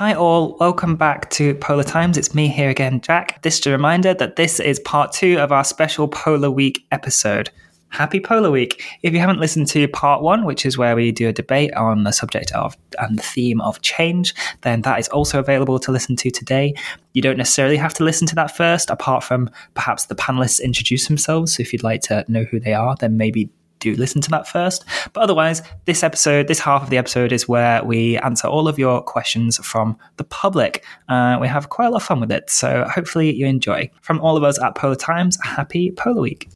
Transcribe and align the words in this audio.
Hi, 0.00 0.14
all. 0.14 0.56
Welcome 0.58 0.96
back 0.96 1.28
to 1.32 1.54
Polar 1.56 1.84
Times. 1.84 2.16
It's 2.16 2.34
me 2.34 2.48
here 2.48 2.70
again, 2.70 3.02
Jack. 3.02 3.42
Just 3.42 3.66
a 3.66 3.70
reminder 3.70 4.14
that 4.14 4.36
this 4.36 4.58
is 4.58 4.80
part 4.80 5.12
two 5.12 5.38
of 5.38 5.52
our 5.52 5.62
special 5.62 6.08
Polar 6.08 6.50
Week 6.50 6.86
episode. 6.90 7.50
Happy 7.90 8.18
Polar 8.18 8.50
Week. 8.50 8.82
If 9.02 9.12
you 9.12 9.18
haven't 9.18 9.40
listened 9.40 9.66
to 9.66 9.86
part 9.88 10.22
one, 10.22 10.46
which 10.46 10.64
is 10.64 10.78
where 10.78 10.96
we 10.96 11.12
do 11.12 11.28
a 11.28 11.34
debate 11.34 11.74
on 11.74 12.04
the 12.04 12.12
subject 12.12 12.50
of 12.52 12.78
and 12.98 13.18
the 13.18 13.22
theme 13.22 13.60
of 13.60 13.82
change, 13.82 14.34
then 14.62 14.80
that 14.80 15.00
is 15.00 15.08
also 15.08 15.38
available 15.38 15.78
to 15.78 15.92
listen 15.92 16.16
to 16.16 16.30
today. 16.30 16.72
You 17.12 17.20
don't 17.20 17.36
necessarily 17.36 17.76
have 17.76 17.92
to 17.92 18.04
listen 18.04 18.26
to 18.28 18.34
that 18.36 18.56
first, 18.56 18.88
apart 18.88 19.22
from 19.22 19.50
perhaps 19.74 20.06
the 20.06 20.14
panelists 20.14 20.62
introduce 20.62 21.08
themselves. 21.08 21.54
So 21.54 21.60
if 21.60 21.74
you'd 21.74 21.82
like 21.82 22.00
to 22.04 22.24
know 22.26 22.44
who 22.44 22.58
they 22.58 22.72
are, 22.72 22.96
then 22.98 23.18
maybe 23.18 23.50
do 23.80 23.94
listen 23.96 24.20
to 24.22 24.30
that 24.30 24.46
first. 24.46 24.84
But 25.12 25.22
otherwise, 25.22 25.62
this 25.86 26.02
episode, 26.02 26.46
this 26.46 26.60
half 26.60 26.82
of 26.82 26.90
the 26.90 26.98
episode 26.98 27.32
is 27.32 27.48
where 27.48 27.82
we 27.82 28.18
answer 28.18 28.46
all 28.46 28.68
of 28.68 28.78
your 28.78 29.02
questions 29.02 29.58
from 29.58 29.98
the 30.16 30.24
public. 30.24 30.84
Uh, 31.08 31.38
we 31.40 31.48
have 31.48 31.68
quite 31.70 31.86
a 31.86 31.90
lot 31.90 32.02
of 32.02 32.06
fun 32.06 32.20
with 32.20 32.30
it. 32.30 32.48
So 32.50 32.84
hopefully 32.92 33.34
you 33.34 33.46
enjoy. 33.46 33.90
From 34.02 34.20
all 34.20 34.36
of 34.36 34.44
us 34.44 34.60
at 34.62 34.74
Polar 34.74 34.96
Times, 34.96 35.38
happy 35.42 35.90
Polar 35.90 36.20
Week. 36.20 36.48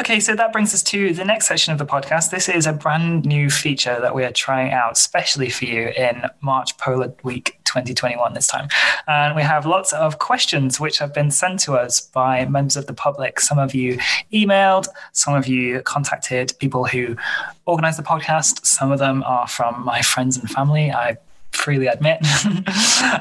Okay, 0.00 0.18
so 0.18 0.34
that 0.34 0.50
brings 0.50 0.72
us 0.72 0.82
to 0.84 1.12
the 1.12 1.26
next 1.26 1.46
section 1.46 1.74
of 1.74 1.78
the 1.78 1.84
podcast. 1.84 2.30
This 2.30 2.48
is 2.48 2.66
a 2.66 2.72
brand 2.72 3.26
new 3.26 3.50
feature 3.50 4.00
that 4.00 4.14
we 4.14 4.24
are 4.24 4.32
trying 4.32 4.72
out, 4.72 4.92
especially 4.92 5.50
for 5.50 5.66
you 5.66 5.88
in 5.88 6.22
March 6.40 6.74
Polar 6.78 7.12
Week 7.22 7.58
2021 7.64 8.32
this 8.32 8.46
time. 8.46 8.68
And 9.06 9.36
we 9.36 9.42
have 9.42 9.66
lots 9.66 9.92
of 9.92 10.18
questions 10.18 10.80
which 10.80 10.96
have 11.00 11.12
been 11.12 11.30
sent 11.30 11.60
to 11.60 11.74
us 11.74 12.00
by 12.00 12.46
members 12.46 12.78
of 12.78 12.86
the 12.86 12.94
public. 12.94 13.40
Some 13.40 13.58
of 13.58 13.74
you 13.74 13.98
emailed, 14.32 14.88
some 15.12 15.34
of 15.34 15.46
you 15.46 15.82
contacted 15.82 16.54
people 16.58 16.86
who 16.86 17.14
organize 17.66 17.98
the 17.98 18.02
podcast. 18.02 18.64
Some 18.64 18.92
of 18.92 19.00
them 19.00 19.22
are 19.24 19.48
from 19.48 19.84
my 19.84 20.00
friends 20.00 20.38
and 20.38 20.48
family. 20.48 20.90
I 20.90 21.18
freely 21.52 21.88
admit. 21.88 22.20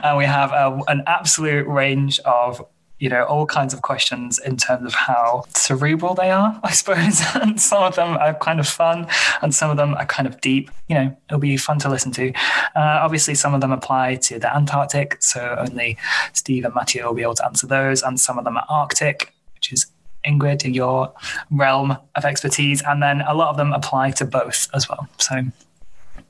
and 0.02 0.18
we 0.18 0.24
have 0.24 0.54
a, 0.54 0.80
an 0.88 1.04
absolute 1.08 1.68
range 1.68 2.22
of 2.22 2.66
you 3.00 3.08
know, 3.08 3.24
all 3.24 3.46
kinds 3.46 3.74
of 3.74 3.82
questions 3.82 4.40
in 4.40 4.58
terms 4.58 4.86
of 4.86 4.94
how 4.94 5.46
cerebral 5.56 6.14
they 6.14 6.32
are, 6.32 6.60
I 6.64 6.72
suppose. 6.72 7.22
and 7.36 7.60
some 7.60 7.82
of 7.82 7.96
them 7.96 8.18
are 8.18 8.34
kind 8.36 8.60
of 8.60 8.68
fun 8.68 9.08
and 9.42 9.56
some 9.56 9.72
of 9.72 9.78
them 9.78 9.94
are 9.96 10.06
kind 10.06 10.28
of 10.28 10.40
deep. 10.42 10.70
You 10.90 10.96
know, 10.96 11.18
it'll 11.30 11.40
be 11.40 11.56
fun 11.56 11.80
to 11.80 11.90
listen 11.90 12.12
to. 12.14 12.34
Uh, 12.76 13.00
obviously, 13.02 13.36
some 13.36 13.54
of 13.54 13.62
them 13.62 13.72
apply 13.72 14.16
to 14.16 14.38
the 14.38 14.54
Antarctic, 14.54 15.22
so 15.22 15.56
only 15.58 15.98
Steve 16.34 16.66
and 16.66 16.76
Matthew 16.76 17.06
will 17.06 17.14
be 17.14 17.22
able 17.22 17.36
to 17.36 17.46
answer 17.46 17.68
those. 17.68 18.04
And 18.04 18.20
some 18.20 18.38
of 18.38 18.44
them 18.44 18.58
are 18.58 18.66
Arctic, 18.68 19.34
which 19.56 19.72
is 19.72 19.88
Ingrid, 20.26 20.66
in 20.66 20.74
your 20.74 21.14
realm 21.52 21.98
of 22.16 22.26
expertise. 22.26 22.82
And 22.86 23.02
then 23.02 23.22
a 23.22 23.34
lot 23.34 23.50
of 23.50 23.58
them 23.58 23.72
apply 23.72 24.12
to 24.12 24.26
both 24.26 24.68
as 24.74 24.90
well. 24.90 25.08
So 25.18 25.44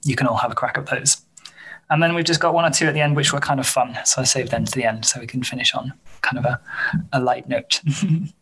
you 0.03 0.15
can 0.15 0.27
all 0.27 0.37
have 0.37 0.51
a 0.51 0.55
crack 0.55 0.77
at 0.77 0.85
those. 0.85 1.17
And 1.89 2.03
then 2.03 2.13
we've 2.13 2.25
just 2.25 2.39
got 2.39 2.53
one 2.53 2.65
or 2.65 2.69
two 2.69 2.85
at 2.85 2.93
the 2.93 3.01
end, 3.01 3.15
which 3.15 3.33
were 3.33 3.39
kind 3.39 3.59
of 3.59 3.65
fun. 3.65 3.97
So 4.05 4.21
I 4.21 4.25
saved 4.25 4.51
them 4.51 4.65
to 4.65 4.71
the 4.71 4.83
end 4.83 5.07
so 5.07 5.19
we 5.19 5.25
can 5.25 5.41
finish 5.41 5.73
on 5.73 5.93
kind 6.21 6.37
of 6.37 6.45
a, 6.45 6.59
a 7.13 7.19
light 7.19 7.47
note. 7.47 7.81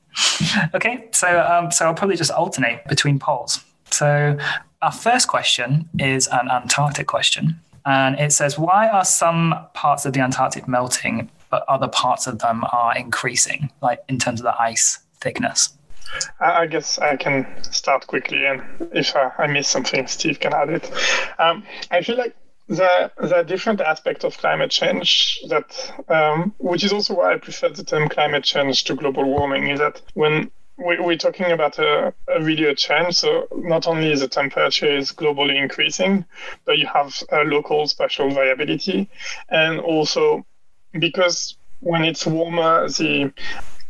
okay, 0.74 1.08
so 1.12 1.40
um, 1.42 1.72
so 1.72 1.86
I'll 1.86 1.94
probably 1.94 2.16
just 2.16 2.32
alternate 2.32 2.86
between 2.88 3.20
poles. 3.20 3.64
So 3.92 4.38
our 4.82 4.92
first 4.92 5.28
question 5.28 5.90
is 6.00 6.28
an 6.28 6.50
Antarctic 6.50 7.08
question, 7.08 7.60
and 7.86 8.20
it 8.20 8.32
says, 8.32 8.58
"Why 8.58 8.88
are 8.88 9.06
some 9.06 9.56
parts 9.74 10.06
of 10.06 10.14
the 10.14 10.22
Antarctic 10.22 10.68
melting, 10.68 11.30
but 11.50 11.64
other 11.68 11.88
parts 11.88 12.28
of 12.28 12.40
them 12.40 12.64
are 12.72 12.96
increasing, 12.98 13.72
like 13.82 14.04
in 14.10 14.18
terms 14.20 14.40
of 14.40 14.46
the 14.46 14.60
ice 14.62 15.00
thickness?" 15.20 15.74
I 16.40 16.68
guess 16.68 17.00
I 17.00 17.18
can 17.18 17.46
start 17.64 18.08
quickly, 18.08 18.46
and 18.46 18.64
if 18.94 19.16
I, 19.16 19.32
I 19.38 19.48
miss 19.48 19.68
something, 19.68 20.08
Steve 20.08 20.40
can 20.40 20.54
add 20.54 20.70
it. 20.70 20.92
Um, 21.38 21.64
I 21.92 22.02
feel 22.02 22.18
like 22.18 22.36
the 22.68 23.12
the 23.18 23.44
different 23.44 23.80
aspect 23.80 24.24
of 24.24 24.38
climate 24.38 24.72
change 24.72 25.40
that 25.48 25.94
um, 26.10 26.54
which 26.58 26.84
is 26.84 26.92
also 26.92 27.16
why 27.16 27.34
I 27.34 27.38
prefer 27.38 27.70
the 27.70 27.84
term 27.84 28.10
climate 28.10 28.44
change 28.44 28.84
to 28.86 28.96
global 28.96 29.24
warming 29.24 29.70
is 29.70 29.80
that 29.80 30.02
when 30.14 30.52
we, 30.78 31.00
we're 31.00 31.18
talking 31.18 31.52
about 31.52 31.80
a, 31.80 32.14
a 32.28 32.44
really 32.44 32.74
change, 32.76 33.16
so 33.16 33.48
not 33.56 33.88
only 33.88 34.12
is 34.12 34.20
the 34.20 34.28
temperature 34.28 34.86
is 34.86 35.12
globally 35.12 35.60
increasing, 35.60 36.24
but 36.66 36.78
you 36.78 36.86
have 36.86 37.16
a 37.32 37.40
local 37.46 37.88
spatial 37.88 38.30
variability, 38.30 39.10
and 39.50 39.80
also 39.80 40.46
because 41.00 41.58
when 41.80 42.04
it's 42.04 42.26
warmer, 42.26 42.88
the 42.90 43.32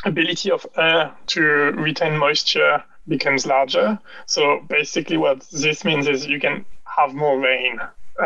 ability 0.05 0.51
of 0.51 0.65
air 0.77 1.13
to 1.25 1.41
retain 1.41 2.17
moisture 2.17 2.83
becomes 3.07 3.45
larger. 3.45 3.99
So 4.25 4.61
basically, 4.67 5.17
what 5.17 5.41
this 5.51 5.83
means 5.83 6.07
is 6.07 6.25
you 6.25 6.39
can 6.39 6.65
have 6.85 7.13
more 7.13 7.39
rain 7.39 7.79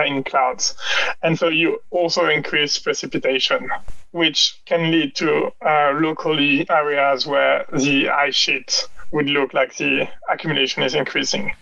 in 0.05 0.23
clouds. 0.23 0.75
And 1.21 1.37
so 1.37 1.47
you 1.47 1.81
also 1.89 2.27
increase 2.27 2.77
precipitation, 2.79 3.69
which 4.11 4.59
can 4.65 4.91
lead 4.91 5.15
to 5.15 5.51
uh, 5.65 5.93
locally 5.99 6.69
areas 6.69 7.25
where 7.25 7.65
the 7.71 8.09
ice 8.09 8.35
sheet 8.35 8.87
would 9.11 9.27
look 9.27 9.53
like 9.53 9.75
the 9.75 10.07
accumulation 10.29 10.83
is 10.83 10.95
increasing. 10.95 11.53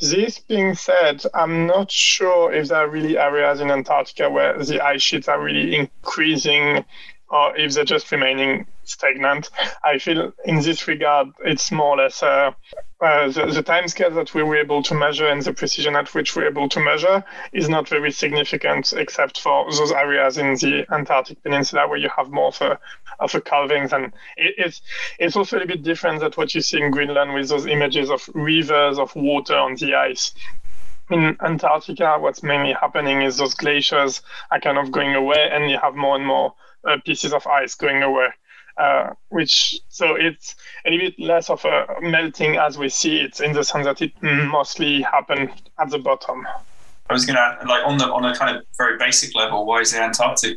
This 0.00 0.38
being 0.38 0.74
said, 0.74 1.22
I'm 1.34 1.66
not 1.66 1.90
sure 1.90 2.52
if 2.52 2.68
there 2.68 2.78
are 2.78 2.90
really 2.90 3.16
areas 3.16 3.60
in 3.60 3.70
Antarctica 3.70 4.28
where 4.28 4.62
the 4.62 4.84
ice 4.84 5.02
sheets 5.02 5.28
are 5.28 5.42
really 5.42 5.74
increasing 5.76 6.84
or 7.30 7.56
if 7.56 7.74
they're 7.74 7.84
just 7.84 8.10
remaining 8.10 8.66
stagnant. 8.84 9.50
I 9.84 9.98
feel 9.98 10.32
in 10.44 10.60
this 10.60 10.86
regard, 10.88 11.28
it's 11.44 11.70
more 11.70 11.94
or 11.94 11.96
less 11.98 12.22
uh, 12.22 12.52
uh, 13.00 13.28
the, 13.30 13.46
the 13.46 13.62
time 13.62 13.88
scale 13.88 14.10
that 14.10 14.34
we 14.34 14.42
were 14.42 14.56
able 14.56 14.82
to 14.82 14.94
measure 14.94 15.26
and 15.26 15.42
the 15.42 15.52
precision 15.52 15.96
at 15.96 16.12
which 16.14 16.36
we're 16.36 16.48
able 16.48 16.68
to 16.68 16.80
measure 16.80 17.24
is 17.52 17.68
not 17.68 17.88
very 17.88 18.10
significant, 18.10 18.92
except 18.92 19.40
for 19.40 19.70
those 19.72 19.92
areas 19.92 20.38
in 20.38 20.54
the 20.54 20.84
Antarctic 20.92 21.42
Peninsula 21.42 21.88
where 21.88 21.98
you 21.98 22.10
have 22.16 22.30
more 22.30 22.48
of 22.48 22.60
a, 22.60 22.78
of 23.18 23.34
a 23.34 23.40
calvings. 23.40 23.92
And 23.92 24.06
it, 24.36 24.54
it's, 24.58 24.82
it's 25.18 25.36
also 25.36 25.58
a 25.58 25.66
bit 25.66 25.82
different 25.82 26.20
than 26.20 26.32
what 26.32 26.54
you 26.54 26.60
see 26.60 26.80
in 26.80 26.90
Greenland 26.90 27.32
with 27.32 27.48
those 27.48 27.66
images 27.66 28.10
of 28.10 28.28
rivers 28.34 28.98
of 28.98 29.14
water 29.16 29.56
on 29.56 29.76
the 29.76 29.94
ice 29.94 30.34
in 31.10 31.36
Antarctica, 31.40 32.16
what's 32.18 32.42
mainly 32.42 32.72
happening 32.72 33.22
is 33.22 33.36
those 33.36 33.54
glaciers 33.54 34.22
are 34.50 34.60
kind 34.60 34.78
of 34.78 34.92
going 34.92 35.14
away, 35.14 35.48
and 35.50 35.70
you 35.70 35.78
have 35.78 35.94
more 35.94 36.16
and 36.16 36.24
more 36.24 36.54
uh, 36.88 36.96
pieces 37.04 37.32
of 37.32 37.46
ice 37.46 37.74
going 37.74 38.02
away. 38.02 38.28
Uh, 38.80 39.12
which 39.28 39.78
so 39.90 40.14
it's 40.14 40.56
a 40.86 40.90
little 40.90 41.10
bit 41.10 41.20
less 41.20 41.50
of 41.50 41.62
a 41.66 41.86
melting 42.00 42.56
as 42.56 42.78
we 42.78 42.88
see 42.88 43.18
it 43.20 43.38
in 43.38 43.52
the 43.52 43.62
sense 43.62 43.84
that 43.84 44.00
it 44.00 44.10
mostly 44.22 45.02
happened 45.02 45.50
at 45.78 45.90
the 45.90 45.98
bottom. 45.98 46.46
I 47.10 47.12
was 47.12 47.26
going 47.26 47.36
to 47.36 47.68
like 47.68 47.84
on 47.84 47.98
the 47.98 48.06
on 48.06 48.24
a 48.24 48.34
kind 48.34 48.56
of 48.56 48.64
very 48.78 48.96
basic 48.96 49.34
level, 49.34 49.66
why 49.66 49.80
is 49.80 49.92
the 49.92 50.00
Antarctic 50.00 50.56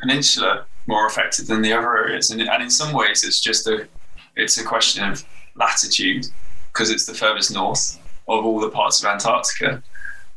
Peninsula 0.00 0.66
more 0.88 1.06
affected 1.06 1.46
than 1.46 1.62
the 1.62 1.72
other 1.72 1.96
areas? 1.96 2.32
And, 2.32 2.40
and 2.40 2.60
in 2.60 2.70
some 2.70 2.92
ways, 2.92 3.22
it's 3.22 3.40
just 3.40 3.68
a 3.68 3.86
it's 4.34 4.58
a 4.58 4.64
question 4.64 5.08
of 5.08 5.24
latitude 5.54 6.26
because 6.72 6.90
it's 6.90 7.06
the 7.06 7.14
furthest 7.14 7.52
north 7.52 8.00
of 8.26 8.44
all 8.44 8.58
the 8.58 8.70
parts 8.70 9.00
of 9.00 9.08
Antarctica. 9.08 9.80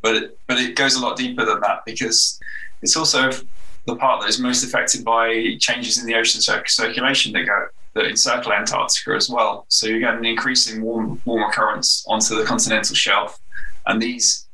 But 0.04 0.16
it, 0.18 0.40
but 0.46 0.60
it 0.60 0.76
goes 0.76 0.94
a 0.94 1.02
lot 1.02 1.18
deeper 1.18 1.44
than 1.46 1.62
that 1.62 1.80
because 1.84 2.40
it's 2.84 2.96
also 2.96 3.32
the 3.88 3.96
part 3.96 4.22
that 4.22 4.30
is 4.30 4.40
most 4.40 4.64
affected 4.64 5.04
by 5.04 5.56
changes 5.60 5.98
in 5.98 6.06
the 6.06 6.14
ocean 6.14 6.42
circulation 6.42 7.32
that 7.34 7.46
go 7.46 7.68
that 7.94 8.06
encircle 8.06 8.54
Antarctica 8.54 9.16
as 9.16 9.28
well. 9.28 9.66
So 9.70 9.88
you 9.88 10.00
get 10.00 10.14
an 10.14 10.26
increasing 10.26 10.84
warm, 10.84 11.20
warmer 11.26 11.52
currents 11.52 12.06
onto 12.08 12.36
the 12.36 12.44
continental 12.44 12.96
shelf, 12.96 13.40
and 13.88 14.00
these 14.00 14.46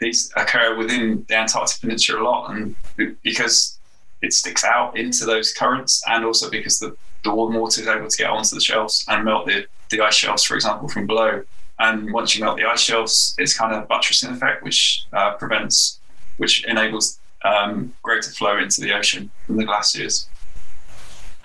these 0.00 0.32
occur 0.36 0.76
within 0.76 1.24
the 1.28 1.36
Antarctic 1.36 1.80
Peninsula 1.80 2.22
a 2.22 2.24
lot, 2.24 2.50
and 2.50 2.74
because 3.22 3.78
it 4.22 4.32
sticks 4.32 4.64
out 4.64 4.96
into 4.96 5.24
those 5.26 5.52
currents, 5.52 6.02
and 6.08 6.24
also 6.24 6.50
because 6.50 6.78
the, 6.78 6.96
the 7.24 7.32
warm 7.32 7.54
water 7.54 7.80
is 7.80 7.86
able 7.86 8.08
to 8.08 8.16
get 8.16 8.30
onto 8.30 8.54
the 8.54 8.60
shelves 8.60 9.04
and 9.08 9.24
melt 9.24 9.46
the, 9.46 9.66
the 9.90 10.00
ice 10.00 10.14
shelves, 10.14 10.44
for 10.44 10.54
example, 10.54 10.88
from 10.88 11.06
below. 11.06 11.42
And 11.80 12.12
once 12.12 12.34
you 12.34 12.44
melt 12.44 12.56
the 12.56 12.64
ice 12.64 12.80
shelves, 12.80 13.34
it's 13.38 13.56
kind 13.56 13.74
of 13.74 13.86
buttressing 13.86 14.30
effect, 14.30 14.64
which 14.64 15.04
uh, 15.12 15.34
prevents, 15.34 16.00
which 16.38 16.64
enables 16.64 17.20
um, 17.44 17.94
greater 18.02 18.30
flow 18.30 18.58
into 18.58 18.80
the 18.80 18.92
ocean 18.92 19.30
from 19.46 19.56
the 19.56 19.64
glaciers. 19.64 20.28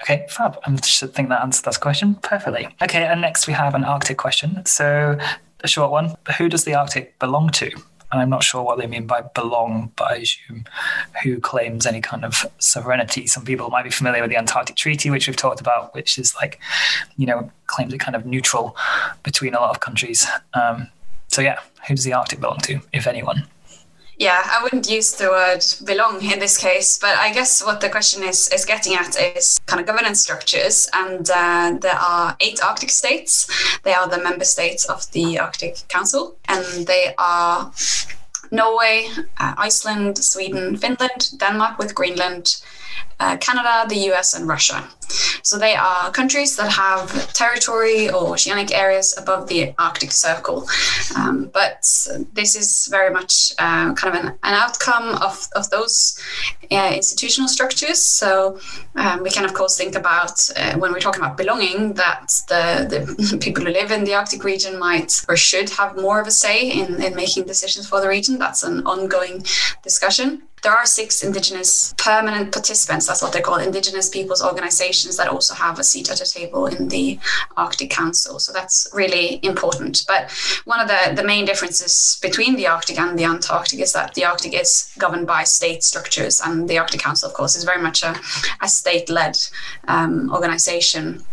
Okay, 0.02 0.26
fab. 0.30 0.60
I 0.66 0.76
should 0.82 1.14
think 1.14 1.30
that 1.30 1.42
answers 1.42 1.62
that 1.62 1.80
question 1.80 2.16
perfectly. 2.16 2.68
Okay, 2.82 3.06
and 3.06 3.22
next 3.22 3.48
we 3.48 3.54
have 3.54 3.74
an 3.74 3.86
Arctic 3.86 4.18
question. 4.18 4.66
So, 4.66 5.18
a 5.62 5.68
short 5.68 5.92
one. 5.92 6.16
Who 6.38 6.50
does 6.50 6.66
the 6.66 6.76
Arctic 6.76 7.18
belong 7.20 7.52
to? 7.52 7.72
And 8.12 8.22
I'm 8.22 8.30
not 8.30 8.44
sure 8.44 8.62
what 8.62 8.78
they 8.78 8.86
mean 8.86 9.08
by 9.08 9.22
belong, 9.22 9.92
but 9.96 10.12
I 10.12 10.16
assume 10.18 10.66
who 11.24 11.40
claims 11.40 11.88
any 11.88 12.02
kind 12.02 12.24
of 12.24 12.46
sovereignty. 12.60 13.26
Some 13.26 13.44
people 13.44 13.70
might 13.72 13.86
be 13.86 13.90
familiar 13.90 14.22
with 14.22 14.30
the 14.30 14.38
Antarctic 14.38 14.76
Treaty, 14.76 15.10
which 15.10 15.26
we've 15.26 15.36
talked 15.36 15.62
about, 15.62 15.96
which 15.96 16.20
is 16.20 16.36
like, 16.36 16.60
you 17.18 17.26
know, 17.26 17.50
claims 17.66 17.92
it 17.92 18.00
kind 18.00 18.16
of 18.16 18.26
neutral 18.26 18.78
between 19.24 19.56
a 19.56 19.60
lot 19.60 19.72
of 19.72 19.80
countries. 19.80 20.28
Um, 20.54 20.90
so, 21.30 21.42
yeah, 21.42 21.60
who 21.88 21.96
does 21.96 22.04
the 22.04 22.14
Arctic 22.14 22.40
belong 22.40 22.60
to, 22.60 22.82
if 22.92 23.08
anyone? 23.08 23.48
Yeah, 24.24 24.42
I 24.50 24.64
wouldn't 24.64 24.90
use 24.90 25.12
the 25.16 25.28
word 25.28 25.66
belong 25.84 26.24
in 26.24 26.40
this 26.40 26.58
case, 26.58 26.98
but 26.98 27.18
I 27.18 27.34
guess 27.34 27.62
what 27.62 27.82
the 27.82 27.90
question 27.90 28.24
is 28.24 28.48
is 28.54 28.64
getting 28.64 28.96
at 28.96 29.20
is 29.20 29.60
kind 29.66 29.82
of 29.82 29.86
governance 29.86 30.22
structures, 30.22 30.90
and 30.94 31.30
uh, 31.30 31.78
there 31.82 32.00
are 32.00 32.34
eight 32.40 32.64
Arctic 32.64 32.90
states. 32.90 33.52
They 33.84 33.94
are 33.94 34.08
the 34.08 34.24
member 34.24 34.46
states 34.46 34.86
of 34.86 35.12
the 35.12 35.40
Arctic 35.40 35.86
Council, 35.90 36.38
and 36.48 36.88
they 36.88 37.14
are 37.18 37.74
Norway, 38.50 39.10
uh, 39.42 39.56
Iceland, 39.58 40.18
Sweden, 40.24 40.78
Finland, 40.78 41.38
Denmark 41.38 41.78
with 41.78 41.94
Greenland, 41.94 42.64
uh, 43.20 43.38
Canada, 43.38 43.86
the 43.88 44.12
US, 44.12 44.34
and 44.34 44.48
Russia. 44.48 44.84
So 45.44 45.58
they 45.58 45.76
are 45.76 46.12
countries 46.12 46.56
that 46.58 46.72
have 46.72 47.34
territory 47.34 48.10
or 48.10 48.34
oceanic 48.34 48.72
areas 48.74 49.16
above 49.18 49.48
the 49.48 49.74
Arctic 49.78 50.12
Circle. 50.12 50.68
Um, 51.16 51.50
but 51.54 51.82
this 52.34 52.56
is 52.56 52.88
very 52.90 53.12
much 53.14 53.54
uh, 53.60 53.94
kind 53.94 54.16
of 54.16 54.24
an, 54.24 54.28
an, 54.44 54.54
outcome 54.54 55.16
of, 55.22 55.48
of 55.56 55.70
those 55.70 56.20
uh, 56.72 56.92
institutional 56.96 57.48
structures. 57.48 58.02
So 58.02 58.60
um, 58.96 59.22
we 59.24 59.30
can, 59.30 59.46
of 59.46 59.54
course, 59.54 59.78
think 59.78 59.96
about 59.96 60.50
uh, 60.56 60.74
when 60.78 60.92
we're 60.92 61.00
talking 61.00 61.22
about 61.22 61.38
belonging 61.38 61.94
that 61.94 62.28
the, 62.48 62.66
the 62.90 63.38
people 63.46 63.64
who 63.66 63.72
live 63.72 63.92
in 63.92 64.04
the 64.06 64.16
Arctic 64.16 64.44
region 64.44 64.80
might 64.80 65.24
or 65.30 65.36
should 65.36 65.70
have 65.72 65.96
more 65.98 66.20
of 66.20 66.28
a 66.28 66.32
say 66.32 66.72
in, 66.72 67.02
in 67.02 67.16
making 67.16 67.44
decisions 67.46 67.88
for 67.88 68.02
the 68.02 68.08
region. 68.08 68.40
That's 68.40 68.64
an 68.64 68.86
ongoing 68.86 69.44
discussion 69.84 70.44
there 70.64 70.74
are 70.74 70.86
six 70.86 71.24
indigenous 71.24 71.94
permanent 71.98 72.52
participants 72.52 73.08
that's 73.08 73.22
what 73.22 73.34
they 73.34 73.42
call 73.42 73.58
indigenous 73.58 74.10
peoples 74.10 74.44
organizations 74.44 75.18
that 75.18 75.28
also 75.28 75.54
have 75.54 75.78
a 75.78 75.84
seat 75.84 76.10
at 76.10 76.22
a 76.22 76.32
table 76.32 76.66
in 76.68 76.88
the 76.88 77.20
arctic 77.58 77.90
council. 77.90 78.40
So 78.40 78.54
that's 78.54 78.88
really 78.94 79.40
important. 79.44 80.06
But 80.08 80.32
one 80.66 80.80
of 80.80 80.88
the, 80.88 81.14
the 81.16 81.24
main 81.24 81.46
differences 81.46 82.18
between 82.22 82.56
the 82.56 82.68
arctic 82.68 83.00
and 83.00 83.18
the 83.18 83.26
antarctic 83.26 83.80
is 83.80 83.94
that 83.94 84.14
the 84.14 84.26
arctic 84.26 84.54
is 84.54 84.92
governed 84.98 85.28
by 85.28 85.44
state 85.44 85.84
structures 85.84 86.42
and 86.42 86.68
the 86.70 86.78
arctic 86.78 87.02
council 87.02 87.30
of 87.30 87.36
course 87.36 87.56
is 87.56 87.64
very 87.64 87.82
much 87.82 88.04
a, 88.04 88.16
a 88.62 88.68
state-led 88.68 89.38
um, 89.88 90.32
organization 90.34 91.24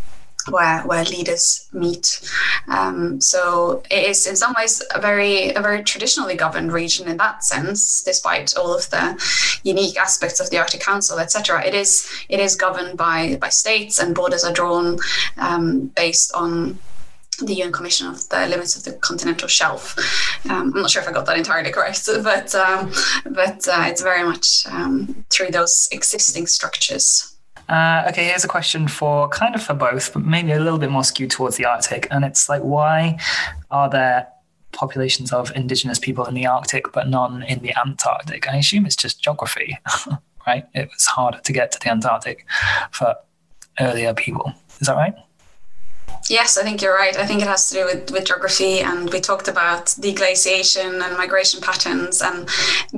where 0.49 0.83
where 0.83 1.05
leaders 1.05 1.69
meet. 1.73 2.21
Um, 2.69 3.21
so 3.21 3.83
it 3.91 4.05
is 4.05 4.27
in 4.27 4.37
some 4.37 4.55
ways 4.57 4.83
a 4.95 5.01
very 5.01 5.51
a 5.51 5.61
very 5.61 5.83
traditionally 5.83 6.37
governed 6.37 6.73
region 6.73 7.09
in 7.09 7.17
that 7.19 7.45
sense, 7.45 8.03
despite 8.03 8.57
all 8.57 8.75
of 8.75 8.89
the 8.91 9.19
unique 9.63 9.99
aspects 9.99 10.41
of 10.41 10.51
the 10.51 10.59
Arctic 10.59 10.81
Council, 10.81 11.19
etc. 11.19 11.65
It 11.65 11.75
is 11.75 12.09
it 12.29 12.41
is 12.41 12.57
governed 12.57 12.97
by 12.97 13.37
by 13.37 13.49
states, 13.49 13.99
and 13.99 14.15
borders 14.15 14.45
are 14.45 14.53
drawn 14.53 14.99
um, 15.37 15.87
based 15.97 16.33
on 16.35 16.79
the 17.43 17.55
UN 17.55 17.73
Commission 17.73 18.07
of 18.07 18.29
the 18.29 18.47
Limits 18.47 18.77
of 18.77 18.85
the 18.85 18.93
Continental 18.99 19.49
Shelf. 19.49 19.97
Um, 20.49 20.73
I'm 20.75 20.83
not 20.83 20.91
sure 20.91 21.03
if 21.03 21.09
I 21.09 21.13
got 21.13 21.27
that 21.27 21.39
entirely 21.39 21.71
correct, 21.71 22.09
but 22.23 22.55
um, 22.55 22.93
but 23.31 23.67
uh, 23.69 23.85
it's 23.87 24.03
very 24.03 24.25
much 24.25 24.67
um, 24.67 25.25
through 25.31 25.51
those 25.51 25.89
existing 25.93 26.47
structures 26.47 27.30
uh, 27.71 28.05
okay, 28.09 28.25
here's 28.25 28.45
a 28.45 28.49
question 28.49 28.89
for 28.89 29.29
kind 29.29 29.55
of 29.55 29.63
for 29.63 29.75
both, 29.75 30.13
but 30.13 30.25
maybe 30.25 30.51
a 30.51 30.59
little 30.59 30.79
bit 30.79 30.91
more 30.91 31.05
skewed 31.05 31.31
towards 31.31 31.57
the 31.57 31.65
Arctic. 31.65 32.09
And 32.11 32.25
it's 32.25 32.49
like, 32.49 32.63
why 32.63 33.17
are 33.71 33.89
there 33.89 34.27
populations 34.73 35.33
of 35.33 35.53
indigenous 35.55 35.99
people 35.99 36.25
in 36.25 36.35
the 36.35 36.47
Arctic 36.47 36.93
but 36.93 37.09
none 37.09 37.45
in 37.45 37.61
the 37.61 37.73
Antarctic? 37.79 38.49
I 38.49 38.57
assume 38.57 38.87
it's 38.87 38.97
just 38.97 39.23
geography, 39.23 39.79
right? 40.49 40.67
It 40.75 40.91
was 40.93 41.07
harder 41.07 41.39
to 41.39 41.53
get 41.53 41.71
to 41.73 41.79
the 41.79 41.91
Antarctic 41.91 42.45
for 42.91 43.15
earlier 43.79 44.15
people. 44.15 44.53
Is 44.81 44.89
that 44.89 44.97
right? 44.97 45.15
Yes, 46.31 46.57
I 46.57 46.63
think 46.63 46.81
you're 46.81 46.95
right. 46.95 47.17
I 47.17 47.27
think 47.27 47.43
it 47.43 47.49
has 47.49 47.69
to 47.71 47.75
do 47.75 47.85
with, 47.87 48.13
with 48.13 48.27
geography, 48.27 48.79
and 48.79 49.13
we 49.13 49.21
talked 49.21 49.49
about 49.49 49.87
deglaciation 49.87 51.03
and 51.05 51.19
migration 51.19 51.61
patterns. 51.61 52.23
And 52.23 52.49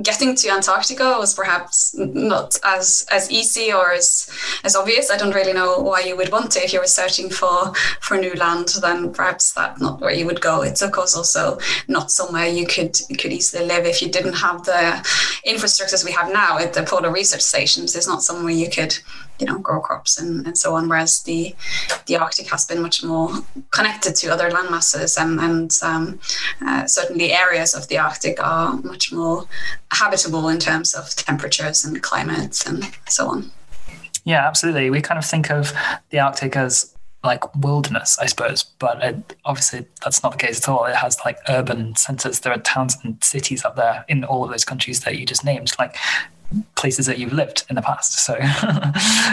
getting 0.03 0.35
to 0.35 0.49
Antarctica 0.49 1.15
was 1.17 1.33
perhaps 1.33 1.95
not 1.97 2.59
as 2.63 3.07
as 3.09 3.31
easy 3.31 3.73
or 3.73 3.91
as 3.91 4.29
as 4.63 4.75
obvious. 4.75 5.09
I 5.09 5.17
don't 5.17 5.33
really 5.33 5.51
know 5.51 5.79
why 5.79 6.01
you 6.01 6.15
would 6.15 6.31
want 6.31 6.51
to 6.51 6.63
if 6.63 6.73
you 6.73 6.79
were 6.79 6.85
searching 6.85 7.31
for 7.31 7.73
for 8.01 8.17
new 8.17 8.35
land. 8.35 8.67
Then 8.79 9.11
perhaps 9.11 9.53
that's 9.53 9.81
not 9.81 9.99
where 9.99 10.13
you 10.13 10.27
would 10.27 10.41
go. 10.41 10.61
It's 10.61 10.83
of 10.83 10.91
course 10.91 11.15
also 11.15 11.57
not 11.87 12.11
somewhere 12.11 12.45
you 12.45 12.67
could 12.67 12.99
could 13.17 13.33
easily 13.33 13.65
live 13.65 13.85
if 13.85 14.01
you 14.03 14.09
didn't 14.09 14.33
have 14.33 14.63
the 14.65 15.01
infrastructures 15.47 16.05
we 16.05 16.11
have 16.11 16.31
now 16.31 16.59
at 16.59 16.73
the 16.73 16.83
polar 16.83 17.11
research 17.11 17.41
stations. 17.41 17.95
It's 17.95 18.07
not 18.07 18.21
somewhere 18.21 18.53
you 18.53 18.69
could 18.69 18.95
you 19.39 19.45
know 19.45 19.57
grow 19.59 19.79
crops 19.79 20.17
and, 20.19 20.45
and 20.45 20.57
so 20.57 20.75
on 20.75 20.87
whereas 20.87 21.21
the 21.23 21.55
the 22.05 22.15
arctic 22.15 22.49
has 22.49 22.65
been 22.65 22.81
much 22.81 23.03
more 23.03 23.29
connected 23.71 24.15
to 24.15 24.27
other 24.29 24.49
land 24.49 24.69
masses 24.69 25.17
and 25.17 25.39
and 25.39 25.79
um, 25.81 26.19
uh, 26.65 26.85
certainly 26.85 27.31
areas 27.31 27.73
of 27.73 27.87
the 27.87 27.97
arctic 27.97 28.41
are 28.43 28.73
much 28.83 29.11
more 29.11 29.45
habitable 29.91 30.49
in 30.49 30.59
terms 30.59 30.93
of 30.93 31.09
temperatures 31.15 31.83
and 31.83 32.01
climates 32.01 32.65
and 32.65 32.91
so 33.07 33.27
on 33.27 33.51
yeah 34.23 34.47
absolutely 34.47 34.89
we 34.89 35.01
kind 35.01 35.17
of 35.17 35.25
think 35.25 35.49
of 35.49 35.73
the 36.09 36.19
arctic 36.19 36.55
as 36.55 36.93
like 37.23 37.43
wilderness, 37.55 38.19
I 38.19 38.25
suppose. 38.25 38.63
But 38.63 39.01
it, 39.03 39.35
obviously, 39.45 39.85
that's 40.03 40.23
not 40.23 40.33
the 40.33 40.37
case 40.37 40.59
at 40.59 40.69
all. 40.69 40.85
It 40.85 40.95
has 40.95 41.17
like 41.25 41.39
urban 41.47 41.95
centers. 41.95 42.41
There 42.41 42.53
are 42.53 42.59
towns 42.59 42.97
and 43.03 43.23
cities 43.23 43.63
up 43.63 43.75
there 43.75 44.03
in 44.09 44.23
all 44.23 44.43
of 44.43 44.51
those 44.51 44.65
countries 44.65 45.01
that 45.01 45.17
you 45.17 45.25
just 45.25 45.45
named. 45.45 45.71
Like 45.79 45.95
places 46.75 47.05
that 47.05 47.17
you've 47.17 47.33
lived 47.33 47.65
in 47.69 47.75
the 47.75 47.81
past. 47.81 48.25
So 48.25 48.35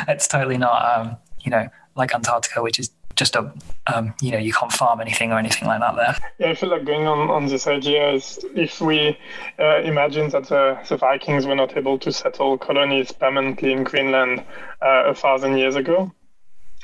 it's 0.09 0.29
totally 0.29 0.59
not, 0.59 0.99
um, 0.99 1.17
you 1.41 1.51
know, 1.51 1.69
like 1.97 2.15
Antarctica, 2.15 2.63
which 2.63 2.79
is 2.79 2.91
just 3.17 3.37
a, 3.37 3.53
um, 3.93 4.15
you 4.21 4.31
know, 4.31 4.39
you 4.39 4.53
can't 4.53 4.73
farm 4.73 5.01
anything 5.01 5.31
or 5.33 5.39
anything 5.39 5.69
like 5.69 5.81
that 5.81 5.95
there. 5.97 6.17
Yeah, 6.39 6.51
I 6.51 6.55
feel 6.55 6.71
like 6.71 6.85
going 6.85 7.07
on, 7.07 7.29
on 7.29 7.47
this 7.47 7.67
idea 7.67 8.13
is 8.13 8.39
if 8.55 8.81
we 8.81 9.19
uh, 9.59 9.81
imagine 9.83 10.31
that 10.31 10.49
the, 10.49 10.79
the, 10.89 10.97
Vikings 10.97 11.47
were 11.47 11.55
not 11.55 11.77
able 11.77 11.99
to 11.99 12.13
settle 12.13 12.57
colonies 12.57 13.13
permanently 13.13 13.73
in 13.73 13.85
Greenland 13.85 14.41
uh, 14.81 15.05
a 15.07 15.15
thousand 15.15 15.59
years 15.59 15.77
ago, 15.77 16.13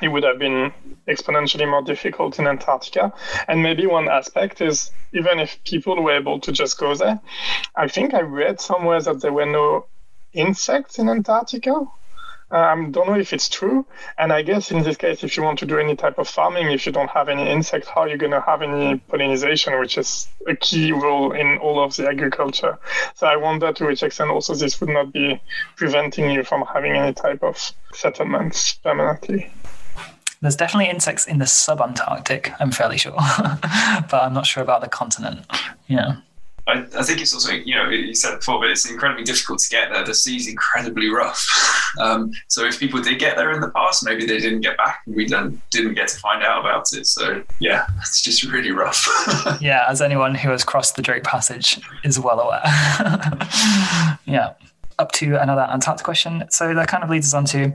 it 0.02 0.08
would 0.08 0.24
have 0.24 0.38
been 0.38 0.72
exponentially 1.08 1.68
more 1.68 1.82
difficult 1.82 2.38
in 2.38 2.46
Antarctica. 2.46 3.12
And 3.48 3.62
maybe 3.62 3.86
one 3.86 4.08
aspect 4.08 4.60
is 4.60 4.90
even 5.12 5.38
if 5.38 5.58
people 5.64 6.02
were 6.02 6.16
able 6.16 6.38
to 6.40 6.52
just 6.52 6.78
go 6.78 6.94
there, 6.94 7.18
I 7.74 7.88
think 7.88 8.12
I 8.12 8.20
read 8.20 8.60
somewhere 8.60 9.00
that 9.00 9.22
there 9.22 9.32
were 9.32 9.46
no 9.46 9.86
insects 10.36 10.98
in 10.98 11.08
Antarctica. 11.08 11.86
I 12.48 12.72
um, 12.72 12.92
don't 12.92 13.08
know 13.08 13.18
if 13.18 13.32
it's 13.32 13.48
true. 13.48 13.86
And 14.18 14.32
I 14.32 14.42
guess 14.42 14.70
in 14.70 14.82
this 14.84 14.96
case, 14.96 15.24
if 15.24 15.36
you 15.36 15.42
want 15.42 15.58
to 15.58 15.66
do 15.66 15.78
any 15.78 15.96
type 15.96 16.18
of 16.18 16.28
farming, 16.28 16.70
if 16.70 16.86
you 16.86 16.92
don't 16.92 17.10
have 17.10 17.28
any 17.28 17.50
insects, 17.50 17.88
how 17.88 18.02
are 18.02 18.08
you 18.08 18.16
going 18.16 18.32
to 18.32 18.40
have 18.40 18.62
any 18.62 18.98
pollination, 18.98 19.78
which 19.80 19.98
is 19.98 20.28
a 20.46 20.54
key 20.54 20.92
role 20.92 21.32
in 21.32 21.58
all 21.58 21.82
of 21.82 21.96
the 21.96 22.08
agriculture? 22.08 22.78
So 23.14 23.26
I 23.26 23.36
wonder 23.36 23.72
to 23.72 23.86
which 23.86 24.02
extent 24.04 24.30
also 24.30 24.54
this 24.54 24.80
would 24.80 24.90
not 24.90 25.12
be 25.12 25.40
preventing 25.76 26.30
you 26.30 26.44
from 26.44 26.64
having 26.72 26.92
any 26.92 27.12
type 27.12 27.42
of 27.42 27.72
settlements 27.92 28.74
permanently. 28.74 29.50
There's 30.40 30.56
definitely 30.56 30.90
insects 30.90 31.26
in 31.26 31.38
the 31.38 31.46
sub-Antarctic, 31.46 32.52
I'm 32.60 32.70
fairly 32.70 32.98
sure, 32.98 33.16
but 33.42 34.14
I'm 34.14 34.34
not 34.34 34.46
sure 34.46 34.62
about 34.62 34.82
the 34.82 34.88
continent. 34.88 35.46
Yeah. 35.88 36.16
I, 36.68 36.84
I, 36.98 37.02
think 37.04 37.20
it's 37.20 37.32
also, 37.32 37.52
you 37.52 37.74
know, 37.76 37.88
you 37.88 38.14
said 38.14 38.38
before, 38.38 38.58
but 38.58 38.70
it's 38.70 38.90
incredibly 38.90 39.22
difficult 39.22 39.60
to 39.60 39.68
get 39.68 39.92
there. 39.92 40.04
The 40.04 40.14
sea's 40.14 40.48
incredibly 40.48 41.08
rough. 41.08 41.46
Um, 41.98 42.32
so 42.48 42.66
if 42.66 42.78
people 42.78 43.00
did 43.00 43.18
get 43.18 43.38
there 43.38 43.52
in 43.52 43.60
the 43.62 43.70
past, 43.70 44.04
maybe 44.04 44.26
they 44.26 44.36
didn't 44.36 44.60
get 44.60 44.76
back 44.76 45.00
and 45.06 45.16
we 45.16 45.24
didn't, 45.24 45.62
didn't 45.70 45.94
get 45.94 46.08
to 46.08 46.18
find 46.18 46.42
out 46.42 46.60
about 46.60 46.92
it. 46.92 47.06
So 47.06 47.42
yeah, 47.58 47.86
it's 48.00 48.20
just 48.20 48.44
really 48.44 48.70
rough. 48.70 49.08
yeah, 49.62 49.86
as 49.88 50.02
anyone 50.02 50.34
who 50.34 50.50
has 50.50 50.62
crossed 50.62 50.96
the 50.96 51.00
Drake 51.00 51.24
Passage 51.24 51.80
is 52.04 52.20
well 52.20 52.38
aware. 52.40 52.60
yeah. 54.26 54.52
Up 54.98 55.10
to 55.12 55.40
another 55.40 55.62
Antarctic 55.62 56.04
question. 56.04 56.44
So 56.50 56.74
that 56.74 56.88
kind 56.88 57.02
of 57.02 57.08
leads 57.08 57.28
us 57.28 57.34
on 57.34 57.46
to 57.46 57.72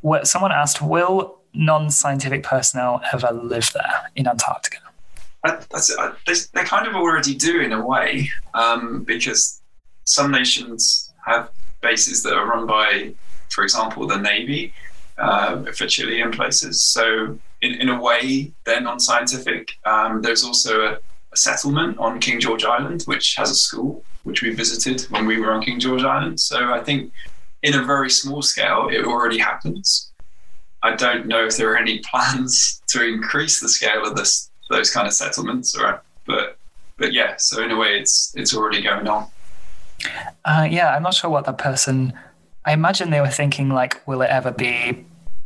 what 0.00 0.26
someone 0.26 0.50
asked, 0.50 0.80
will 0.80 1.38
non-scientific 1.52 2.42
personnel 2.42 3.02
ever 3.12 3.32
live 3.32 3.70
there 3.74 4.10
in 4.16 4.26
Antarctica? 4.26 4.78
I, 5.44 5.58
they 6.54 6.64
kind 6.64 6.86
of 6.86 6.94
already 6.94 7.34
do 7.34 7.60
in 7.60 7.72
a 7.72 7.84
way, 7.84 8.30
um, 8.54 9.02
because 9.04 9.60
some 10.04 10.30
nations 10.30 11.12
have 11.26 11.50
bases 11.80 12.22
that 12.22 12.34
are 12.34 12.46
run 12.46 12.66
by, 12.66 13.12
for 13.50 13.64
example, 13.64 14.06
the 14.06 14.18
Navy 14.18 14.72
uh, 15.18 15.64
for 15.72 15.86
Chilean 15.86 16.30
places. 16.30 16.82
So, 16.84 17.38
in, 17.60 17.74
in 17.74 17.88
a 17.88 18.00
way, 18.00 18.52
they're 18.64 18.80
non 18.80 19.00
scientific. 19.00 19.72
Um, 19.84 20.22
there's 20.22 20.44
also 20.44 20.82
a, 20.82 20.98
a, 21.32 21.36
settlement 21.36 21.98
on 21.98 22.20
King 22.20 22.40
George 22.40 22.64
Island, 22.64 23.02
which 23.02 23.34
has 23.36 23.50
a 23.50 23.54
school, 23.54 24.04
which 24.22 24.42
we 24.42 24.54
visited 24.54 25.02
when 25.10 25.26
we 25.26 25.40
were 25.40 25.52
on 25.52 25.62
King 25.62 25.80
George 25.80 26.04
Island. 26.04 26.38
So, 26.38 26.72
I 26.72 26.80
think 26.82 27.12
in 27.62 27.74
a 27.74 27.82
very 27.82 28.10
small 28.10 28.42
scale, 28.42 28.88
it 28.90 29.04
already 29.04 29.38
happens. 29.38 30.12
I 30.84 30.96
don't 30.96 31.26
know 31.26 31.46
if 31.46 31.56
there 31.56 31.72
are 31.72 31.76
any 31.76 31.98
plans 32.10 32.82
to 32.88 33.04
increase 33.04 33.60
the 33.60 33.68
scale 33.68 34.04
of 34.04 34.16
this 34.16 34.50
those 34.72 34.90
kind 34.90 35.06
of 35.06 35.12
settlements, 35.12 35.78
right? 35.80 36.00
But 36.26 36.58
but 36.96 37.12
yeah, 37.12 37.36
so 37.36 37.62
in 37.62 37.70
a 37.70 37.76
way, 37.76 37.98
it's 37.98 38.32
it's 38.36 38.54
already 38.54 38.82
going 38.82 39.06
on. 39.08 39.28
Uh, 40.44 40.66
yeah, 40.70 40.94
I'm 40.94 41.02
not 41.02 41.14
sure 41.14 41.30
what 41.30 41.44
that 41.44 41.58
person. 41.58 42.12
I 42.64 42.72
imagine 42.72 43.10
they 43.10 43.20
were 43.20 43.28
thinking 43.28 43.70
like, 43.70 44.06
will 44.06 44.22
it 44.22 44.30
ever 44.30 44.52
be 44.52 45.04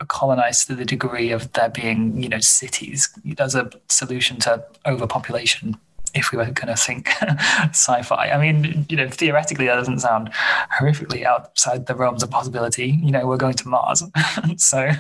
colonized 0.09 0.67
to 0.67 0.75
the 0.75 0.85
degree 0.85 1.31
of 1.31 1.53
there 1.53 1.71
being, 1.71 2.23
you 2.23 2.29
know, 2.29 2.41
cities 2.41 3.09
as 3.39 3.55
a 3.55 3.71
solution 3.89 4.39
to 4.41 4.63
overpopulation 4.85 5.77
if 6.15 6.33
we 6.33 6.39
were 6.39 6.45
going 6.45 6.69
to 6.69 6.77
think 6.77 7.09
sci-fi. 7.71 8.31
I 8.31 8.39
mean, 8.39 8.87
you 8.89 8.97
know, 8.97 9.09
theoretically, 9.09 9.67
that 9.67 9.77
doesn't 9.77 10.01
sound 10.01 10.33
horrifically 10.79 11.25
outside 11.25 11.87
the 11.87 11.95
realms 11.95 12.23
of 12.23 12.31
possibility. 12.31 12.99
You 13.03 13.11
know, 13.11 13.27
we're 13.27 13.37
going 13.37 13.55
to 13.55 13.69
Mars, 13.69 14.03
so 14.57 14.91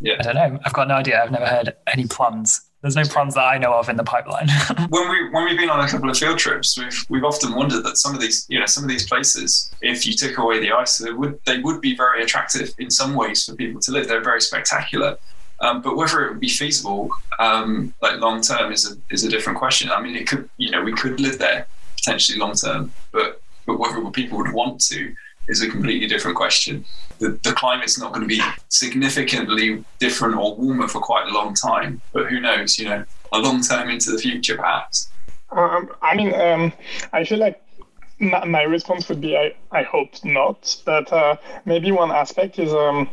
yeah. 0.00 0.16
I 0.18 0.22
don't 0.22 0.34
know. 0.34 0.58
I've 0.64 0.72
got 0.72 0.88
no 0.88 0.94
idea. 0.94 1.22
I've 1.22 1.32
never 1.32 1.46
heard 1.46 1.74
any 1.92 2.06
plans. 2.06 2.60
There's 2.84 2.96
no 2.96 3.04
plans 3.04 3.32
that 3.32 3.44
I 3.44 3.56
know 3.56 3.72
of 3.72 3.88
in 3.88 3.96
the 3.96 4.04
pipeline. 4.04 4.46
when 4.90 5.08
we 5.08 5.30
when 5.30 5.46
we've 5.46 5.58
been 5.58 5.70
on 5.70 5.80
a 5.80 5.88
couple 5.88 6.10
of 6.10 6.18
field 6.18 6.38
trips, 6.38 6.76
we've 6.78 7.06
we've 7.08 7.24
often 7.24 7.54
wondered 7.54 7.82
that 7.82 7.96
some 7.96 8.14
of 8.14 8.20
these 8.20 8.44
you 8.50 8.60
know 8.60 8.66
some 8.66 8.84
of 8.84 8.90
these 8.90 9.08
places, 9.08 9.74
if 9.80 10.06
you 10.06 10.12
took 10.12 10.36
away 10.36 10.60
the 10.60 10.70
ice, 10.70 10.98
they 10.98 11.10
would 11.10 11.40
they 11.46 11.60
would 11.60 11.80
be 11.80 11.96
very 11.96 12.22
attractive 12.22 12.74
in 12.76 12.90
some 12.90 13.14
ways 13.14 13.46
for 13.46 13.54
people 13.54 13.80
to 13.80 13.90
live. 13.90 14.06
They're 14.06 14.22
very 14.22 14.42
spectacular. 14.42 15.16
Um, 15.60 15.80
but 15.80 15.96
whether 15.96 16.26
it 16.26 16.32
would 16.32 16.40
be 16.40 16.50
feasible, 16.50 17.08
um, 17.38 17.94
like 18.02 18.20
long 18.20 18.42
term, 18.42 18.70
is 18.70 18.92
a 18.92 18.98
is 19.08 19.24
a 19.24 19.30
different 19.30 19.58
question. 19.58 19.90
I 19.90 20.02
mean, 20.02 20.14
it 20.14 20.26
could, 20.26 20.50
you 20.58 20.70
know, 20.70 20.82
we 20.82 20.92
could 20.92 21.20
live 21.20 21.38
there 21.38 21.66
potentially 21.96 22.38
long 22.38 22.52
term, 22.52 22.92
but 23.12 23.40
but 23.64 23.78
whether 23.78 23.98
people 24.10 24.36
would 24.36 24.52
want 24.52 24.78
to 24.88 25.14
is 25.48 25.62
a 25.62 25.68
completely 25.68 26.06
different 26.06 26.36
question. 26.36 26.84
The, 27.18 27.38
the 27.42 27.52
climate's 27.52 27.98
not 27.98 28.12
going 28.12 28.22
to 28.22 28.28
be 28.28 28.40
significantly 28.68 29.84
different 29.98 30.36
or 30.36 30.56
warmer 30.56 30.88
for 30.88 31.00
quite 31.00 31.28
a 31.28 31.32
long 31.32 31.54
time, 31.54 32.00
but 32.12 32.26
who 32.26 32.40
knows? 32.40 32.78
You 32.78 32.88
know, 32.88 33.04
a 33.32 33.38
long 33.38 33.62
term 33.62 33.90
into 33.90 34.10
the 34.10 34.18
future, 34.18 34.56
perhaps. 34.56 35.10
Um, 35.50 35.90
I 36.02 36.16
mean, 36.16 36.34
um, 36.34 36.72
I 37.12 37.24
feel 37.24 37.38
like 37.38 37.60
my, 38.18 38.44
my, 38.44 38.62
response 38.62 39.08
would 39.08 39.20
be 39.20 39.36
I, 39.36 39.54
I 39.70 39.82
hope 39.82 40.12
not. 40.24 40.80
But 40.84 41.12
uh, 41.12 41.36
maybe 41.64 41.92
one 41.92 42.10
aspect 42.10 42.58
is 42.58 42.72
um, 42.72 43.08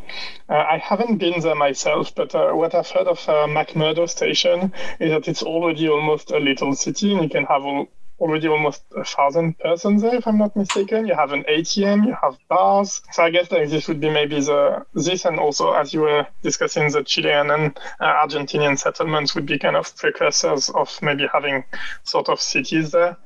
uh, 0.49 0.53
I 0.55 0.77
haven't 0.77 1.17
been 1.17 1.39
there 1.41 1.55
myself, 1.55 2.13
but 2.15 2.33
uh, 2.33 2.51
what 2.53 2.73
I've 2.75 2.89
heard 2.89 3.07
of 3.07 3.17
uh, 3.27 3.47
McMurdo 3.47 4.09
Station 4.09 4.73
is 4.99 5.11
that 5.11 5.27
it's 5.27 5.43
already 5.43 5.87
almost 5.89 6.31
a 6.31 6.37
little 6.37 6.73
city 6.75 7.13
and 7.13 7.23
you 7.23 7.29
can 7.29 7.45
have 7.45 7.63
all, 7.63 7.87
already 8.21 8.47
almost 8.47 8.83
a 8.95 9.03
thousand 9.03 9.57
persons 9.59 10.03
there, 10.03 10.15
if 10.15 10.27
I'm 10.27 10.37
not 10.37 10.55
mistaken. 10.55 11.07
You 11.07 11.15
have 11.15 11.31
an 11.31 11.43
ATM, 11.43 12.05
you 12.05 12.15
have 12.21 12.37
bars. 12.47 13.01
So 13.11 13.23
I 13.23 13.31
guess 13.31 13.51
like 13.51 13.69
this 13.69 13.87
would 13.87 13.99
be 13.99 14.09
maybe 14.09 14.39
the 14.39 14.85
this, 14.93 15.25
and 15.25 15.39
also 15.39 15.73
as 15.73 15.93
you 15.93 16.01
were 16.01 16.27
discussing, 16.43 16.91
the 16.91 17.03
Chilean 17.03 17.49
and 17.49 17.79
uh, 17.99 18.25
Argentinian 18.25 18.77
settlements 18.77 19.33
would 19.35 19.47
be 19.47 19.57
kind 19.57 19.75
of 19.75 19.95
precursors 19.97 20.69
of 20.69 21.01
maybe 21.01 21.27
having 21.33 21.63
sort 22.03 22.29
of 22.29 22.39
cities 22.39 22.91
there. 22.91 23.17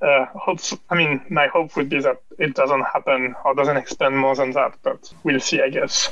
Uh, 0.00 0.26
hope, 0.26 0.60
I 0.88 0.94
mean, 0.94 1.20
my 1.28 1.48
hope 1.48 1.76
would 1.76 1.88
be 1.88 2.00
that 2.00 2.22
it 2.38 2.54
doesn't 2.54 2.84
happen 2.84 3.34
or 3.44 3.54
doesn't 3.54 3.76
expand 3.76 4.16
more 4.16 4.36
than 4.36 4.52
that, 4.52 4.74
but 4.82 5.12
we'll 5.24 5.40
see, 5.40 5.60
I 5.60 5.68
guess. 5.68 6.10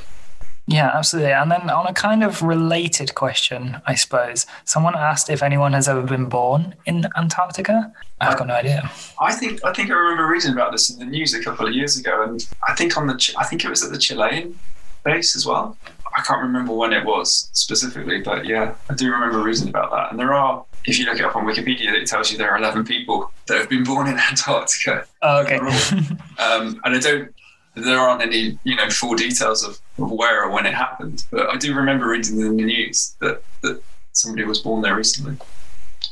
Yeah, 0.65 0.91
absolutely. 0.93 1.33
And 1.33 1.51
then 1.51 1.69
on 1.69 1.87
a 1.87 1.93
kind 1.93 2.23
of 2.23 2.41
related 2.41 3.15
question, 3.15 3.81
I 3.85 3.95
suppose, 3.95 4.45
someone 4.63 4.95
asked 4.95 5.29
if 5.29 5.43
anyone 5.43 5.73
has 5.73 5.89
ever 5.89 6.03
been 6.03 6.29
born 6.29 6.75
in 6.85 7.05
Antarctica. 7.17 7.91
I've 8.21 8.37
got 8.37 8.47
no 8.47 8.53
idea. 8.53 8.89
I 9.19 9.33
think 9.33 9.63
I 9.65 9.73
think 9.73 9.89
I 9.89 9.93
remember 9.93 10.27
reading 10.27 10.53
about 10.53 10.71
this 10.71 10.89
in 10.89 10.99
the 10.99 11.05
news 11.05 11.33
a 11.33 11.43
couple 11.43 11.67
of 11.67 11.73
years 11.73 11.97
ago, 11.97 12.23
and 12.23 12.47
I 12.67 12.73
think 12.75 12.95
on 12.95 13.07
the 13.07 13.35
I 13.37 13.43
think 13.43 13.65
it 13.65 13.69
was 13.69 13.83
at 13.83 13.91
the 13.91 13.97
Chilean 13.97 14.57
base 15.03 15.35
as 15.35 15.45
well. 15.45 15.77
I 16.15 16.21
can't 16.21 16.41
remember 16.41 16.73
when 16.73 16.93
it 16.93 17.03
was 17.05 17.49
specifically, 17.53 18.21
but 18.21 18.45
yeah, 18.45 18.75
I 18.89 18.93
do 18.93 19.11
remember 19.11 19.41
reading 19.41 19.67
about 19.67 19.91
that. 19.91 20.11
And 20.11 20.19
there 20.19 20.33
are, 20.33 20.63
if 20.85 20.99
you 20.99 21.05
look 21.05 21.17
it 21.17 21.25
up 21.25 21.35
on 21.35 21.43
Wikipedia, 21.45 21.91
it 21.91 22.07
tells 22.07 22.31
you 22.31 22.37
there 22.37 22.51
are 22.51 22.57
11 22.57 22.85
people 22.85 23.31
that 23.47 23.57
have 23.57 23.67
been 23.67 23.83
born 23.83 24.07
in 24.07 24.17
Antarctica. 24.29 25.05
Oh, 25.23 25.41
okay. 25.41 25.57
um, 26.37 26.79
and 26.85 26.95
I 26.95 26.99
don't 26.99 27.33
there 27.75 27.99
aren't 27.99 28.21
any 28.21 28.57
you 28.63 28.75
know 28.75 28.89
full 28.89 29.15
details 29.15 29.63
of, 29.63 29.79
of 29.97 30.11
where 30.11 30.43
or 30.43 30.51
when 30.51 30.65
it 30.65 30.73
happened, 30.73 31.25
but 31.31 31.49
I 31.49 31.57
do 31.57 31.73
remember 31.75 32.07
reading 32.07 32.39
in 32.39 32.57
the 32.57 32.63
news 32.63 33.15
that 33.19 33.41
that 33.61 33.81
somebody 34.11 34.45
was 34.45 34.59
born 34.59 34.81
there 34.81 34.95
recently. 34.95 35.37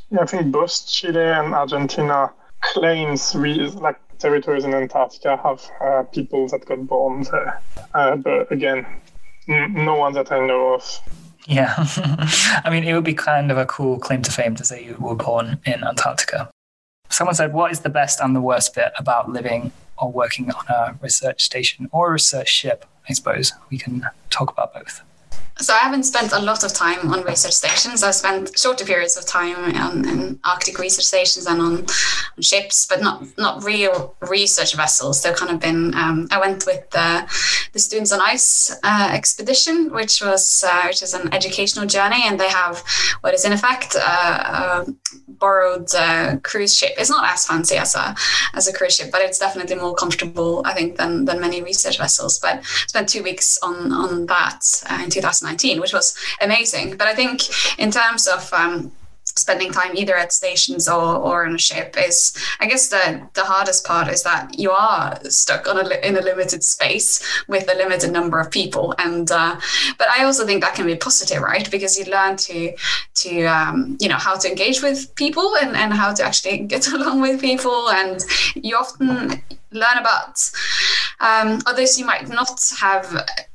Yeah, 0.10 0.22
I 0.22 0.26
think 0.26 0.52
both 0.52 0.88
Chile 0.88 1.22
and 1.22 1.54
Argentina 1.54 2.32
claims 2.62 3.34
we 3.36 3.54
like 3.70 4.00
territories 4.20 4.64
in 4.64 4.74
Antarctica 4.74 5.38
have 5.44 5.70
uh, 5.82 6.04
people 6.04 6.48
that 6.50 6.66
got 6.66 6.86
born 6.88 7.24
there, 7.24 7.62
uh, 7.94 8.16
but 8.16 8.52
again, 8.52 8.86
n- 9.48 9.74
no 9.74 9.96
one 9.96 10.14
that 10.14 10.32
I 10.32 10.46
know 10.46 10.74
of. 10.76 11.00
Yeah, 11.48 11.74
I 11.78 12.70
mean, 12.70 12.84
it 12.84 12.94
would 12.94 13.04
be 13.04 13.16
kind 13.16 13.52
of 13.52 13.58
a 13.58 13.66
cool 13.66 13.98
claim 14.00 14.22
to 14.24 14.32
fame 14.32 14.56
to 14.56 14.64
say 14.64 14.84
you 14.84 14.96
were 15.00 15.16
born 15.16 15.60
in 15.66 15.84
Antarctica. 15.84 16.50
Someone 17.10 17.36
said, 17.36 17.54
What 17.54 17.72
is 17.72 17.82
the 17.82 17.90
best 17.90 18.22
and 18.22 18.36
the 18.36 18.42
worst 18.42 18.76
bit 18.76 18.92
about 18.98 19.30
living 19.30 19.72
or 20.02 20.12
working 20.12 20.52
on 20.52 20.66
a 20.68 20.98
research 21.02 21.44
station 21.44 21.88
or 21.92 22.10
a 22.10 22.12
research 22.14 22.50
ship, 22.50 22.86
I 23.08 23.14
suppose. 23.14 23.54
We 23.70 23.78
can 23.78 24.08
talk 24.30 24.52
about 24.52 24.74
both. 24.74 25.02
So 25.62 25.76
I 25.76 25.78
haven't 25.78 26.04
spent 26.04 26.32
a 26.32 26.40
lot 26.40 26.64
of 26.64 26.74
time 26.74 27.12
on 27.14 27.22
research 27.24 27.54
stations. 27.54 28.02
I've 28.02 28.16
spent 28.16 28.58
shorter 28.58 28.84
periods 28.84 29.16
of 29.16 29.28
time 29.28 29.76
on, 29.76 30.10
in 30.10 30.40
Arctic 30.44 30.80
research 30.80 31.06
stations 31.06 31.46
and 31.46 31.62
on, 31.62 31.78
on, 31.78 32.42
ships, 32.42 32.88
but 32.88 33.00
not 33.00 33.24
not 33.38 33.64
real 33.64 34.16
research 34.22 34.76
vessels. 34.76 35.22
They've 35.22 35.36
kind 35.36 35.52
of 35.52 35.60
been. 35.60 35.94
Um, 35.94 36.28
I 36.32 36.40
went 36.40 36.66
with 36.66 36.90
the, 36.90 37.28
the 37.74 37.80
Students 37.80 38.12
on 38.12 38.22
Ice 38.22 38.76
uh, 38.84 39.10
expedition, 39.14 39.92
which 39.94 40.20
was 40.20 40.64
uh, 40.68 40.86
which 40.88 41.04
is 41.04 41.14
an 41.14 41.32
educational 41.32 41.86
journey, 41.86 42.24
and 42.26 42.40
they 42.40 42.50
have 42.50 42.84
what 43.22 43.36
is 43.36 43.46
in 43.46 43.54
effect 43.54 43.96
uh, 43.96 44.86
a 44.88 44.94
borrowed 45.28 45.94
uh, 45.94 46.38
cruise 46.42 46.76
ship. 46.76 46.94
It's 46.98 47.12
not 47.12 47.32
as 47.32 47.46
fancy 47.46 47.76
as 47.76 47.94
a 47.94 48.16
as 48.56 48.68
a 48.68 48.74
cruise 48.74 48.96
ship, 48.96 49.12
but 49.12 49.22
it's 49.22 49.38
definitely 49.38 49.76
more 49.76 49.94
comfortable, 49.94 50.64
I 50.66 50.74
think, 50.74 50.98
than 50.98 51.26
than 51.26 51.40
many 51.40 51.62
research 51.62 52.00
vessels. 52.00 52.40
But 52.40 52.58
I 52.58 52.88
spent 52.88 53.10
two 53.10 53.22
weeks 53.22 53.60
on 53.62 53.92
on 53.92 54.26
that 54.26 54.64
uh, 54.90 55.02
in 55.04 55.12
2009 55.12 55.51
2019, 55.58 55.82
which 55.82 55.94
was 55.94 56.18
amazing. 56.42 56.98
But 56.98 57.08
I 57.08 57.16
think 57.16 57.42
in 57.80 57.92
terms 57.92 58.28
of 58.28 58.52
um, 58.54 58.92
spending 59.24 59.72
time 59.72 59.96
either 59.96 60.16
at 60.16 60.34
stations 60.34 60.88
or, 60.90 61.16
or 61.16 61.46
on 61.46 61.56
a 61.56 61.58
ship 61.58 61.96
is 61.98 62.36
i 62.60 62.66
guess 62.66 62.90
the 62.90 63.22
the 63.34 63.44
hardest 63.44 63.86
part 63.86 64.08
is 64.10 64.24
that 64.24 64.58
you 64.60 64.72
are 64.72 65.18
stuck 65.30 65.68
on 65.68 65.78
a 65.78 66.08
in 66.08 66.18
a 66.18 66.22
limited 66.22 66.64
space 66.64 67.24
with 67.48 67.70
a 67.72 67.76
limited 67.76 68.12
number 68.12 68.40
of 68.40 68.52
people. 68.52 68.94
And 68.98 69.32
uh, 69.32 69.60
but 69.98 70.08
i 70.10 70.24
also 70.24 70.46
think 70.46 70.62
that 70.62 70.76
can 70.76 70.86
be 70.86 70.96
positive 70.96 71.42
right? 71.42 71.70
Because 71.70 71.98
you 71.98 72.06
learn 72.06 72.36
to 72.38 72.76
to 73.16 73.46
um, 73.46 73.98
you 74.00 74.10
know 74.10 74.18
how 74.18 74.36
to 74.38 74.50
engage 74.50 74.82
with 74.82 75.14
people 75.16 75.56
and, 75.62 75.76
and 75.76 75.94
how 75.94 76.14
to 76.14 76.24
actually 76.24 76.60
get 76.60 76.88
along 76.96 77.22
with 77.22 77.40
people. 77.40 77.90
And 77.90 78.20
you 78.56 78.76
often 78.76 79.42
learn 79.72 79.98
about 79.98 80.36
um, 81.20 81.62
others 81.66 81.98
you 81.98 82.06
might 82.06 82.28
not 82.28 82.60
have 82.80 83.06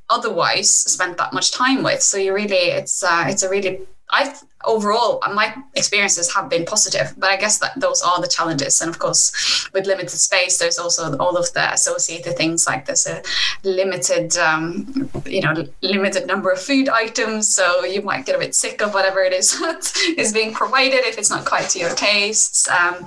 otherwise 0.09 0.71
spent 0.71 1.19
that 1.19 1.33
much 1.33 1.53
time 1.53 1.83
with. 1.83 2.03
So 2.03 2.17
you 2.17 2.35
really, 2.35 2.57
it's 2.57 3.03
uh, 3.03 3.25
it's 3.29 3.43
a 3.43 3.51
really 3.51 3.81
I 4.11 4.33
overall 4.65 5.21
my 5.35 5.55
experiences 5.75 6.33
have 6.35 6.49
been 6.49 6.65
positive, 6.65 7.13
but 7.17 7.31
I 7.31 7.37
guess 7.37 7.59
that 7.59 7.73
those 7.77 8.03
are 8.03 8.21
the 8.21 8.29
challenges. 8.29 8.81
And 8.81 8.89
of 8.89 9.01
course, 9.01 9.69
with 9.73 9.87
limited 9.87 10.19
space, 10.19 10.59
there's 10.59 10.79
also 10.79 11.17
all 11.19 11.37
of 11.37 11.53
the 11.55 11.73
associated 11.73 12.37
things 12.37 12.67
like 12.67 12.87
there's 12.87 13.07
a 13.07 13.23
limited, 13.65 14.37
um, 14.39 15.11
you 15.27 15.41
know, 15.41 15.67
limited 15.83 16.27
number 16.27 16.51
of 16.51 16.61
food 16.61 16.89
items, 16.89 17.55
so 17.55 17.85
you 17.85 18.01
might 18.03 18.27
get 18.27 18.37
a 18.37 18.39
bit 18.39 18.55
sick 18.55 18.81
of 18.81 18.95
whatever 18.95 19.21
it 19.23 19.33
is 19.33 19.59
that 19.61 19.93
is 20.17 20.33
being 20.33 20.53
provided 20.53 21.05
if 21.05 21.19
it's 21.19 21.31
not 21.31 21.45
quite 21.45 21.69
to 21.71 21.79
your 21.81 21.95
tastes. 21.95 22.69
Um, 22.69 23.07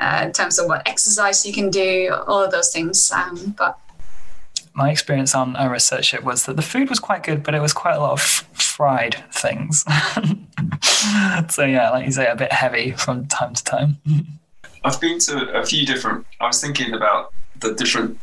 uh, 0.00 0.22
in 0.24 0.32
terms 0.32 0.58
of 0.58 0.66
what 0.66 0.88
exercise 0.88 1.44
you 1.44 1.52
can 1.52 1.70
do, 1.70 2.14
all 2.26 2.42
of 2.42 2.50
those 2.50 2.72
things. 2.72 3.10
Um, 3.12 3.54
but 3.58 3.78
my 4.80 4.90
experience 4.90 5.34
on 5.34 5.56
a 5.56 5.68
research 5.68 6.06
ship 6.06 6.22
was 6.24 6.46
that 6.46 6.56
the 6.56 6.62
food 6.62 6.88
was 6.88 6.98
quite 6.98 7.22
good, 7.22 7.42
but 7.42 7.54
it 7.54 7.60
was 7.60 7.74
quite 7.74 7.96
a 7.96 8.00
lot 8.00 8.12
of 8.12 8.22
fried 8.22 9.22
things. 9.30 9.84
so 11.50 11.64
yeah, 11.64 11.90
like 11.90 12.06
you 12.06 12.12
say, 12.12 12.26
a 12.26 12.34
bit 12.34 12.50
heavy 12.50 12.92
from 12.92 13.26
time 13.26 13.52
to 13.52 13.62
time. 13.62 13.98
I've 14.82 14.98
been 14.98 15.18
to 15.18 15.52
a 15.52 15.66
few 15.66 15.84
different. 15.84 16.26
I 16.40 16.46
was 16.46 16.62
thinking 16.62 16.94
about 16.94 17.34
the 17.58 17.74
different 17.74 18.18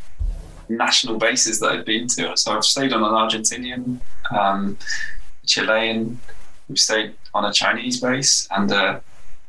national 0.67 1.19
bases 1.19 1.59
that 1.59 1.73
I've 1.73 1.85
been 1.85 2.07
to. 2.07 2.35
So 2.35 2.53
I've 2.53 2.65
stayed 2.65 2.91
on 2.91 3.03
an 3.03 3.11
Argentinian, 3.11 3.99
um, 4.35 4.79
Chilean. 5.45 6.19
We've 6.67 6.79
stayed 6.79 7.13
on 7.35 7.45
a 7.45 7.53
Chinese 7.53 8.01
base 8.01 8.47
and 8.49 8.71
uh, 8.71 8.99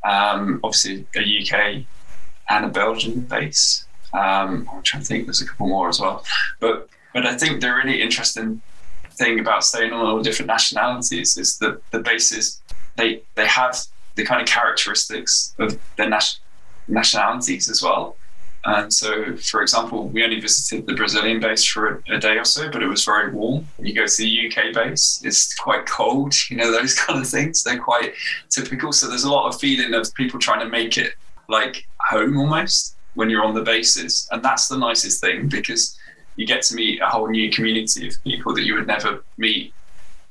um, 0.05 0.61
obviously 0.62 1.07
a 1.17 1.23
UK 1.41 1.85
and 2.50 2.67
a 2.67 2.69
Belgian 2.69 3.21
base. 3.21 3.87
Um, 4.12 4.69
I'm 4.71 4.83
trying 4.83 5.03
to 5.03 5.09
think. 5.09 5.25
There's 5.25 5.41
a 5.41 5.47
couple 5.47 5.69
more 5.69 5.88
as 5.88 6.00
well, 6.00 6.23
but 6.61 6.91
but 7.12 7.27
I 7.27 7.37
think 7.37 7.61
the 7.61 7.73
really 7.73 8.00
interesting 8.00 8.62
thing 9.12 9.41
about 9.41 9.65
staying 9.65 9.93
on 9.93 10.07
all 10.07 10.23
different 10.23 10.47
nationalities 10.47 11.37
is 11.37 11.59
that 11.59 11.83
the 11.91 11.99
bases 11.99 12.61
they 12.97 13.23
they 13.35 13.47
have 13.47 13.79
the 14.17 14.25
kind 14.25 14.43
of 14.43 14.49
characteristics 14.49 15.55
of 15.59 15.79
their 15.97 16.11
nation, 16.11 16.41
nationalities 16.88 17.71
as 17.71 17.83
well. 17.83 18.17
And 18.65 18.93
so, 18.93 19.37
for 19.37 19.62
example, 19.62 20.09
we 20.09 20.25
only 20.25 20.41
visited 20.41 20.87
the 20.87 20.95
Brazilian 20.95 21.38
base 21.38 21.65
for 21.65 22.03
a, 22.09 22.17
a, 22.17 22.19
day 22.19 22.37
or 22.37 22.45
so, 22.45 22.69
but 22.69 22.83
it 22.83 22.88
was 22.88 23.05
very 23.05 23.33
warm. 23.33 23.69
You 23.79 23.95
go 23.95 24.05
to 24.05 24.17
the 24.17 24.49
UK 24.49 24.75
base, 24.75 25.23
it's 25.25 25.55
quite 25.55 25.87
cold, 25.87 26.35
you 26.50 26.57
know, 26.57 26.73
those 26.73 26.95
kind 26.95 27.21
of 27.21 27.29
things. 27.29 27.62
They're 27.62 27.79
quite 27.79 28.15
typical. 28.50 28.93
So 28.93 29.09
there's 29.09 29.25
a 29.25 29.31
lot 29.31 29.49
of 29.49 29.61
feeling 29.61 29.95
of 29.95 30.12
people 30.15 30.41
trying 30.41 30.61
to 30.61 30.69
make 30.69 30.99
it 30.99 31.15
like 31.49 31.87
home 32.11 32.37
almost 32.37 32.97
when 33.15 33.31
you're 33.31 33.45
on 33.45 33.55
the 33.55 33.62
bases. 33.62 34.29
And 34.33 34.43
that's 34.43 34.69
the 34.69 34.77
nicest 34.77 35.21
thing 35.21 35.49
because 35.49 35.97
you 36.38 36.47
get 36.47 36.62
to 36.62 36.75
meet 36.75 37.00
a 37.02 37.07
whole 37.07 37.28
new 37.28 37.50
community 37.50 38.07
of 38.09 38.14
people 38.23 38.54
that 38.54 38.64
you 38.64 38.75
would 38.76 38.87
never 38.87 39.25
meet 39.37 39.75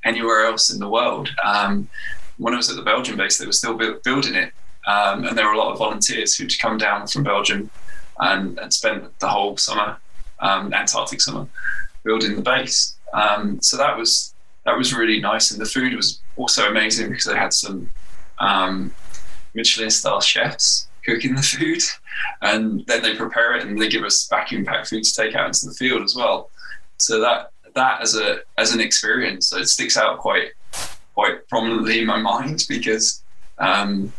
anywhere 0.03 0.45
else 0.45 0.65
in 0.73 0.79
the 0.79 0.87
world. 0.87 1.29
Um, 1.43 1.89
when 2.37 2.53
I 2.53 2.57
was 2.57 2.69
at 2.69 2.77
the 2.77 2.81
Belgian 2.91 3.17
base, 3.17 3.37
they 3.37 3.45
were 3.45 3.51
still 3.61 3.77
building 4.03 4.35
it 4.43 4.53
Um, 4.87 5.25
and 5.25 5.37
there 5.37 5.45
were 5.45 5.53
a 5.53 5.57
lot 5.57 5.73
of 5.73 5.79
volunteers 5.79 6.35
who'd 6.35 6.57
come 6.59 6.77
down 6.77 7.07
from 7.07 7.23
Belgium 7.23 7.69
and, 8.19 8.57
and 8.57 8.73
spent 8.73 9.19
the 9.19 9.27
whole 9.27 9.57
summer, 9.57 9.97
um, 10.39 10.73
Antarctic 10.73 11.19
summer, 11.19 11.45
building 12.05 12.35
the 12.37 12.41
base. 12.41 12.95
Um, 13.13 13.61
so 13.61 13.75
that 13.77 13.97
was 13.97 14.33
that 14.65 14.77
was 14.77 14.93
really 14.93 15.19
nice, 15.19 15.51
and 15.51 15.61
the 15.61 15.65
food 15.65 15.93
was 15.93 16.21
also 16.37 16.69
amazing 16.69 17.09
because 17.09 17.25
they 17.25 17.35
had 17.35 17.53
some 17.53 17.89
um, 18.39 18.93
Michelin 19.53 19.89
star 19.89 20.21
chefs 20.21 20.86
cooking 21.07 21.35
the 21.35 21.41
food, 21.41 21.81
and 22.41 22.85
then 22.87 23.01
they 23.01 23.15
prepare 23.15 23.55
it 23.55 23.65
and 23.65 23.79
they 23.81 23.87
give 23.87 24.03
us 24.03 24.27
vacuum 24.27 24.65
packed 24.65 24.89
food 24.89 25.03
to 25.03 25.13
take 25.13 25.35
out 25.35 25.47
into 25.47 25.65
the 25.65 25.73
field 25.73 26.03
as 26.03 26.15
well. 26.15 26.49
So 26.97 27.19
that 27.21 27.51
that 27.75 28.01
as 28.01 28.15
a 28.15 28.39
as 28.57 28.73
an 28.73 28.81
experience, 28.81 29.53
it 29.53 29.67
sticks 29.67 29.97
out 29.97 30.19
quite 30.19 30.51
quite 31.13 31.47
prominently 31.47 31.99
in 32.01 32.05
my 32.05 32.17
mind 32.33 32.65
because 32.67 33.23
um, 33.57 34.11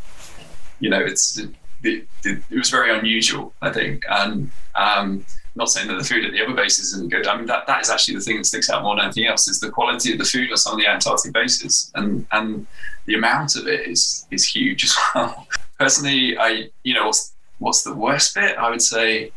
you 0.81 0.91
know 0.91 1.01
it's 1.01 1.39
it, 1.39 1.51
it, 1.85 2.09
it, 2.25 2.43
was 2.51 2.71
very 2.71 2.97
unusual, 2.97 3.53
I 3.63 3.71
think, 3.71 4.03
and 4.09 4.51
um, 4.75 5.25
not 5.55 5.69
saying 5.69 5.89
that 5.89 5.99
the 5.99 6.05
food 6.05 6.25
at 6.25 6.33
the 6.33 6.43
other 6.45 6.55
bases 6.55 6.93
isn't 6.95 7.11
good. 7.11 7.27
I 7.27 7.37
mean 7.37 7.47
that 7.47 7.67
that 7.67 7.83
is 7.83 7.91
actually 7.91 8.15
the 8.15 8.21
thing 8.21 8.39
that 8.39 8.45
sticks 8.45 8.71
out 8.71 8.83
more 8.83 8.97
than 8.97 9.05
anything 9.05 9.27
else 9.27 9.47
is 9.49 9.61
the 9.61 9.71
quality 9.71 10.13
of 10.13 10.19
the 10.19 10.25
food 10.25 10.51
on 10.51 10.57
some 10.57 10.73
of 10.73 10.79
the 10.79 10.89
Antarctic 10.89 11.33
bases, 11.33 11.93
and 11.95 12.27
and 12.33 12.67
the 13.07 13.15
amount 13.15 13.57
of 13.57 13.67
it 13.69 13.87
is 13.87 14.27
is 14.31 14.45
huge 14.45 14.85
as 14.85 14.97
well. 15.15 15.47
Personally, 15.79 16.37
I 16.39 16.71
you 16.83 16.95
know 16.95 17.07
what's 17.07 17.35
what's 17.59 17.83
the 17.83 17.95
worst 17.95 18.35
bit? 18.35 18.57
I 18.57 18.71
would 18.71 18.83
say 18.83 19.33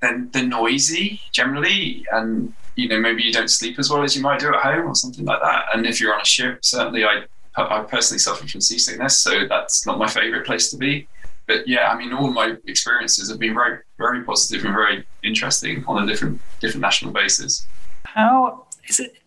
they're, 0.00 0.26
they're 0.32 0.46
noisy 0.46 1.20
generally, 1.32 2.06
and 2.12 2.52
you 2.76 2.88
know 2.88 3.00
maybe 3.00 3.22
you 3.22 3.32
don't 3.32 3.48
sleep 3.50 3.78
as 3.78 3.90
well 3.90 4.02
as 4.02 4.16
you 4.16 4.22
might 4.22 4.40
do 4.40 4.48
at 4.48 4.60
home 4.60 4.88
or 4.88 4.94
something 4.94 5.24
like 5.24 5.40
that. 5.40 5.66
And 5.74 5.86
if 5.86 6.00
you're 6.00 6.14
on 6.14 6.20
a 6.20 6.24
ship, 6.24 6.64
certainly 6.64 7.04
I 7.04 7.24
I 7.56 7.80
personally 7.82 8.18
suffer 8.18 8.46
from 8.46 8.60
seasickness, 8.60 9.18
so 9.18 9.46
that's 9.46 9.86
not 9.86 9.98
my 9.98 10.08
favorite 10.08 10.46
place 10.46 10.70
to 10.70 10.76
be. 10.76 11.06
But 11.46 11.66
yeah, 11.68 11.90
I 11.90 11.98
mean, 11.98 12.12
all 12.12 12.32
my 12.32 12.56
experiences 12.66 13.28
have 13.28 13.38
been 13.38 13.54
very, 13.54 13.80
very 13.98 14.22
positive 14.22 14.64
and 14.64 14.74
very 14.74 15.04
interesting 15.22 15.84
on 15.86 16.04
a 16.04 16.06
different, 16.06 16.40
different 16.60 16.82
national 16.82 17.12
basis. 17.12 17.66
How 18.04 18.66
is 18.88 19.00
it? 19.00 19.21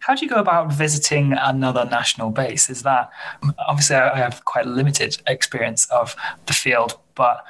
How 0.00 0.14
do 0.14 0.24
you 0.24 0.30
go 0.30 0.36
about 0.36 0.72
visiting 0.72 1.32
another 1.32 1.84
national 1.84 2.30
base? 2.30 2.68
Is 2.70 2.82
that 2.82 3.10
obviously 3.68 3.96
I 3.96 4.18
have 4.18 4.44
quite 4.44 4.66
limited 4.66 5.18
experience 5.26 5.86
of 5.90 6.16
the 6.46 6.52
field, 6.52 6.98
but 7.14 7.44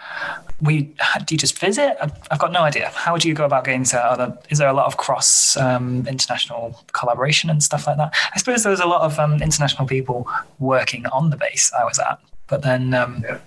we 0.61 0.95
do 1.25 1.35
you 1.35 1.38
just 1.38 1.59
visit? 1.59 1.97
I've 2.31 2.38
got 2.38 2.52
no 2.52 2.62
idea. 2.62 2.90
How 2.95 3.16
do 3.16 3.28
you 3.28 3.35
go 3.35 3.45
about 3.45 3.64
getting 3.64 3.85
to 3.85 3.99
other? 3.99 4.37
Is 4.50 4.59
there 4.59 4.69
a 4.69 4.73
lot 4.73 4.87
of 4.87 4.97
cross 4.97 5.57
um, 5.57 6.07
international 6.07 6.85
collaboration 6.92 7.50
and 7.50 7.62
stuff 7.62 7.87
like 7.87 7.97
that? 7.97 8.14
I 8.35 8.38
suppose 8.38 8.62
there 8.62 8.71
was 8.71 8.81
a 8.81 8.87
lot 8.87 9.02
of 9.02 9.19
um, 9.19 9.40
international 9.42 9.87
people 9.87 10.28
working 10.59 11.07
on 11.07 11.31
the 11.31 11.37
base 11.37 11.73
I 11.78 11.85
was 11.85 11.99
at, 11.99 12.21
but 12.49 12.62
then 12.62 12.95
um, 12.95 13.23
yeah 13.25 13.38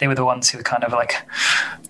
they 0.00 0.08
were 0.08 0.14
the 0.14 0.24
ones 0.24 0.50
who 0.50 0.58
were 0.58 0.64
kind 0.64 0.82
of 0.82 0.92
like, 0.92 1.14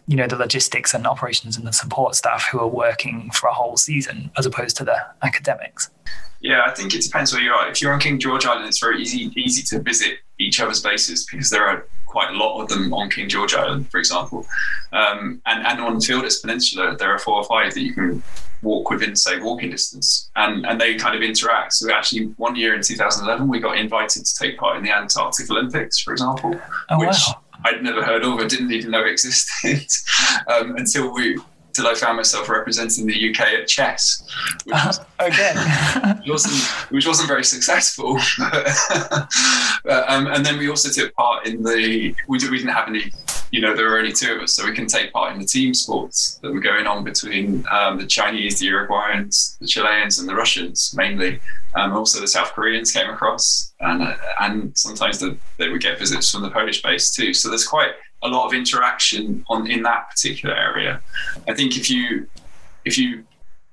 you 0.06 0.16
know, 0.16 0.26
the 0.26 0.36
logistics 0.36 0.92
and 0.92 1.06
operations 1.06 1.56
and 1.56 1.66
the 1.66 1.72
support 1.72 2.14
staff 2.14 2.48
who 2.50 2.58
are 2.58 2.68
working 2.68 3.30
for 3.30 3.46
a 3.46 3.54
whole 3.54 3.76
season 3.76 4.30
as 4.36 4.44
opposed 4.44 4.76
to 4.76 4.84
the 4.84 4.96
academics. 5.22 5.90
Yeah, 6.40 6.62
I 6.66 6.72
think 6.72 6.94
it 6.94 7.02
depends 7.02 7.32
where 7.32 7.42
you 7.42 7.52
are. 7.52 7.68
If 7.68 7.80
you're 7.80 7.92
on 7.92 8.00
King 8.00 8.18
George 8.18 8.46
Island, 8.46 8.66
it's 8.66 8.80
very 8.80 9.00
easy 9.00 9.30
easy 9.36 9.62
to 9.64 9.82
visit 9.82 10.18
each 10.38 10.60
other's 10.60 10.82
bases 10.82 11.26
because 11.26 11.50
there 11.50 11.66
are 11.66 11.86
quite 12.06 12.30
a 12.30 12.36
lot 12.36 12.60
of 12.60 12.68
them 12.68 12.92
on 12.92 13.10
King 13.10 13.28
George 13.28 13.54
Island, 13.54 13.90
for 13.90 13.98
example. 13.98 14.46
Um, 14.92 15.40
and, 15.46 15.66
and 15.66 15.80
on 15.80 15.96
Fildes 15.96 16.40
Peninsula, 16.40 16.96
there 16.96 17.10
are 17.10 17.18
four 17.18 17.36
or 17.36 17.44
five 17.44 17.74
that 17.74 17.82
you 17.82 17.92
can 17.92 18.22
walk 18.62 18.90
within, 18.90 19.14
say, 19.14 19.38
walking 19.38 19.70
distance, 19.70 20.30
and, 20.34 20.66
and 20.66 20.80
they 20.80 20.96
kind 20.96 21.14
of 21.14 21.22
interact. 21.22 21.74
So 21.74 21.92
actually, 21.92 22.26
one 22.36 22.56
year 22.56 22.74
in 22.74 22.82
2011, 22.82 23.46
we 23.48 23.60
got 23.60 23.78
invited 23.78 24.24
to 24.24 24.34
take 24.34 24.58
part 24.58 24.76
in 24.76 24.82
the 24.82 24.90
Antarctic 24.90 25.50
Olympics, 25.50 25.98
for 25.98 26.12
example, 26.12 26.58
oh, 26.88 26.98
which 26.98 27.16
wow. 27.28 27.40
I'd 27.64 27.82
never 27.82 28.04
heard 28.04 28.24
of. 28.24 28.38
I 28.38 28.46
didn't 28.46 28.72
even 28.72 28.90
know 28.90 29.04
it 29.04 29.10
existed 29.10 29.86
um, 30.48 30.76
until 30.76 31.12
we 31.12 31.38
till 31.72 31.86
I 31.86 31.94
found 31.94 32.16
myself 32.16 32.48
representing 32.48 33.06
the 33.06 33.30
UK 33.30 33.40
at 33.40 33.68
chess, 33.68 34.22
which 34.64 34.74
was, 34.74 35.00
again, 35.18 36.18
which 36.18 36.28
wasn't 36.28 36.62
which 36.90 37.06
wasn't 37.06 37.28
very 37.28 37.44
successful. 37.44 38.18
but, 38.38 40.08
um, 40.08 40.26
and 40.26 40.44
then 40.44 40.58
we 40.58 40.68
also 40.68 40.90
took 40.90 41.14
part 41.14 41.46
in 41.46 41.62
the 41.62 42.14
we, 42.28 42.38
did, 42.38 42.50
we 42.50 42.58
didn't 42.58 42.72
have 42.72 42.88
any 42.88 43.12
you 43.50 43.60
know, 43.60 43.74
there 43.74 43.88
were 43.88 43.98
only 43.98 44.12
two 44.12 44.32
of 44.32 44.42
us, 44.42 44.52
so 44.52 44.64
we 44.64 44.72
can 44.72 44.86
take 44.86 45.12
part 45.12 45.32
in 45.32 45.40
the 45.40 45.44
team 45.44 45.74
sports 45.74 46.38
that 46.42 46.52
were 46.52 46.60
going 46.60 46.86
on 46.86 47.02
between 47.02 47.64
um, 47.70 47.98
the 47.98 48.06
Chinese, 48.06 48.60
the 48.60 48.68
Uruguayans, 48.68 49.58
the 49.58 49.66
Chileans, 49.66 50.20
and 50.20 50.28
the 50.28 50.34
Russians 50.34 50.94
mainly. 50.96 51.40
Um, 51.74 51.92
also, 51.92 52.20
the 52.20 52.28
South 52.28 52.52
Koreans 52.52 52.92
came 52.92 53.08
across, 53.08 53.72
and 53.80 54.02
uh, 54.02 54.16
and 54.40 54.76
sometimes 54.76 55.18
the, 55.18 55.36
they 55.56 55.68
would 55.68 55.80
get 55.80 55.98
visits 55.98 56.30
from 56.30 56.42
the 56.42 56.50
Polish 56.50 56.82
base 56.82 57.10
too. 57.12 57.32
So 57.32 57.48
there's 57.48 57.66
quite 57.66 57.92
a 58.22 58.28
lot 58.28 58.46
of 58.46 58.52
interaction 58.52 59.44
on 59.48 59.70
in 59.70 59.82
that 59.82 60.10
particular 60.10 60.54
area. 60.54 61.00
I 61.48 61.54
think 61.54 61.76
if 61.76 61.88
you 61.88 62.26
if 62.84 62.98
you 62.98 63.24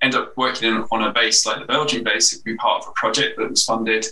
end 0.02 0.16
up 0.16 0.38
working 0.38 0.86
on 0.92 1.04
a 1.04 1.12
base 1.12 1.46
like 1.46 1.60
the 1.60 1.66
Belgian 1.66 2.04
base, 2.04 2.34
it 2.34 2.40
would 2.40 2.52
be 2.52 2.56
part 2.56 2.84
of 2.84 2.90
a 2.90 2.92
project 2.92 3.38
that 3.38 3.50
was 3.50 3.64
funded 3.64 4.06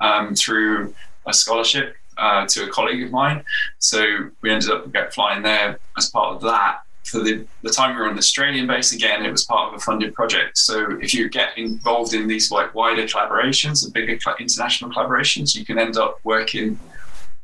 um, 0.00 0.34
through 0.34 0.94
a 1.26 1.32
scholarship 1.32 1.96
uh, 2.16 2.46
to 2.46 2.64
a 2.64 2.68
colleague 2.68 3.02
of 3.02 3.10
mine. 3.10 3.44
So 3.78 4.30
we 4.40 4.50
ended 4.50 4.70
up 4.70 5.12
flying 5.12 5.42
there 5.42 5.78
as 5.98 6.10
part 6.10 6.34
of 6.34 6.42
that. 6.42 6.80
For 7.06 7.20
the, 7.20 7.46
the 7.62 7.70
time 7.70 7.94
we 7.94 8.02
were 8.02 8.08
on 8.08 8.14
the 8.14 8.18
Australian 8.18 8.66
base, 8.66 8.92
again, 8.92 9.24
it 9.24 9.30
was 9.30 9.44
part 9.44 9.72
of 9.72 9.78
a 9.78 9.80
funded 9.80 10.12
project. 10.12 10.58
So 10.58 10.98
if 11.00 11.14
you 11.14 11.28
get 11.28 11.56
involved 11.56 12.14
in 12.14 12.26
these 12.26 12.50
like 12.50 12.74
wider 12.74 13.04
collaborations 13.04 13.84
and 13.84 13.92
bigger 13.92 14.18
international 14.40 14.90
collaborations, 14.90 15.54
you 15.54 15.64
can 15.64 15.78
end 15.78 15.96
up 15.96 16.18
working 16.24 16.78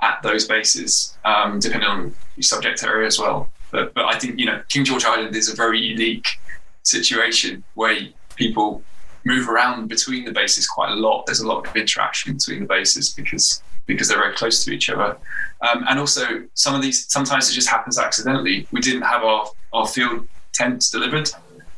at 0.01 0.21
those 0.23 0.47
bases, 0.49 1.17
um, 1.25 1.61
depending 1.61 1.89
on 1.89 2.15
your 2.37 2.43
subject 2.43 2.83
area 2.83 3.07
as 3.07 3.21
well. 3.21 3.49
But, 3.71 3.95
but 3.95 4.05
I 4.07 4.19
think, 4.19 4.41
you 4.41 4.47
know, 4.47 4.61
King 4.69 4.85
George 4.85 5.05
Island 5.05 5.37
is 5.37 5.49
a 5.49 5.55
very 5.55 5.81
unique 5.81 6.27
situation 6.83 7.63
where 7.75 7.97
people 8.35 8.83
move 9.25 9.49
around 9.49 9.87
between 9.89 10.25
the 10.25 10.33
bases 10.33 10.67
quite 10.67 10.91
a 10.91 10.97
lot. 10.97 11.25
There's 11.27 11.41
a 11.41 11.47
lot 11.47 11.67
of 11.67 11.77
interaction 11.77 12.35
between 12.35 12.61
the 12.61 12.67
bases 12.67 13.13
because 13.13 13.63
because 13.87 14.09
they're 14.09 14.19
very 14.19 14.35
close 14.35 14.65
to 14.65 14.73
each 14.73 14.89
other. 14.89 15.17
Um, 15.61 15.85
and 15.89 15.99
also, 15.99 16.45
some 16.55 16.75
of 16.75 16.83
these 16.83 17.11
sometimes 17.11 17.51
it 17.51 17.55
just 17.55 17.69
happens 17.69 17.99
accidentally. 17.99 18.67
We 18.73 18.81
didn't 18.81 19.03
have 19.03 19.23
our, 19.23 19.47
our 19.73 19.87
field 19.87 20.27
tents 20.53 20.91
delivered 20.91 21.31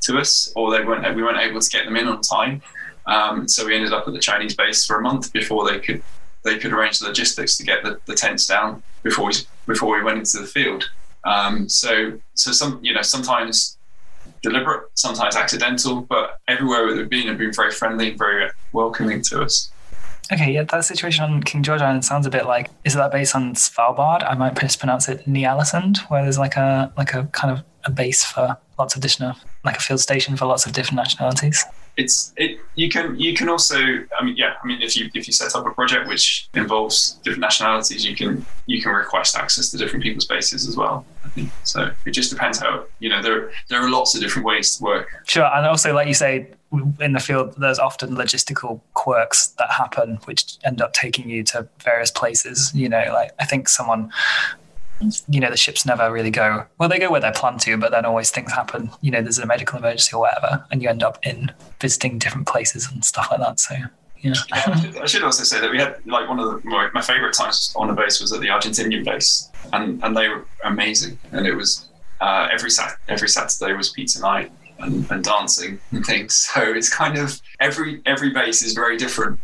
to 0.02 0.18
us, 0.18 0.52
or 0.56 0.70
they 0.70 0.84
weren't 0.84 1.14
we 1.14 1.22
weren't 1.22 1.38
able 1.38 1.60
to 1.60 1.70
get 1.70 1.84
them 1.84 1.96
in 1.96 2.08
on 2.08 2.20
time. 2.20 2.62
Um, 3.06 3.46
so 3.48 3.66
we 3.66 3.74
ended 3.74 3.92
up 3.92 4.06
at 4.08 4.14
the 4.14 4.20
Chinese 4.20 4.54
base 4.54 4.86
for 4.86 4.98
a 4.98 5.02
month 5.02 5.32
before 5.32 5.68
they 5.68 5.78
could 5.78 6.02
they 6.42 6.58
could 6.58 6.72
arrange 6.72 6.98
the 6.98 7.06
logistics 7.06 7.56
to 7.56 7.64
get 7.64 7.82
the, 7.82 7.98
the 8.06 8.14
tents 8.14 8.46
down 8.46 8.82
before 9.02 9.26
we 9.26 9.34
before 9.66 9.96
we 9.96 10.02
went 10.02 10.18
into 10.18 10.38
the 10.38 10.46
field. 10.46 10.90
Um, 11.24 11.68
so 11.68 12.18
so 12.34 12.52
some 12.52 12.80
you 12.82 12.94
know 12.94 13.02
sometimes 13.02 13.78
deliberate, 14.42 14.88
sometimes 14.94 15.36
accidental, 15.36 16.02
but 16.02 16.38
everywhere 16.48 16.86
we've 16.86 17.08
been 17.08 17.28
have 17.28 17.38
been 17.38 17.52
very 17.52 17.70
friendly 17.70 18.10
and 18.10 18.18
very 18.18 18.50
welcoming 18.72 19.22
to 19.22 19.42
us. 19.42 19.70
Okay, 20.32 20.52
yeah, 20.52 20.62
that 20.64 20.84
situation 20.84 21.24
on 21.24 21.42
King 21.42 21.62
George 21.62 21.82
Island 21.82 22.04
sounds 22.04 22.26
a 22.26 22.30
bit 22.30 22.46
like 22.46 22.70
is 22.84 22.94
that 22.94 23.12
based 23.12 23.34
on 23.34 23.54
Svalbard? 23.54 24.28
I 24.28 24.34
might 24.34 24.54
pronounce 24.54 25.08
it 25.08 25.26
Ny-Ålesund, 25.26 25.98
where 26.10 26.22
there's 26.22 26.38
like 26.38 26.56
a 26.56 26.92
like 26.96 27.12
a 27.12 27.24
kind 27.32 27.52
of 27.52 27.64
a 27.84 27.90
base 27.90 28.24
for 28.24 28.56
lots 28.78 28.94
of 28.94 29.02
different 29.02 29.36
like 29.64 29.76
a 29.76 29.80
field 29.80 30.00
station 30.00 30.36
for 30.36 30.46
lots 30.46 30.66
of 30.66 30.72
different 30.72 30.96
nationalities. 30.96 31.64
It's 31.96 32.32
it 32.36 32.58
you 32.74 32.88
can 32.88 33.18
you 33.18 33.34
can 33.34 33.48
also 33.48 33.76
I 34.18 34.24
mean 34.24 34.36
yeah 34.36 34.54
I 34.62 34.66
mean 34.66 34.82
if 34.82 34.96
you 34.96 35.10
if 35.14 35.26
you 35.26 35.32
set 35.32 35.54
up 35.54 35.64
a 35.66 35.70
project 35.70 36.08
which 36.08 36.48
involves 36.54 37.12
different 37.22 37.42
nationalities 37.42 38.04
you 38.04 38.16
can 38.16 38.44
you 38.66 38.82
can 38.82 38.92
request 38.92 39.36
access 39.36 39.70
to 39.70 39.76
different 39.76 40.02
people's 40.02 40.26
bases 40.26 40.66
as 40.66 40.76
well 40.76 41.06
I 41.24 41.28
think. 41.28 41.50
So 41.62 41.92
it 42.04 42.10
just 42.10 42.30
depends 42.30 42.58
how 42.58 42.84
you 42.98 43.10
know 43.10 43.22
there 43.22 43.52
there 43.68 43.80
are 43.80 43.90
lots 43.90 44.14
of 44.16 44.22
different 44.22 44.44
ways 44.44 44.76
to 44.76 44.82
work. 44.82 45.08
Sure 45.28 45.44
and 45.44 45.66
also 45.66 45.94
like 45.94 46.08
you 46.08 46.14
say 46.14 46.48
in 47.00 47.12
the 47.12 47.20
field 47.20 47.54
there's 47.58 47.78
often 47.78 48.16
logistical 48.16 48.80
quirks 48.94 49.48
that 49.58 49.70
happen 49.70 50.16
which 50.24 50.56
end 50.64 50.80
up 50.80 50.92
taking 50.92 51.28
you 51.28 51.42
to 51.42 51.66
various 51.82 52.10
places 52.10 52.72
you 52.74 52.88
know 52.88 53.04
like 53.12 53.30
I 53.38 53.44
think 53.44 53.68
someone 53.68 54.12
you 55.28 55.40
know 55.40 55.50
the 55.50 55.56
ships 55.56 55.84
never 55.84 56.10
really 56.12 56.30
go 56.30 56.64
well 56.78 56.88
they 56.88 56.98
go 56.98 57.10
where 57.10 57.20
they're 57.20 57.32
planned 57.32 57.60
to 57.60 57.76
but 57.76 57.90
then 57.90 58.04
always 58.04 58.30
things 58.30 58.52
happen 58.52 58.90
you 59.00 59.10
know 59.10 59.20
there's 59.20 59.38
a 59.38 59.46
medical 59.46 59.78
emergency 59.78 60.14
or 60.14 60.20
whatever 60.20 60.64
and 60.70 60.82
you 60.82 60.88
end 60.88 61.02
up 61.02 61.18
in 61.26 61.52
visiting 61.80 62.18
different 62.18 62.46
places 62.46 62.88
and 62.90 63.04
stuff 63.04 63.28
like 63.30 63.40
that 63.40 63.58
so 63.58 63.74
yeah, 63.74 63.86
yeah 64.22 64.34
I, 65.02 65.06
should, 65.06 65.22
also 65.22 65.42
say 65.44 65.60
that 65.60 65.70
we 65.70 65.78
had 65.78 65.96
like 66.06 66.28
one 66.28 66.38
of 66.38 66.46
the 66.46 66.68
my, 66.68 66.88
my 66.94 67.02
favorite 67.02 67.34
times 67.34 67.74
on 67.76 67.88
the 67.88 67.94
base 67.94 68.20
was 68.20 68.32
at 68.32 68.40
the 68.40 68.46
Argentinian 68.46 69.04
base 69.04 69.50
and 69.72 70.02
and 70.04 70.16
they 70.16 70.28
were 70.28 70.46
amazing 70.64 71.18
and 71.32 71.46
it 71.46 71.54
was 71.54 71.88
uh, 72.20 72.48
every 72.50 72.70
sat 72.70 72.96
every 73.08 73.28
Saturday 73.28 73.74
was 73.74 73.90
pizza 73.90 74.20
night 74.20 74.50
and, 74.80 75.10
and, 75.10 75.24
dancing 75.24 75.78
and 75.92 76.04
things 76.04 76.34
so 76.54 76.60
it's 76.62 76.92
kind 76.92 77.16
of 77.16 77.40
every 77.60 78.02
every 78.06 78.30
base 78.30 78.62
is 78.62 78.72
very 78.74 78.96
different 78.96 79.38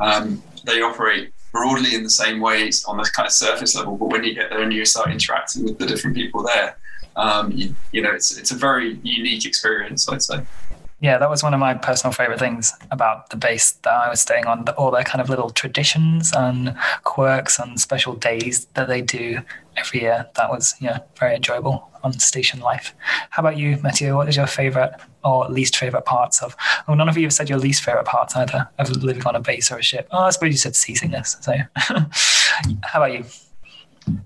um, 0.00 0.42
they 0.64 0.82
operate 0.82 1.32
broadly 1.52 1.94
in 1.94 2.02
the 2.02 2.10
same 2.10 2.40
ways 2.40 2.84
on 2.84 2.98
the 2.98 3.10
kind 3.14 3.26
of 3.26 3.32
surface 3.32 3.74
level, 3.74 3.96
but 3.96 4.10
when 4.10 4.24
you 4.24 4.34
get 4.34 4.50
there 4.50 4.62
and 4.62 4.72
you 4.72 4.84
start 4.84 5.10
interacting 5.10 5.64
with 5.64 5.78
the 5.78 5.86
different 5.86 6.14
people 6.14 6.42
there, 6.42 6.76
um, 7.16 7.50
you, 7.50 7.74
you, 7.92 8.02
know, 8.02 8.10
it's 8.10 8.36
it's 8.36 8.50
a 8.50 8.54
very 8.54 8.98
unique 9.02 9.46
experience, 9.46 10.06
I'd 10.08 10.22
say. 10.22 10.42
Yeah, 11.00 11.18
that 11.18 11.28
was 11.28 11.42
one 11.42 11.52
of 11.52 11.60
my 11.60 11.74
personal 11.74 12.12
favorite 12.12 12.38
things 12.38 12.72
about 12.90 13.28
the 13.28 13.36
base 13.36 13.72
that 13.82 13.92
I 13.92 14.08
was 14.08 14.20
staying 14.20 14.46
on. 14.46 14.66
All 14.70 14.90
their 14.90 15.04
kind 15.04 15.20
of 15.20 15.28
little 15.28 15.50
traditions 15.50 16.32
and 16.34 16.74
quirks 17.04 17.58
and 17.58 17.78
special 17.78 18.14
days 18.14 18.66
that 18.74 18.88
they 18.88 19.02
do 19.02 19.40
every 19.76 20.00
year. 20.00 20.26
That 20.36 20.50
was 20.50 20.74
yeah 20.80 21.00
very 21.18 21.36
enjoyable 21.36 21.90
on 22.02 22.14
station 22.14 22.60
life. 22.60 22.94
How 23.30 23.42
about 23.42 23.58
you, 23.58 23.78
Mathieu? 23.82 24.16
What 24.16 24.28
is 24.28 24.36
your 24.36 24.46
favorite 24.46 24.94
or 25.22 25.46
least 25.50 25.76
favorite 25.76 26.06
parts 26.06 26.42
of? 26.42 26.56
Oh, 26.88 26.94
none 26.94 27.10
of 27.10 27.18
you 27.18 27.24
have 27.24 27.32
said 27.34 27.50
your 27.50 27.58
least 27.58 27.82
favorite 27.82 28.06
parts 28.06 28.34
either 28.34 28.68
of 28.78 28.90
living 29.02 29.26
on 29.26 29.36
a 29.36 29.40
base 29.40 29.70
or 29.70 29.78
a 29.78 29.82
ship. 29.82 30.08
Oh, 30.12 30.24
I 30.24 30.30
suppose 30.30 30.52
you 30.52 30.56
said 30.56 30.76
seasickness. 30.76 31.36
So, 31.42 31.52
how 31.76 32.06
about 32.94 33.12
you? 33.12 33.24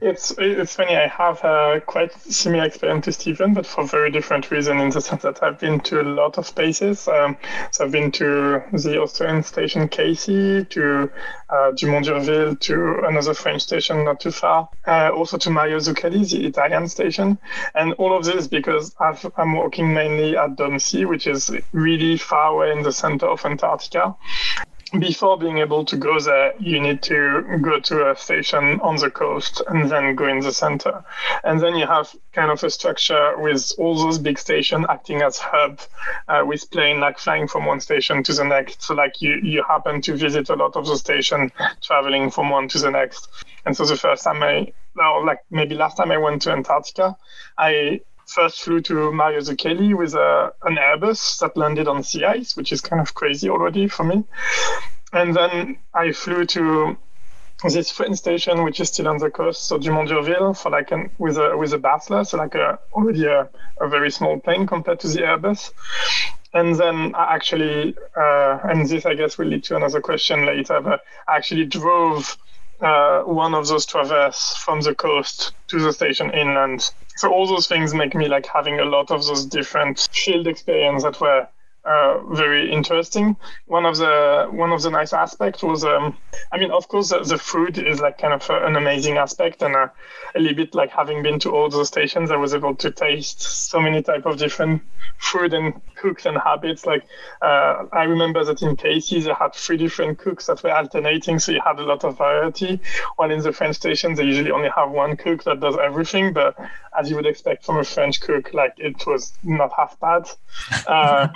It's 0.00 0.32
it's 0.38 0.74
funny. 0.76 0.96
I 0.96 1.06
have 1.06 1.42
a 1.44 1.80
quite 1.84 2.12
similar 2.12 2.64
experience 2.64 3.06
to 3.06 3.12
Stephen, 3.12 3.54
but 3.54 3.66
for 3.66 3.84
very 3.84 4.10
different 4.10 4.50
reasons. 4.50 4.80
In 4.80 4.90
the 4.90 5.00
sense 5.00 5.22
that 5.22 5.42
I've 5.42 5.58
been 5.58 5.80
to 5.80 6.00
a 6.00 6.02
lot 6.02 6.38
of 6.38 6.54
places. 6.54 7.08
Um, 7.08 7.36
so 7.70 7.84
I've 7.84 7.92
been 7.92 8.10
to 8.12 8.62
the 8.72 9.00
Australian 9.00 9.42
station 9.42 9.88
Casey, 9.88 10.64
to 10.64 11.10
uh, 11.48 11.70
Dumont 11.72 12.06
d'Urville, 12.06 12.56
to 12.56 13.00
another 13.06 13.34
French 13.34 13.62
station 13.62 14.04
not 14.04 14.20
too 14.20 14.30
far. 14.30 14.68
Uh, 14.86 15.10
also 15.14 15.38
to 15.38 15.50
Mario 15.50 15.78
Zucchelli, 15.78 16.28
the 16.30 16.46
Italian 16.46 16.88
station, 16.88 17.38
and 17.74 17.92
all 17.94 18.16
of 18.16 18.24
this 18.24 18.46
because 18.46 18.94
i 19.00 19.16
am 19.38 19.56
working 19.56 19.94
mainly 19.94 20.36
at 20.36 20.56
Dome 20.56 20.78
C, 20.78 21.04
which 21.04 21.26
is 21.26 21.50
really 21.72 22.16
far 22.18 22.52
away 22.52 22.72
in 22.72 22.82
the 22.82 22.92
center 22.92 23.26
of 23.26 23.44
Antarctica 23.44 24.14
before 24.98 25.38
being 25.38 25.59
able 25.59 25.85
to 25.85 25.96
go 25.96 26.18
there, 26.18 26.53
you 26.59 26.81
need 26.81 27.03
to 27.03 27.59
go 27.62 27.79
to 27.81 28.11
a 28.11 28.16
station 28.16 28.81
on 28.81 28.96
the 28.96 29.11
coast 29.11 29.62
and 29.68 29.90
then 29.90 30.14
go 30.16 30.26
in 30.26 30.40
the 30.40 30.53
center. 30.53 31.05
And 31.44 31.61
then 31.61 31.76
you 31.76 31.87
have 31.87 32.14
kind 32.33 32.50
of 32.50 32.62
a 32.64 32.70
structure 32.70 33.35
with 33.38 33.72
all 33.79 33.94
those 33.94 34.18
big 34.18 34.38
stations 34.38 34.87
acting 34.88 35.22
as 35.22 35.38
hub, 35.38 35.81
uh, 36.29 36.42
with 36.44 36.70
plane 36.70 36.98
like 36.98 37.18
flying 37.18 37.46
from 37.46 37.66
one 37.66 37.81
station 37.81 38.22
to 38.24 38.33
the 38.33 38.44
next. 38.44 38.83
So 38.83 38.94
like 38.94 39.20
you 39.20 39.37
you 39.42 39.62
happen 39.62 40.00
to 40.03 40.16
visit 40.16 40.50
a 40.50 40.57
lot 40.57 40.76
of 40.76 40.87
the 40.87 40.96
station, 40.96 41.53
traveling 41.81 42.31
from 42.31 42.50
one 42.50 42.68
to 42.68 42.79
the 42.79 42.90
next. 42.90 43.29
And 43.66 43.76
so 43.76 43.85
the 43.85 43.96
first 43.96 44.24
time 44.24 44.42
I, 44.42 44.72
or 44.98 45.24
like 45.24 45.40
maybe 45.50 45.74
last 45.74 45.96
time 45.96 46.11
I 46.11 46.18
went 46.18 46.42
to 46.42 46.53
Antarctica, 46.53 47.16
I 47.57 48.00
first 48.30 48.62
flew 48.62 48.80
to 48.80 49.12
Mario 49.12 49.40
Zucchelli 49.40 49.96
with 49.96 50.14
a, 50.14 50.52
an 50.62 50.76
Airbus 50.76 51.38
that 51.40 51.56
landed 51.56 51.88
on 51.88 52.02
sea 52.02 52.24
ice, 52.24 52.56
which 52.56 52.72
is 52.72 52.80
kind 52.80 53.00
of 53.02 53.14
crazy 53.14 53.50
already 53.50 53.88
for 53.88 54.04
me. 54.04 54.24
And 55.12 55.34
then 55.34 55.78
I 55.92 56.12
flew 56.12 56.44
to 56.46 56.96
this 57.64 57.90
French 57.90 58.16
station, 58.16 58.62
which 58.62 58.80
is 58.80 58.88
still 58.88 59.08
on 59.08 59.18
the 59.18 59.30
coast, 59.30 59.66
so 59.66 59.78
Dumont 59.78 60.08
d'Urville, 60.08 60.54
for 60.54 60.70
like 60.70 60.92
an, 60.92 61.10
with 61.18 61.36
a 61.36 61.56
with 61.56 61.74
a 61.74 61.78
Basler, 61.78 62.26
so 62.26 62.38
like 62.38 62.54
a 62.54 62.78
already 62.92 63.26
a, 63.26 63.48
a 63.80 63.88
very 63.88 64.10
small 64.10 64.38
plane 64.38 64.66
compared 64.66 65.00
to 65.00 65.08
the 65.08 65.20
Airbus. 65.20 65.72
And 66.54 66.74
then 66.74 67.14
I 67.14 67.34
actually, 67.34 67.94
uh, 68.16 68.58
and 68.64 68.88
this 68.88 69.04
I 69.04 69.14
guess 69.14 69.36
will 69.36 69.46
lead 69.46 69.64
to 69.64 69.76
another 69.76 70.00
question 70.00 70.46
later, 70.46 70.80
but 70.80 71.00
I 71.28 71.36
actually 71.36 71.66
drove 71.66 72.36
uh, 72.80 73.22
one 73.22 73.54
of 73.54 73.68
those 73.68 73.84
traverse 73.84 74.56
from 74.56 74.80
the 74.80 74.94
coast 74.94 75.52
to 75.68 75.78
the 75.78 75.92
station 75.92 76.30
inland 76.30 76.90
so 77.20 77.30
all 77.30 77.46
those 77.46 77.66
things 77.66 77.92
make 77.92 78.14
me 78.14 78.28
like 78.28 78.46
having 78.46 78.80
a 78.80 78.85
lot 78.87 79.11
of 79.11 79.26
those 79.26 79.44
different 79.44 80.09
field 80.11 80.46
experience 80.46 81.02
that 81.02 81.20
were 81.20 81.46
uh, 81.85 82.18
very 82.33 82.70
interesting. 82.70 83.37
One 83.66 83.85
of 83.87 83.96
the 83.96 84.48
one 84.50 84.72
of 84.72 84.83
the 84.83 84.90
nice 84.90 85.12
aspects 85.12 85.62
was, 85.62 85.85
um, 85.85 86.16
I 86.52 86.59
mean, 86.59 86.70
of 86.70 86.88
course, 86.88 87.09
the, 87.11 87.20
the, 87.20 87.38
food 87.38 87.78
is 87.78 88.00
like 88.00 88.18
kind 88.18 88.35
of 88.35 88.48
a, 88.50 88.66
an 88.66 88.76
amazing 88.76 89.16
aspect, 89.16 89.62
and 89.62 89.74
uh, 89.74 89.88
a 90.35 90.40
little 90.40 90.56
bit 90.56 90.74
like 90.74 90.90
having 90.90 91.22
been 91.22 91.38
to 91.40 91.50
all 91.50 91.70
those 91.70 91.88
stations, 91.88 92.30
I 92.30 92.37
was 92.37 92.54
able 92.54 92.74
to 92.76 92.90
taste 92.90 93.40
so 93.40 93.80
many 93.80 94.02
type 94.02 94.26
of 94.26 94.37
different 94.37 94.83
food 95.18 95.54
and 95.54 95.80
cooks 95.96 96.26
and 96.26 96.37
habits. 96.37 96.85
Like 96.85 97.04
uh, 97.40 97.87
I 97.92 98.04
remember 98.04 98.44
that 98.44 98.61
in 98.62 98.76
Casey 98.76 99.20
they 99.20 99.33
had 99.33 99.54
three 99.54 99.78
different 99.78 100.18
cooks 100.18 100.46
that 100.46 100.62
were 100.62 100.72
alternating, 100.72 101.38
so 101.38 101.52
you 101.52 101.61
had 101.64 101.78
a 101.78 101.85
lot 101.85 102.04
of 102.04 102.18
variety. 102.18 102.80
While 103.16 103.30
in 103.30 103.40
the 103.40 103.52
French 103.52 103.76
stations 103.76 104.18
they 104.18 104.24
usually 104.24 104.50
only 104.50 104.70
have 104.76 104.90
one 104.90 105.16
cook 105.16 105.44
that 105.44 105.61
does 105.61 105.76
everything, 105.83 106.35
but 106.35 106.56
as 106.98 107.09
you 107.09 107.16
would 107.16 107.26
expect 107.26 107.64
from 107.64 107.79
a 107.79 107.85
French 107.85 108.20
cook, 108.20 108.53
like 108.53 108.74
it 108.79 109.07
was 109.07 109.33
not 109.42 109.72
half 109.76 109.98
bad. 110.00 110.29
Uh, 110.87 111.29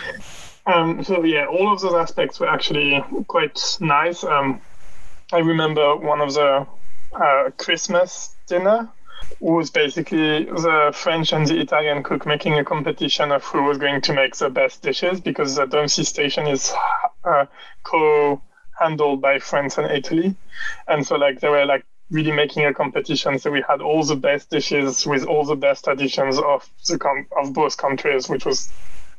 um, 0.66 1.02
so 1.02 1.24
yeah, 1.24 1.46
all 1.46 1.72
of 1.72 1.80
those 1.80 1.94
aspects 1.94 2.38
were 2.40 2.48
actually 2.48 3.02
quite 3.28 3.60
nice. 3.80 4.24
Um, 4.24 4.60
I 5.32 5.38
remember 5.38 5.96
one 5.96 6.20
of 6.20 6.34
the 6.34 6.66
uh, 7.14 7.50
Christmas 7.56 8.34
dinner 8.46 8.90
was 9.40 9.70
basically 9.70 10.44
the 10.44 10.92
French 10.94 11.32
and 11.32 11.46
the 11.46 11.60
Italian 11.60 12.02
cook 12.02 12.26
making 12.26 12.58
a 12.58 12.64
competition 12.64 13.32
of 13.32 13.42
who 13.44 13.62
was 13.62 13.78
going 13.78 14.00
to 14.02 14.12
make 14.12 14.36
the 14.36 14.50
best 14.50 14.82
dishes 14.82 15.20
because 15.20 15.56
the 15.56 15.66
Dome 15.66 15.88
C 15.88 16.04
station 16.04 16.46
is 16.46 16.72
uh, 17.24 17.46
co-handled 17.82 19.20
by 19.20 19.38
France 19.38 19.78
and 19.78 19.90
Italy, 19.90 20.34
and 20.86 21.06
so 21.06 21.16
like 21.16 21.40
there 21.40 21.50
were 21.50 21.64
like 21.64 21.84
really 22.12 22.30
making 22.30 22.66
a 22.66 22.74
competition. 22.74 23.38
So 23.38 23.50
we 23.50 23.64
had 23.66 23.80
all 23.80 24.04
the 24.04 24.16
best 24.16 24.50
dishes 24.50 25.06
with 25.06 25.24
all 25.24 25.44
the 25.44 25.56
best 25.56 25.84
traditions 25.84 26.38
of 26.38 26.68
the 26.88 26.98
com- 26.98 27.26
of 27.40 27.52
both 27.54 27.76
countries, 27.76 28.28
which 28.28 28.44
was 28.44 28.72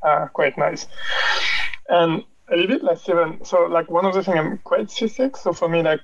uh, 0.04 0.28
quite 0.28 0.58
nice. 0.58 0.88
And 1.90 2.24
a 2.52 2.56
little 2.56 2.68
bit 2.68 2.84
less 2.84 3.10
even. 3.10 3.44
So 3.44 3.64
like 3.64 3.90
one 3.90 4.06
of 4.06 4.14
the 4.14 4.24
things 4.24 4.38
I'm 4.38 4.58
quite 4.60 4.92
seasick. 4.92 5.36
So 5.38 5.54
for 5.54 5.68
me, 5.68 5.82
like 5.82 6.02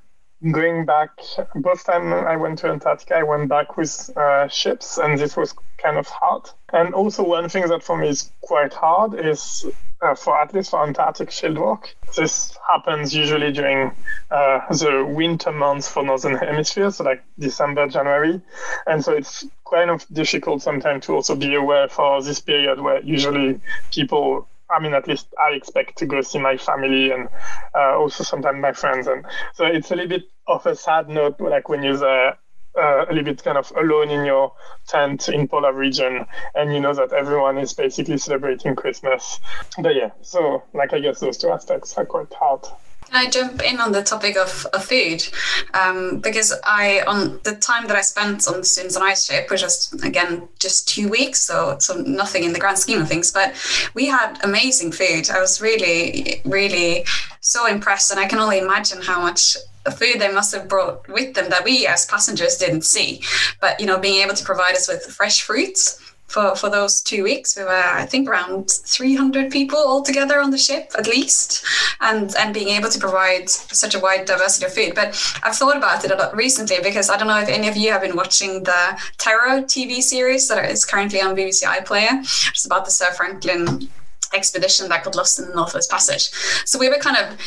going 0.52 0.86
back, 0.86 1.12
both 1.56 1.86
time 1.86 2.12
I 2.14 2.36
went 2.36 2.60
to 2.60 2.70
Antarctica, 2.70 3.18
I 3.18 3.24
went 3.24 3.50
back 3.50 3.78
with 3.78 4.10
uh, 4.18 4.48
ships, 4.48 4.98
and 4.98 5.18
this 5.18 5.38
was 5.38 5.54
kind 5.78 5.98
of 5.98 6.08
hard. 6.08 6.50
And 6.74 6.94
also 6.94 7.24
one 7.24 7.50
thing 7.50 7.68
that 7.68 7.84
for 7.84 7.98
me 7.98 8.10
is 8.10 8.32
quite 8.42 8.74
hard 8.74 9.14
is 9.14 9.66
uh, 10.02 10.16
for 10.16 10.40
at 10.40 10.54
least 10.54 10.72
for 10.72 10.86
Antarctic 10.86 11.30
fieldwork. 11.30 11.88
This 12.16 12.58
happens 12.68 13.14
usually 13.14 13.52
during 13.52 13.92
uh, 14.32 14.60
the 14.74 15.06
winter 15.06 15.52
months 15.52 15.90
for 15.90 16.04
Northern 16.04 16.36
Hemisphere, 16.36 16.92
so 16.92 17.04
like 17.04 17.24
December, 17.38 17.88
January. 17.88 18.42
And 18.88 19.04
so 19.04 19.14
it's 19.14 19.46
kind 19.70 19.90
of 19.90 20.06
difficult 20.12 20.62
sometimes 20.62 21.06
to 21.06 21.16
also 21.16 21.36
be 21.36 21.56
aware 21.56 21.88
for 21.88 22.22
this 22.24 22.40
period 22.40 22.80
where 22.82 23.02
usually 23.04 23.60
people 23.92 24.48
I 24.72 24.80
mean, 24.80 24.94
at 24.94 25.08
least 25.08 25.34
I 25.40 25.54
expect 25.54 25.98
to 25.98 26.06
go 26.06 26.22
see 26.22 26.38
my 26.38 26.56
family 26.56 27.12
and 27.12 27.28
uh, 27.74 27.98
also 27.98 28.24
sometimes 28.24 28.62
my 28.62 28.72
friends. 28.72 29.08
And 29.08 29.26
so 29.56 29.66
it's 29.66 29.90
a 29.90 29.96
little 29.96 30.10
bit 30.10 30.30
of 30.46 30.64
a 30.68 30.76
sad 30.76 31.10
note, 31.10 31.42
like 31.42 31.70
when 31.70 31.82
you're 31.82 31.98
there, 31.98 32.38
uh, 32.78 33.06
a 33.06 33.10
little 33.10 33.24
bit 33.24 33.44
kind 33.44 33.58
of 33.58 33.72
alone 33.76 34.10
in 34.10 34.26
your 34.26 34.54
tent 34.88 35.30
in 35.30 35.48
polar 35.48 35.74
region 35.74 36.26
and 36.56 36.74
you 36.74 36.80
know 36.80 36.94
that 36.94 37.12
everyone 37.14 37.58
is 37.58 37.74
basically 37.74 38.18
celebrating 38.18 38.76
christmas 38.76 39.40
but 39.80 39.96
yeah 39.96 40.10
so 40.22 40.64
like 40.74 40.94
i 40.94 41.00
guess 41.00 41.20
those 41.20 41.38
two 41.38 41.50
aspects 41.50 41.98
are 41.98 42.06
quite 42.06 42.34
hard 42.34 42.66
can 43.10 43.26
I 43.26 43.30
jump 43.30 43.64
in 43.64 43.80
on 43.80 43.92
the 43.92 44.04
topic 44.04 44.38
of, 44.38 44.68
of 44.72 44.86
food? 44.86 45.28
Um, 45.74 46.20
because 46.20 46.54
I, 46.64 47.02
on 47.08 47.40
the 47.44 47.56
time 47.56 47.88
that 47.88 47.96
I 47.96 48.02
spent 48.02 48.48
on 48.48 48.60
the 48.60 48.64
Students 48.64 48.96
on 48.96 49.04
Ice 49.04 49.26
ship, 49.26 49.50
which 49.50 49.64
was 49.64 49.92
again 50.04 50.48
just 50.60 50.88
two 50.88 51.10
weeks, 51.10 51.40
so 51.40 51.78
so 51.80 51.96
nothing 51.96 52.44
in 52.44 52.54
the 52.54 52.60
grand 52.60 52.78
scheme 52.78 53.02
of 53.02 53.08
things, 53.08 53.32
but 53.32 53.56
we 53.96 54.06
had 54.06 54.38
amazing 54.44 54.92
food. 54.92 55.30
I 55.32 55.40
was 55.40 55.60
really, 55.60 56.42
really 56.46 57.04
so 57.42 57.66
impressed, 57.66 58.12
and 58.12 58.20
I 58.20 58.28
can 58.28 58.38
only 58.38 58.60
imagine 58.60 59.02
how 59.02 59.20
much 59.20 59.58
food 59.92 60.20
they 60.20 60.32
must 60.32 60.54
have 60.54 60.68
brought 60.68 61.08
with 61.08 61.34
them 61.34 61.50
that 61.50 61.64
we 61.64 61.88
as 61.88 62.06
passengers 62.06 62.58
didn't 62.58 62.84
see. 62.84 63.22
But 63.62 63.80
you 63.80 63.86
know, 63.86 63.98
being 63.98 64.22
able 64.24 64.36
to 64.36 64.44
provide 64.44 64.76
us 64.76 64.88
with 64.88 65.04
fresh 65.04 65.42
fruits 65.42 66.00
for, 66.30 66.56
for 66.56 66.70
those 66.70 67.02
two 67.02 67.24
weeks. 67.24 67.58
We 67.58 67.64
were, 67.64 67.70
I 67.70 68.06
think, 68.06 68.30
around 68.30 68.70
300 68.70 69.52
people 69.52 69.80
altogether 69.80 70.40
on 70.40 70.52
the 70.52 70.58
ship, 70.58 70.92
at 70.98 71.08
least, 71.08 71.66
and 72.02 72.34
and 72.38 72.54
being 72.54 72.70
able 72.70 72.90
to 72.90 73.00
provide 73.00 73.50
such 73.50 73.96
a 73.96 74.00
wide 74.00 74.26
diversity 74.26 74.66
of 74.68 74.74
food. 74.74 74.94
But 74.96 75.08
I've 75.44 75.56
thought 75.56 75.76
about 75.76 76.06
it 76.06 76.12
a 76.12 76.16
lot 76.16 76.36
recently 76.36 76.78
because 76.82 77.10
I 77.10 77.18
don't 77.18 77.28
know 77.28 77.40
if 77.40 77.50
any 77.50 77.68
of 77.68 77.76
you 77.76 77.92
have 77.92 78.02
been 78.02 78.16
watching 78.16 78.64
the 78.64 79.00
Terror 79.18 79.64
TV 79.64 80.02
series 80.02 80.48
that 80.48 80.70
is 80.70 80.86
currently 80.86 81.20
on 81.20 81.36
BBC 81.36 81.64
iPlayer. 81.64 82.22
It's 82.50 82.66
about 82.66 82.86
the 82.86 82.92
Sir 82.92 83.12
Franklin 83.12 83.90
expedition 84.34 84.88
that 84.90 85.04
got 85.04 85.16
lost 85.16 85.40
in 85.40 85.48
the 85.48 85.56
Northwest 85.56 85.90
Passage. 85.90 86.30
So 86.66 86.78
we 86.78 86.90
were 86.90 87.00
kind 87.00 87.18
of 87.18 87.40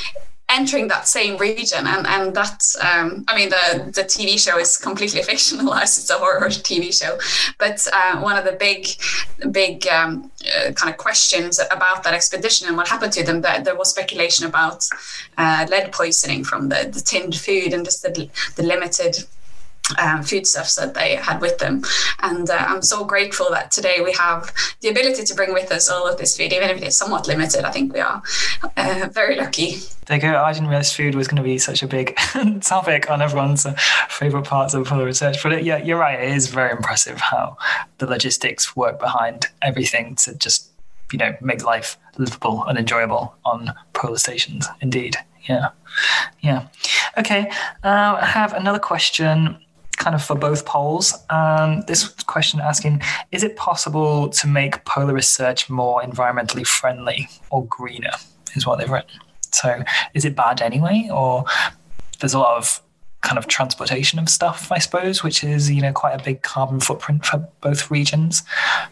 entering 0.52 0.88
that 0.88 1.08
same 1.08 1.36
region 1.38 1.86
and 1.86 2.06
and 2.06 2.34
that 2.34 2.62
um, 2.80 3.24
i 3.28 3.36
mean 3.36 3.48
the 3.48 3.90
the 3.94 4.04
tv 4.04 4.38
show 4.38 4.58
is 4.58 4.76
completely 4.76 5.20
fictionalized 5.30 5.98
it's 5.98 6.10
a 6.10 6.14
horror 6.14 6.48
tv 6.70 6.92
show 6.96 7.18
but 7.58 7.86
uh, 7.92 8.20
one 8.20 8.36
of 8.36 8.44
the 8.44 8.52
big 8.52 8.86
big 9.50 9.86
um, 9.88 10.30
uh, 10.56 10.72
kind 10.72 10.92
of 10.92 10.96
questions 10.98 11.60
about 11.70 12.02
that 12.04 12.14
expedition 12.14 12.68
and 12.68 12.76
what 12.76 12.88
happened 12.88 13.12
to 13.12 13.24
them 13.24 13.40
that 13.40 13.64
there 13.64 13.76
was 13.76 13.90
speculation 13.90 14.46
about 14.46 14.86
uh, 15.38 15.66
lead 15.70 15.90
poisoning 15.92 16.44
from 16.44 16.68
the, 16.68 16.88
the 16.92 17.00
tinned 17.00 17.34
food 17.34 17.72
and 17.72 17.84
just 17.84 18.02
the, 18.02 18.28
the 18.56 18.62
limited 18.62 19.16
um, 19.98 20.22
foodstuffs 20.22 20.76
that 20.76 20.94
they 20.94 21.16
had 21.16 21.40
with 21.40 21.58
them. 21.58 21.82
And 22.20 22.48
uh, 22.48 22.56
I'm 22.68 22.82
so 22.82 23.04
grateful 23.04 23.48
that 23.50 23.70
today 23.70 24.00
we 24.02 24.12
have 24.12 24.52
the 24.80 24.88
ability 24.88 25.24
to 25.24 25.34
bring 25.34 25.52
with 25.52 25.70
us 25.70 25.88
all 25.88 26.08
of 26.08 26.18
this 26.18 26.36
food, 26.36 26.52
even 26.52 26.70
if 26.70 26.82
it's 26.82 26.96
somewhat 26.96 27.26
limited. 27.26 27.64
I 27.64 27.70
think 27.70 27.92
we 27.92 28.00
are 28.00 28.22
uh, 28.76 29.08
very 29.12 29.36
lucky. 29.36 29.76
There 30.06 30.16
you 30.16 30.22
go. 30.22 30.42
I 30.42 30.52
didn't 30.52 30.68
realize 30.68 30.92
food 30.92 31.14
was 31.14 31.28
going 31.28 31.36
to 31.36 31.42
be 31.42 31.58
such 31.58 31.82
a 31.82 31.86
big 31.86 32.16
topic 32.60 33.10
on 33.10 33.22
everyone's 33.22 33.66
uh, 33.66 33.74
favorite 34.08 34.44
parts 34.44 34.74
of 34.74 34.86
polar 34.86 35.04
research. 35.04 35.42
But 35.42 35.52
it, 35.52 35.64
yeah, 35.64 35.78
you're 35.78 35.98
right. 35.98 36.20
It 36.20 36.34
is 36.34 36.48
very 36.48 36.72
impressive 36.72 37.20
how 37.20 37.56
the 37.98 38.06
logistics 38.06 38.74
work 38.76 38.98
behind 38.98 39.46
everything 39.62 40.16
to 40.16 40.34
just 40.34 40.68
you 41.12 41.18
know 41.18 41.36
make 41.40 41.62
life 41.64 41.98
livable 42.16 42.64
and 42.64 42.78
enjoyable 42.78 43.34
on 43.44 43.72
polar 43.92 44.18
stations. 44.18 44.66
Indeed, 44.80 45.16
yeah, 45.44 45.68
yeah. 46.40 46.66
Okay, 47.18 47.50
uh, 47.84 48.18
I 48.20 48.26
have 48.26 48.54
another 48.54 48.78
question 48.78 49.58
kind 49.96 50.14
of 50.14 50.22
for 50.22 50.34
both 50.34 50.64
poles. 50.66 51.14
Um, 51.30 51.82
this 51.86 52.08
question 52.24 52.60
asking 52.60 53.02
Is 53.30 53.42
it 53.42 53.56
possible 53.56 54.28
to 54.30 54.46
make 54.46 54.84
polar 54.84 55.14
research 55.14 55.70
more 55.70 56.02
environmentally 56.02 56.66
friendly 56.66 57.28
or 57.50 57.64
greener? 57.66 58.12
Is 58.54 58.66
what 58.66 58.78
they've 58.78 58.90
written. 58.90 59.18
So 59.52 59.82
is 60.14 60.24
it 60.24 60.36
bad 60.36 60.60
anyway? 60.60 61.08
Or 61.12 61.44
there's 62.20 62.34
a 62.34 62.38
lot 62.38 62.56
of 62.56 62.82
kind 63.22 63.38
of 63.38 63.46
transportation 63.46 64.18
of 64.18 64.28
stuff, 64.28 64.70
I 64.70 64.78
suppose, 64.78 65.22
which 65.22 65.42
is 65.44 65.70
you 65.70 65.80
know 65.80 65.92
quite 65.92 66.20
a 66.20 66.22
big 66.22 66.42
carbon 66.42 66.80
footprint 66.80 67.24
for 67.24 67.48
both 67.60 67.90
regions, 67.90 68.42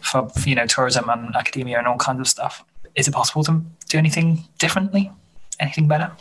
for 0.01 0.29
you 0.45 0.55
know 0.55 0.65
tourism 0.65 1.09
and 1.09 1.35
academia 1.35 1.77
and 1.77 1.87
all 1.87 1.97
kinds 1.97 2.19
of 2.19 2.27
stuff. 2.27 2.63
Is 2.95 3.07
it 3.07 3.13
possible 3.13 3.43
to 3.45 3.61
do 3.87 3.97
anything 3.97 4.45
differently? 4.57 5.11
Anything 5.59 5.87
better? 5.87 6.11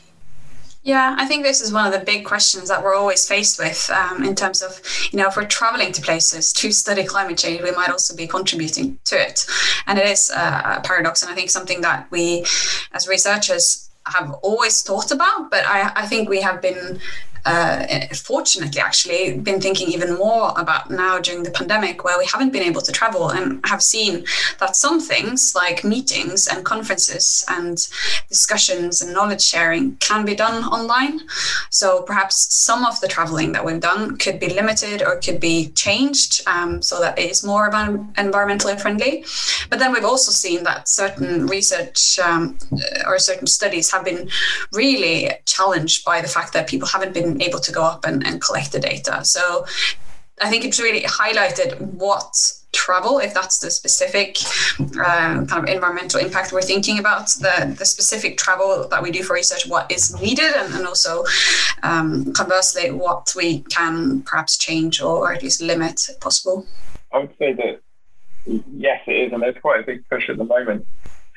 Yeah, 0.83 1.15
I 1.19 1.27
think 1.27 1.43
this 1.43 1.61
is 1.61 1.73
one 1.73 1.87
of 1.87 1.93
the 1.93 2.05
big 2.05 2.25
questions 2.25 2.69
that 2.69 2.83
we're 2.83 2.95
always 2.95 3.29
faced 3.29 3.59
with 3.59 3.91
um, 3.91 4.25
in 4.25 4.35
terms 4.35 4.63
of, 4.63 4.81
you 5.13 5.19
know, 5.19 5.29
if 5.29 5.37
we're 5.37 5.47
traveling 5.47 5.93
to 5.93 6.01
places 6.01 6.55
to 6.55 6.73
study 6.73 7.05
climate 7.05 7.37
change, 7.37 7.61
we 7.61 7.71
might 7.73 7.91
also 7.91 8.17
be 8.17 8.27
contributing 8.27 8.99
to 9.05 9.21
it. 9.21 9.47
And 9.87 9.99
it 9.99 10.07
is 10.07 10.31
a 10.31 10.81
paradox. 10.83 11.23
And 11.23 11.31
I 11.31 11.35
think 11.35 11.51
something 11.51 11.83
that 11.83 12.11
we, 12.11 12.47
as 12.93 13.07
researchers, 13.07 13.91
have 14.07 14.31
always 14.43 14.83
thought 14.83 15.13
about, 15.13 15.51
but 15.51 15.67
I, 15.67 15.93
I 15.95 16.07
think 16.07 16.31
we 16.31 16.41
have 16.41 16.63
been 16.63 16.99
uh, 17.45 17.87
fortunately 18.15 18.81
actually 18.81 19.39
been 19.39 19.61
thinking 19.61 19.89
even 19.89 20.17
more 20.17 20.53
about 20.57 20.91
now 20.91 21.19
during 21.19 21.43
the 21.43 21.51
pandemic 21.51 22.05
where 22.05 22.19
we 22.19 22.27
haven't 22.27 22.53
been 22.53 22.63
able 22.63 22.81
to 22.81 22.93
travel 22.93 23.31
and 23.31 23.65
have 23.67 23.83
seen 23.83 24.25
that 24.59 24.77
some 24.77 25.01
things 25.01 25.55
like 25.55 25.85
meetings 25.85 26.47
and 26.47 26.65
conferences 26.65 27.45
and 27.49 27.89
discussions 28.29 29.01
and 29.03 29.13
knowledge 29.13 29.43
sharing 29.43 29.97
can 29.97 30.25
be 30.25 30.35
done 30.35 30.65
online. 30.65 31.21
So 31.71 32.03
perhaps 32.03 32.55
some 32.55 32.85
of 32.85 33.01
the 33.01 33.09
traveling 33.09 33.53
that 33.53 33.65
we've 33.65 33.81
done 33.81 34.17
could 34.17 34.39
be 34.41 34.49
limited 34.49 35.03
or 35.03 35.17
could 35.17 35.41
be 35.41 35.69
changed 35.71 36.43
um, 36.47 36.83
so 36.83 37.01
that 37.01 37.19
it 37.19 37.31
is 37.31 37.45
more 37.45 37.71
environmentally 37.71 38.81
friendly. 38.81 39.25
But 39.69 39.79
then 39.79 39.93
we've 39.93 40.05
also 40.05 40.33
seen 40.33 40.65
that 40.65 40.89
certain 40.89 41.47
research 41.47 42.19
um, 42.19 42.59
or 43.07 43.19
certain 43.19 43.47
studies 43.47 43.91
have 43.93 44.05
been 44.05 44.29
really 44.73 45.31
challenged 45.47 46.05
by 46.05 46.21
the 46.21 46.29
fact 46.29 46.53
that 46.53 46.69
people 46.69 46.89
haven't 46.89 47.15
been 47.15 47.30
able 47.41 47.61
to 47.61 47.73
go 47.73 47.83
up 47.83 48.05
and, 48.05 48.27
and 48.27 48.41
collect 48.41 48.73
the 48.73 48.81
data. 48.81 49.25
So 49.25 49.67
I 50.41 50.49
think 50.49 50.65
it's 50.65 50.81
really 50.81 51.03
highlighted 51.03 51.79
what 51.81 52.35
travel, 52.73 53.19
if 53.19 53.35
that's 53.35 53.59
the 53.59 53.71
specific 53.71 54.39
uh, 54.81 55.45
kind 55.45 55.53
of 55.53 55.65
environmental 55.67 56.21
impact 56.21 56.53
we're 56.53 56.63
thinking 56.63 56.99
about, 56.99 57.27
the, 57.41 57.75
the 57.79 57.85
specific 57.85 58.39
travel 58.39 58.89
that 58.89 59.03
we 59.03 59.11
do 59.11 59.23
for 59.23 59.35
research, 59.35 59.69
what 59.69 59.91
is 59.91 60.19
needed, 60.21 60.53
and, 60.57 60.75
and 60.75 60.87
also 60.87 61.25
um, 61.83 62.33
conversely, 62.33 62.91
what 62.91 63.33
we 63.37 63.61
can 63.63 64.23
perhaps 64.23 64.57
change 64.57 65.01
or, 65.01 65.33
at 65.33 65.43
least 65.43 65.61
limit 65.61 66.01
if 66.09 66.19
possible. 66.21 66.67
I 67.13 67.19
would 67.19 67.37
say 67.39 67.53
that 67.53 67.81
yes, 68.47 69.03
it 69.07 69.13
is, 69.13 69.33
and 69.33 69.43
there's 69.43 69.57
quite 69.61 69.81
a 69.81 69.83
big 69.83 70.09
push 70.09 70.29
at 70.29 70.39
the 70.39 70.45
moment. 70.45 70.87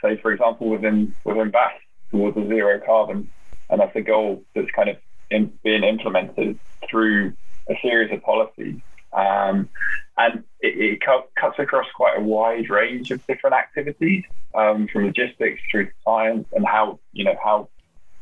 Say, 0.02 0.18
for 0.18 0.32
example, 0.32 0.70
within 0.70 1.16
within 1.24 1.50
BAS 1.50 1.72
towards 2.12 2.38
a 2.38 2.48
zero 2.48 2.80
carbon, 2.86 3.30
and 3.70 3.80
that's 3.80 3.96
a 3.96 4.02
goal 4.02 4.44
that's 4.54 4.70
kind 4.72 4.90
of 4.90 4.98
in, 5.34 5.52
being 5.63 5.84
implemented 5.84 6.60
through 6.89 7.34
a 7.69 7.74
series 7.82 8.12
of 8.12 8.22
policies. 8.24 8.80
Um, 9.13 9.69
and 10.17 10.43
it, 10.60 10.78
it 10.78 11.02
cut, 11.02 11.30
cuts 11.39 11.58
across 11.60 11.88
quite 11.96 12.17
a 12.17 12.22
wide 12.22 12.69
range 12.69 13.12
of 13.12 13.26
different 13.28 13.56
activities, 13.56 14.24
um, 14.54 14.88
from 14.91 15.06
logistics 15.06 15.62
through 15.69 15.86
to 15.88 15.91
science, 16.06 16.48
and 16.54 16.65
how 16.65 17.00
you 17.12 17.24
know 17.24 17.36
how 17.43 17.69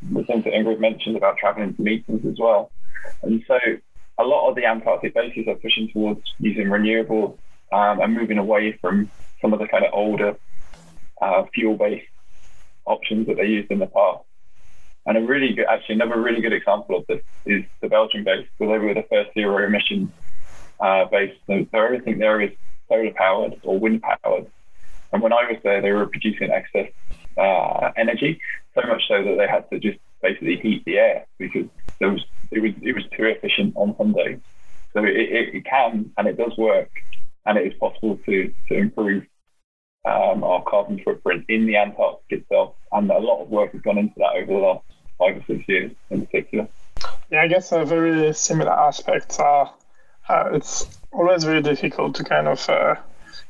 the 0.01 0.23
things 0.23 0.43
that 0.45 0.53
Ingrid 0.53 0.79
mentioned 0.79 1.17
about 1.17 1.37
traveling 1.37 1.75
to 1.75 1.81
meetings 1.81 2.25
as 2.25 2.37
well. 2.39 2.71
And 3.21 3.43
so, 3.47 3.59
a 4.17 4.23
lot 4.23 4.49
of 4.49 4.55
the 4.55 4.65
Antarctic 4.65 5.13
bases 5.13 5.47
are 5.47 5.55
pushing 5.55 5.89
towards 5.91 6.21
using 6.39 6.67
renewables 6.67 7.37
um, 7.71 7.99
and 8.01 8.13
moving 8.13 8.37
away 8.37 8.77
from 8.81 9.11
some 9.41 9.53
of 9.53 9.59
the 9.59 9.67
kind 9.67 9.85
of 9.85 9.93
older 9.93 10.35
uh, 11.21 11.43
fuel-based 11.53 12.07
options 12.85 13.27
that 13.27 13.37
they 13.37 13.45
used 13.45 13.71
in 13.71 13.79
the 13.79 13.87
past. 13.87 14.23
And 15.05 15.17
a 15.17 15.21
really 15.21 15.53
good, 15.53 15.65
actually, 15.67 15.95
another 15.95 16.21
really 16.21 16.41
good 16.41 16.53
example 16.53 16.97
of 16.97 17.07
this 17.07 17.21
is 17.45 17.63
the 17.81 17.89
Belgian 17.89 18.23
base, 18.23 18.47
where 18.57 18.77
they 18.77 18.85
were 18.85 18.93
the 18.93 19.05
first 19.09 19.33
zero 19.33 19.65
emission 19.65 20.11
uh, 20.79 21.05
base. 21.05 21.35
So, 21.47 21.65
so 21.71 21.77
everything 21.79 22.19
there 22.19 22.39
is 22.41 22.51
solar 22.87 23.11
powered 23.11 23.59
or 23.63 23.79
wind 23.79 24.03
powered. 24.03 24.47
And 25.11 25.21
when 25.21 25.33
I 25.33 25.49
was 25.49 25.57
there, 25.63 25.81
they 25.81 25.91
were 25.91 26.05
producing 26.05 26.51
excess 26.51 26.91
uh, 27.37 27.91
energy, 27.97 28.39
so 28.75 28.81
much 28.87 29.03
so 29.07 29.23
that 29.23 29.35
they 29.37 29.47
had 29.47 29.69
to 29.71 29.79
just 29.79 29.99
basically 30.21 30.57
heat 30.57 30.85
the 30.85 30.97
air 30.97 31.25
because 31.39 31.65
there 31.99 32.11
was 32.11 32.23
it 32.51 32.59
was 32.59 32.71
it 32.81 32.93
was 32.93 33.03
too 33.17 33.25
efficient 33.25 33.73
on 33.75 33.95
some 33.97 34.13
days. 34.13 34.39
So 34.93 35.03
it, 35.03 35.15
it, 35.15 35.55
it 35.55 35.65
can 35.65 36.11
and 36.17 36.27
it 36.27 36.37
does 36.37 36.55
work, 36.57 36.91
and 37.45 37.57
it 37.57 37.67
is 37.67 37.73
possible 37.79 38.19
to 38.25 38.53
to 38.69 38.73
improve 38.75 39.23
um, 40.05 40.43
our 40.43 40.63
carbon 40.63 41.01
footprint 41.03 41.45
in 41.49 41.65
the 41.65 41.77
Antarctic 41.77 42.41
itself. 42.41 42.75
And 42.91 43.09
a 43.09 43.17
lot 43.17 43.41
of 43.41 43.49
work 43.49 43.71
has 43.73 43.81
gone 43.81 43.97
into 43.97 44.15
that 44.17 44.35
over 44.35 44.53
the 44.53 44.59
last 44.59 44.85
five 45.21 45.37
or 45.37 45.43
six 45.45 45.67
years 45.67 45.91
in 46.09 46.25
particular. 46.25 46.67
Yeah, 47.29 47.43
I 47.43 47.47
guess 47.47 47.71
a 47.71 47.85
very 47.85 48.33
similar 48.33 48.71
aspects 48.71 49.39
are 49.39 49.71
uh, 50.27 50.49
it's 50.53 50.87
always 51.11 51.43
very 51.43 51.61
difficult 51.61 52.15
to 52.15 52.23
kind 52.23 52.47
of 52.47 52.69
uh, 52.69 52.95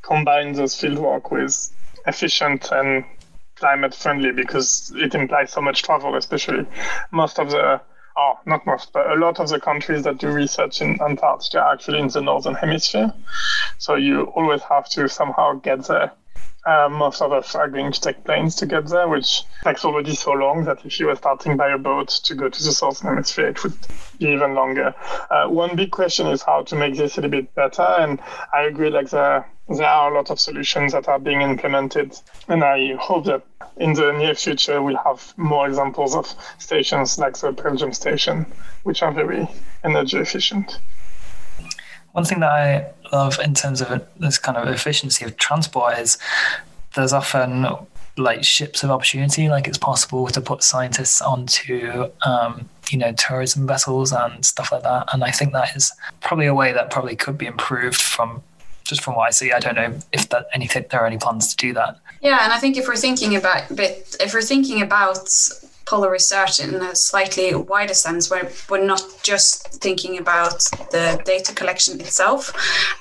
combine 0.02 0.54
those 0.54 0.76
fieldwork 0.76 1.32
with 1.32 1.56
efficient 2.08 2.72
and 2.72 3.06
climate 3.56 3.94
friendly 3.94 4.32
because 4.32 4.92
it 4.96 5.14
implies 5.16 5.52
so 5.52 5.62
much 5.62 5.84
travel, 5.84 6.16
especially 6.16 6.66
most 7.12 7.40
of 7.40 7.52
the 7.52 7.80
oh, 8.18 8.34
not 8.46 8.66
most, 8.66 8.92
but 8.94 9.10
a 9.10 9.16
lot 9.16 9.40
of 9.40 9.50
the 9.50 9.60
countries 9.60 10.04
that 10.04 10.18
do 10.18 10.30
research 10.30 10.82
in 10.82 11.00
Antarctica 11.02 11.60
are 11.60 11.74
actually 11.74 12.00
in 12.00 12.08
the 12.08 12.22
northern 12.22 12.56
hemisphere. 12.56 13.14
So 13.78 13.96
you 13.96 14.24
always 14.36 14.62
have 14.64 14.90
to 14.90 15.08
somehow 15.08 15.54
get 15.54 15.86
there 15.88 16.12
uh, 16.66 16.88
most 16.90 17.22
of 17.22 17.32
us 17.32 17.56
are 17.56 17.68
going 17.68 17.92
to 17.92 18.00
take 18.00 18.24
planes 18.24 18.56
to 18.56 18.66
get 18.66 18.88
there, 18.88 19.08
which 19.08 19.44
takes 19.64 19.84
already 19.84 20.14
so 20.14 20.32
long 20.32 20.66
that 20.66 20.86
if 20.86 21.00
you 21.00 21.08
were 21.08 21.16
starting 21.16 21.58
by 21.58 21.70
a 21.72 21.78
boat 21.78 22.10
to 22.10 22.36
go 22.36 22.50
to 22.50 22.64
the 22.64 22.72
southern 22.72 23.10
hemisphere, 23.10 23.48
it 23.48 23.64
would 23.64 23.74
be 24.20 24.28
even 24.28 24.54
longer. 24.54 24.94
Uh, 25.30 25.48
one 25.48 25.76
big 25.76 25.92
question 25.92 26.28
is 26.28 26.44
how 26.44 26.62
to 26.62 26.76
make 26.76 26.96
this 26.96 27.18
a 27.18 27.22
little 27.22 27.32
bit 27.32 27.54
better, 27.56 27.82
and 27.82 28.20
I 28.54 28.64
agree. 28.64 28.92
Like 28.92 29.10
there, 29.10 29.50
there 29.70 29.88
are 29.88 30.12
a 30.12 30.16
lot 30.16 30.30
of 30.30 30.40
solutions 30.40 30.92
that 30.94 31.08
are 31.08 31.20
being 31.20 31.42
implemented, 31.42 32.16
and 32.48 32.64
I 32.64 32.96
hope 33.00 33.26
that 33.26 33.44
in 33.78 33.94
the 33.94 34.12
near 34.12 34.36
future 34.36 34.82
we'll 34.82 34.98
have 34.98 35.34
more 35.38 35.68
examples 35.68 36.16
of 36.16 36.34
stations 36.60 37.18
like 37.18 37.38
the 37.38 37.52
Belgium 37.52 37.94
station, 37.94 38.46
which 38.84 39.02
are 39.02 39.12
very 39.12 39.48
energy 39.84 40.18
efficient. 40.18 40.80
One 42.14 42.26
thing 42.26 42.40
that 42.42 42.52
I 42.52 42.92
love 43.16 43.40
in 43.40 43.54
terms 43.54 43.82
of 43.82 44.06
this 44.18 44.38
kind 44.38 44.58
of 44.58 44.68
efficiency 44.68 45.26
of 45.26 45.38
transport 45.38 45.98
is 45.98 46.18
there's 46.96 47.14
often 47.14 47.68
like 48.18 48.44
ships 48.44 48.84
of 48.84 48.92
opportunity. 48.92 49.50
Like 49.50 49.68
it's 49.68 49.78
possible 49.78 50.28
to 50.28 50.42
put 50.42 50.64
scientists 50.64 51.22
onto 51.22 52.10
um, 52.26 52.70
you 52.90 52.98
know 52.98 53.14
tourism 53.14 53.68
vessels 53.68 54.12
and 54.12 54.46
stuff 54.46 54.72
like 54.72 54.84
that. 54.84 55.08
And 55.14 55.24
I 55.24 55.32
think 55.32 55.54
that 55.54 55.76
is 55.76 55.92
probably 56.20 56.48
a 56.48 56.56
way 56.56 56.74
that 56.74 56.92
probably 56.92 57.16
could 57.16 57.38
be 57.38 57.46
improved 57.46 58.02
from 58.02 58.44
just 58.84 59.02
from 59.02 59.16
what 59.16 59.28
I 59.28 59.32
see. 59.32 59.52
I 59.52 59.60
don't 59.60 59.76
know 59.76 59.98
if 60.12 60.30
that 60.30 60.48
anything 60.54 60.86
there 60.90 61.02
are 61.02 61.08
any 61.08 61.18
plans 61.18 61.54
to 61.54 61.58
do 61.58 61.74
that. 61.74 62.00
Yeah, 62.22 62.40
and 62.44 62.52
I 62.52 62.60
think 62.60 62.78
if 62.78 62.88
we're 62.88 62.96
thinking 62.96 63.36
about 63.36 63.64
if 63.72 64.34
we're 64.34 64.42
thinking 64.42 64.82
about 64.82 65.30
polar 65.92 66.10
research 66.10 66.62
in 66.62 66.74
a 66.76 66.96
slightly 66.96 67.54
wider 67.54 67.94
sense 67.94 68.30
where 68.32 68.50
we're 68.70 68.86
not 68.94 69.04
just 69.24 69.68
thinking 69.84 70.18
about 70.18 70.60
the 70.96 71.22
data 71.26 71.54
collection 71.54 72.00
itself. 72.00 72.42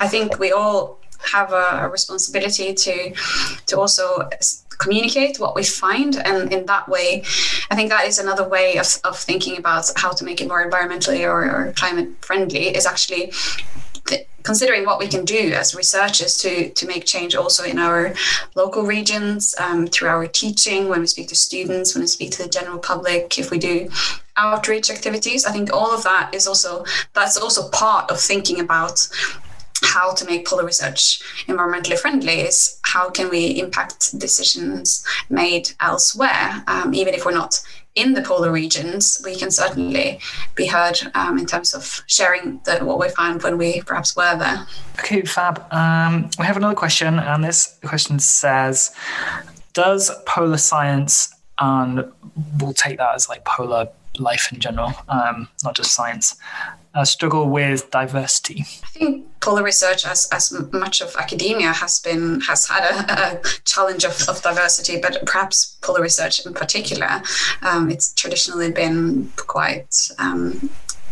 I 0.00 0.08
think 0.08 0.40
we 0.40 0.50
all 0.50 0.98
have 1.32 1.52
a, 1.52 1.88
responsibility 1.88 2.74
to 2.74 2.94
to 3.66 3.78
also 3.80 4.28
communicate 4.84 5.38
what 5.38 5.54
we 5.54 5.62
find 5.62 6.16
and 6.16 6.50
in 6.54 6.64
that 6.64 6.88
way 6.88 7.22
i 7.70 7.74
think 7.76 7.90
that 7.90 8.06
is 8.10 8.18
another 8.18 8.46
way 8.48 8.78
of, 8.78 8.86
of 9.04 9.14
thinking 9.18 9.58
about 9.58 9.84
how 9.96 10.10
to 10.10 10.24
make 10.24 10.40
it 10.40 10.48
more 10.48 10.62
environmentally 10.68 11.22
or, 11.30 11.38
or 11.54 11.72
climate 11.76 12.08
friendly 12.22 12.64
is 12.78 12.86
actually 12.86 13.30
considering 14.42 14.86
what 14.86 14.98
we 14.98 15.06
can 15.06 15.24
do 15.24 15.52
as 15.52 15.74
researchers 15.74 16.36
to, 16.38 16.70
to 16.70 16.86
make 16.86 17.04
change 17.04 17.34
also 17.34 17.64
in 17.64 17.78
our 17.78 18.14
local 18.54 18.82
regions 18.84 19.54
um, 19.58 19.86
through 19.86 20.08
our 20.08 20.26
teaching, 20.26 20.88
when 20.88 21.00
we 21.00 21.06
speak 21.06 21.28
to 21.28 21.34
students, 21.34 21.94
when 21.94 22.02
we 22.02 22.06
speak 22.06 22.30
to 22.32 22.42
the 22.42 22.48
general 22.48 22.78
public, 22.78 23.38
if 23.38 23.50
we 23.50 23.58
do 23.58 23.88
outreach 24.36 24.90
activities, 24.90 25.44
I 25.44 25.52
think 25.52 25.72
all 25.72 25.94
of 25.94 26.02
that 26.04 26.34
is 26.34 26.46
also 26.46 26.84
that's 27.12 27.36
also 27.36 27.68
part 27.68 28.10
of 28.10 28.18
thinking 28.18 28.60
about 28.60 29.06
how 29.82 30.12
to 30.14 30.24
make 30.26 30.46
polar 30.46 30.64
research 30.64 31.20
environmentally 31.46 31.98
friendly 31.98 32.40
is 32.40 32.78
how 32.82 33.10
can 33.10 33.30
we 33.30 33.60
impact 33.60 34.18
decisions 34.18 35.04
made 35.30 35.70
elsewhere, 35.80 36.62
um, 36.66 36.94
even 36.94 37.14
if 37.14 37.24
we're 37.24 37.32
not 37.32 37.60
in 37.94 38.14
the 38.14 38.22
polar 38.22 38.52
regions, 38.52 39.20
we 39.24 39.36
can 39.36 39.50
certainly 39.50 40.20
be 40.54 40.66
heard 40.66 40.98
um, 41.14 41.38
in 41.38 41.46
terms 41.46 41.74
of 41.74 42.02
sharing 42.06 42.60
the, 42.64 42.78
what 42.84 42.98
we 42.98 43.08
found 43.08 43.42
when 43.42 43.58
we 43.58 43.82
perhaps 43.82 44.14
were 44.14 44.36
there. 44.38 44.66
Okay, 44.98 45.22
Fab. 45.22 45.64
Um, 45.72 46.30
we 46.38 46.46
have 46.46 46.56
another 46.56 46.74
question, 46.74 47.18
and 47.18 47.42
this 47.42 47.78
question 47.84 48.18
says 48.18 48.94
does 49.72 50.10
polar 50.26 50.58
science 50.58 51.32
and 51.60 52.04
we'll 52.58 52.74
take 52.74 52.98
that 52.98 53.14
as 53.14 53.28
like 53.28 53.44
polar 53.44 53.88
life 54.18 54.50
in 54.52 54.58
general, 54.58 54.92
um, 55.08 55.48
not 55.62 55.76
just 55.76 55.94
science, 55.94 56.36
uh, 56.94 57.04
struggle 57.04 57.48
with 57.48 57.90
diversity? 57.90 58.64
I 58.82 58.88
think 58.88 59.40
polar 59.40 59.62
research, 59.62 60.06
as, 60.06 60.28
as 60.32 60.52
much 60.72 61.00
of 61.00 61.14
academia, 61.16 61.72
has 61.72 62.00
been 62.00 62.40
has 62.42 62.68
had 62.68 62.84
a, 62.84 63.36
a 63.36 63.42
challenge 63.64 64.04
of, 64.04 64.28
of, 64.28 64.42
diversity, 64.42 65.00
but 65.00 65.24
perhaps 65.26 65.76
polar 65.80 66.02
research 66.02 66.44
in 66.44 66.52
particular, 66.52 67.22
um, 67.62 67.90
it's 67.90 68.12
traditionally 68.14 68.70
been 68.70 69.32
quite 69.36 70.10
um, 70.18 70.70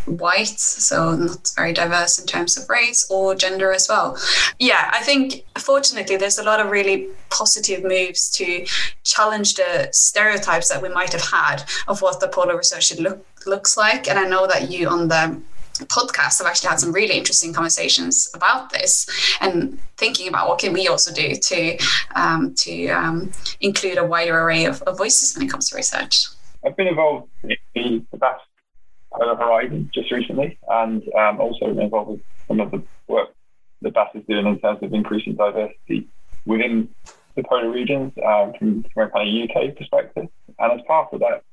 white, 0.09 0.59
so 0.59 1.15
not 1.15 1.51
very 1.55 1.73
diverse 1.73 2.19
in 2.19 2.27
terms 2.27 2.57
of 2.57 2.69
race 2.69 3.07
or 3.11 3.35
gender 3.35 3.73
as 3.73 3.89
well. 3.89 4.19
Yeah, 4.59 4.91
I 4.93 5.01
think 5.01 5.45
fortunately 5.59 6.17
there's 6.17 6.39
a 6.39 6.43
lot 6.43 6.61
of 6.61 6.71
really 6.71 7.09
positive 7.31 7.85
moves 7.85 8.31
to 8.31 8.67
challenge 9.05 9.55
the 9.55 9.89
stereotypes 9.93 10.69
that 10.69 10.83
we 10.83 10.89
might 10.89 11.13
have 11.13 11.23
had 11.23 11.65
of 11.87 12.03
what 12.03 12.21
the 12.21 12.29
polar 12.29 12.57
research 12.57 12.89
should 12.89 13.01
look 13.01 13.25
looks 13.47 13.77
like. 13.77 14.09
And 14.09 14.19
I 14.19 14.29
know 14.29 14.47
that 14.47 14.71
you 14.71 14.89
on 14.89 15.09
the 15.09 15.41
podcast 15.87 16.39
have 16.39 16.47
actually 16.47 16.69
had 16.69 16.81
some 16.81 16.93
really 16.93 17.17
interesting 17.17 17.53
conversations 17.53 18.31
about 18.35 18.71
this 18.71 19.09
and 19.41 19.79
thinking 19.97 20.29
about 20.29 20.49
what 20.49 20.59
can 20.59 20.73
we 20.73 20.89
also 20.89 21.13
do 21.13 21.35
to 21.35 21.79
um, 22.15 22.55
to 22.55 22.89
um, 22.89 23.31
include 23.61 23.99
a 23.99 24.05
wider 24.05 24.39
array 24.41 24.65
of, 24.65 24.83
of, 24.83 24.97
voices 24.97 25.37
when 25.37 25.47
it 25.47 25.51
comes 25.51 25.69
to 25.71 25.77
research. 25.77 26.27
I've 26.65 26.77
been 26.77 26.89
involved 26.89 27.29
in 27.75 28.07
the 28.11 28.19
BAS 28.19 28.41
Polar 29.13 29.37
Horizon 29.37 29.91
just 29.95 30.11
recently, 30.11 30.59
and 30.69 31.03
um, 31.15 31.41
also 31.41 31.67
involved 31.67 32.11
with 32.11 32.21
some 32.47 32.61
of 32.61 32.71
the 32.71 32.83
work 33.07 33.31
that 33.83 33.95
BAS 33.95 34.09
is 34.15 34.25
doing 34.27 34.47
in 34.47 34.59
terms 34.59 34.83
of 34.83 34.93
increasing 34.93 35.35
diversity 35.35 36.09
within 36.47 36.89
the 37.37 37.45
polar 37.45 37.71
regions 37.71 38.13
um, 38.27 38.53
from, 38.59 38.85
from 38.93 39.09
a 39.09 39.11
kind 39.11 39.29
of 39.29 39.51
UK 39.51 39.77
perspective. 39.77 40.29
And 40.59 40.73
as 40.73 40.85
part 40.87 41.13
of 41.13 41.21
that, 41.21 41.45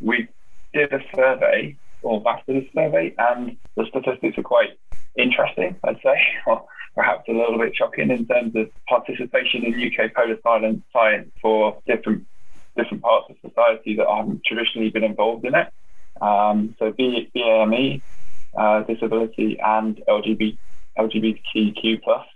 we 0.00 0.28
did 0.74 0.92
a 0.92 1.00
survey, 1.14 1.76
or 2.02 2.20
BAS 2.20 2.42
survey, 2.46 3.14
and 3.18 3.56
the 3.76 3.84
statistics 3.88 4.38
are 4.38 4.42
quite 4.42 4.78
interesting, 5.16 5.76
I'd 5.84 6.00
say, 6.02 6.20
or 6.46 6.64
perhaps 6.94 7.28
a 7.28 7.32
little 7.32 7.58
bit 7.58 7.74
shocking 7.74 8.10
in 8.10 8.26
terms 8.26 8.54
of 8.56 8.70
participation 8.88 9.64
in 9.64 9.74
UK 9.74 10.14
polar 10.14 10.36
science 10.92 11.30
for 11.40 11.78
different 11.86 12.26
different 12.76 13.02
parts 13.02 13.26
of 13.30 13.36
society 13.48 13.96
that 13.96 14.06
haven't 14.08 14.42
traditionally 14.44 14.90
been 14.90 15.04
involved 15.04 15.44
in 15.44 15.54
it. 15.54 15.68
Um, 16.20 16.74
so 16.78 16.92
BAME, 16.92 18.00
uh, 18.56 18.82
disability, 18.82 19.58
and 19.60 20.00
LGBT, 20.08 20.56
LGBTQ 20.98 22.02
plus. 22.02 22.26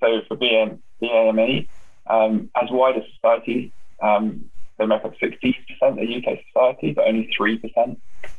So 0.00 0.20
for 0.26 0.36
BAME, 0.36 1.68
um, 2.06 2.50
as 2.60 2.70
wider 2.70 3.02
society, 3.14 3.72
um, 4.02 4.50
they 4.78 4.86
make 4.86 5.04
up 5.04 5.14
60% 5.22 5.54
of 5.82 5.98
UK 5.98 6.38
society, 6.52 6.92
but 6.92 7.06
only 7.06 7.28
3% 7.38 7.96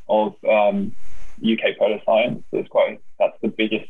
of 0.08 0.34
um, 0.50 0.96
UK 1.44 1.78
polar 1.78 2.00
science. 2.06 2.44
So 2.52 2.60
it's 2.60 2.70
quite 2.70 3.00
that's 3.20 3.38
the 3.42 3.50
biggest. 3.50 3.90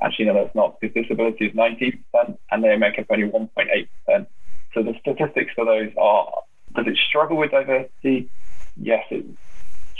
Actually, 0.00 0.26
no, 0.26 0.34
that's 0.34 0.54
not 0.54 0.80
because 0.80 0.94
disability 0.94 1.46
is 1.46 1.54
90%, 1.56 2.36
and 2.50 2.64
they 2.64 2.76
make 2.76 2.98
up 2.98 3.06
only 3.10 3.28
1.8%. 3.28 4.26
So 4.74 4.82
the 4.82 4.94
statistics 5.00 5.52
for 5.54 5.64
those 5.64 5.90
are: 6.00 6.32
does 6.74 6.86
it 6.86 6.98
struggle 7.08 7.36
with 7.36 7.50
diversity? 7.50 8.30
Yes, 8.76 9.04
it 9.10 9.26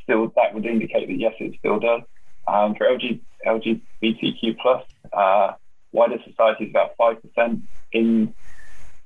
still 0.03 0.33
that 0.37 0.55
would 0.55 0.67
indicate 0.67 1.09
that 1.09 1.19
yes, 1.19 1.35
it 1.41 1.55
still 1.59 1.79
does. 1.79 2.03
Um, 2.49 2.75
for 2.75 2.87
LG, 2.87 3.21
LGBTQ 3.47 4.83
uh, 5.13 5.53
wider 5.93 6.17
society 6.27 6.65
is 6.65 6.71
about 6.71 6.93
five 6.97 7.17
percent. 7.23 7.63
In 7.93 8.35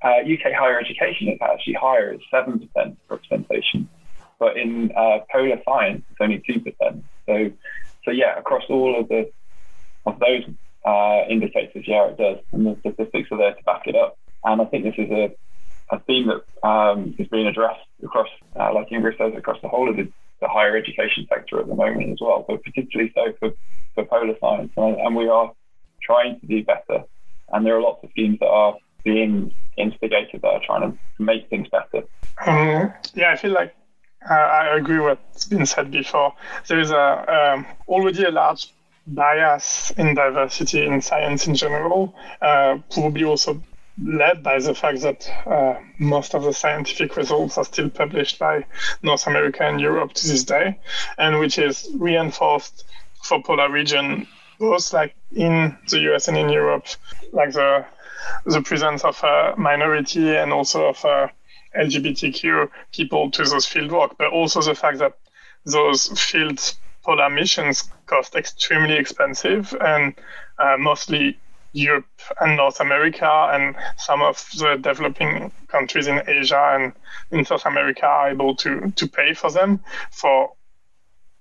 uh, 0.07 0.21
UK 0.21 0.53
higher 0.53 0.79
education, 0.79 1.29
is 1.29 1.39
actually 1.41 1.75
higher; 1.75 2.13
it's 2.13 2.25
seven 2.31 2.61
percent 2.61 2.99
representation. 3.09 3.89
But 4.39 4.57
in 4.57 4.93
uh, 4.97 5.19
polar 5.33 5.61
science, 5.65 6.05
it's 6.11 6.21
only 6.21 6.43
two 6.47 6.61
percent. 6.61 7.05
So, 7.27 7.51
so 8.05 8.11
yeah, 8.11 8.39
across 8.39 8.63
all 8.69 9.01
of 9.01 9.09
the 9.09 9.31
of 10.05 10.19
those 10.21 10.45
uh, 10.85 11.29
indicators, 11.29 11.85
yeah, 11.87 12.09
it 12.09 12.19
does, 12.19 12.39
and 12.53 12.67
the 12.67 12.77
statistics 12.81 13.31
are 13.33 13.39
there 13.39 13.55
to 13.55 13.63
back 13.65 13.87
it 13.87 13.97
up. 13.97 14.19
And 14.45 14.63
I 14.63 14.65
think 14.67 14.85
this 14.85 14.95
is 14.99 15.11
a 15.11 15.35
a 15.91 16.01
theme 16.01 16.29
that 16.29 16.69
um, 16.69 17.15
is 17.19 17.29
being 17.29 17.47
addressed 17.47 17.87
across, 18.03 18.29
uh, 18.59 18.73
like 18.75 18.89
Ingrid 18.91 19.19
says, 19.19 19.33
across 19.37 19.61
the 19.63 19.69
whole 19.69 19.89
of 19.89 19.97
the 19.97 20.11
the 20.41 20.49
higher 20.49 20.77
education 20.77 21.27
sector 21.29 21.61
at 21.61 21.67
the 21.67 21.75
moment 21.75 22.11
as 22.11 22.19
well, 22.21 22.45
but 22.47 22.63
particularly 22.63 23.13
so 23.15 23.33
for, 23.41 23.53
for 23.95 24.05
polar 24.05 24.35
science. 24.41 24.71
And, 24.77 24.97
and 24.97 25.17
we 25.17 25.29
are 25.29 25.53
trying 26.03 26.39
to 26.41 26.47
do 26.47 26.63
better. 26.63 27.05
And 27.53 27.65
there 27.65 27.77
are 27.77 27.81
lots 27.81 28.05
of 28.05 28.11
schemes 28.11 28.39
that 28.41 28.49
are 28.49 28.75
being 29.07 29.55
instigated 29.79 30.43
that 30.43 30.49
are 30.49 30.61
trying 30.67 30.91
to 30.91 30.99
make 31.23 31.49
things 31.49 31.69
better. 31.69 32.07
Um, 32.45 32.93
yeah, 33.15 33.31
I 33.31 33.37
feel 33.37 33.53
like 33.53 33.75
uh, 34.29 34.35
I 34.35 34.77
agree 34.77 34.99
with 34.99 35.19
what's 35.31 35.45
been 35.47 35.65
said 35.65 35.91
before. 35.91 36.35
There 36.67 36.81
is 36.81 36.91
a 36.91 37.55
um, 37.55 37.67
already 37.89 38.25
a 38.25 38.31
large 38.31 38.75
bias 39.07 39.93
in 39.97 40.15
diversity 40.15 40.85
in 40.85 41.01
science 41.01 41.47
in 41.47 41.55
general, 41.55 42.15
uh, 42.43 42.79
probably 42.91 43.25
also 43.25 43.63
led 44.03 44.43
by 44.43 44.59
the 44.59 44.75
fact 44.75 45.01
that 45.03 45.31
uh, 45.47 45.77
most 45.99 46.35
of 46.35 46.43
the 46.43 46.53
scientific 46.53 47.17
results 47.17 47.57
are 47.57 47.65
still 47.65 47.89
published 47.89 48.39
by 48.39 48.65
North 49.03 49.27
America 49.29 49.63
and 49.63 49.81
Europe 49.81 50.13
to 50.15 50.27
this 50.27 50.43
day, 50.43 50.79
and 51.17 51.39
which 51.39 51.59
is 51.59 51.89
reinforced 51.95 52.85
for 53.23 53.41
polar 53.43 53.71
region, 53.71 54.27
both 54.59 54.93
like 54.93 55.15
in 55.33 55.79
the 55.91 56.01
US 56.11 56.27
and 56.27 56.37
in 56.37 56.49
Europe, 56.49 56.87
like 57.33 57.53
the 57.53 57.87
the 58.45 58.63
presence 58.63 59.05
of 59.05 59.23
a 59.23 59.55
minority 59.57 60.37
and 60.37 60.53
also 60.53 60.87
of 60.87 61.05
a 61.05 61.33
LGBTQ 61.77 62.71
people 62.93 63.31
to 63.31 63.45
those 63.45 63.67
field 63.67 63.93
work, 63.93 64.17
but 64.19 64.29
also 64.29 64.63
the 64.63 64.75
fact 64.75 64.99
that 64.99 65.19
those 65.65 66.07
field 66.21 66.75
polar 67.05 67.31
missions 67.31 67.91
cost 68.07 68.35
extremely 68.35 68.95
expensive 68.95 69.77
and 69.81 70.15
uh, 70.59 70.77
mostly 70.79 71.39
Europe 71.73 72.07
and 72.41 72.57
North 72.57 72.81
America 72.81 73.51
and 73.53 73.77
some 73.99 74.23
of 74.23 74.49
the 74.59 74.77
developing 74.77 75.53
countries 75.69 76.07
in 76.07 76.23
Asia 76.27 76.79
and 76.81 76.93
in 77.31 77.45
South 77.45 77.67
America 77.67 78.07
are 78.07 78.31
able 78.31 78.57
to, 78.57 78.91
to 78.93 79.07
pay 79.07 79.35
for 79.35 79.51
them 79.51 79.81
for 80.11 80.53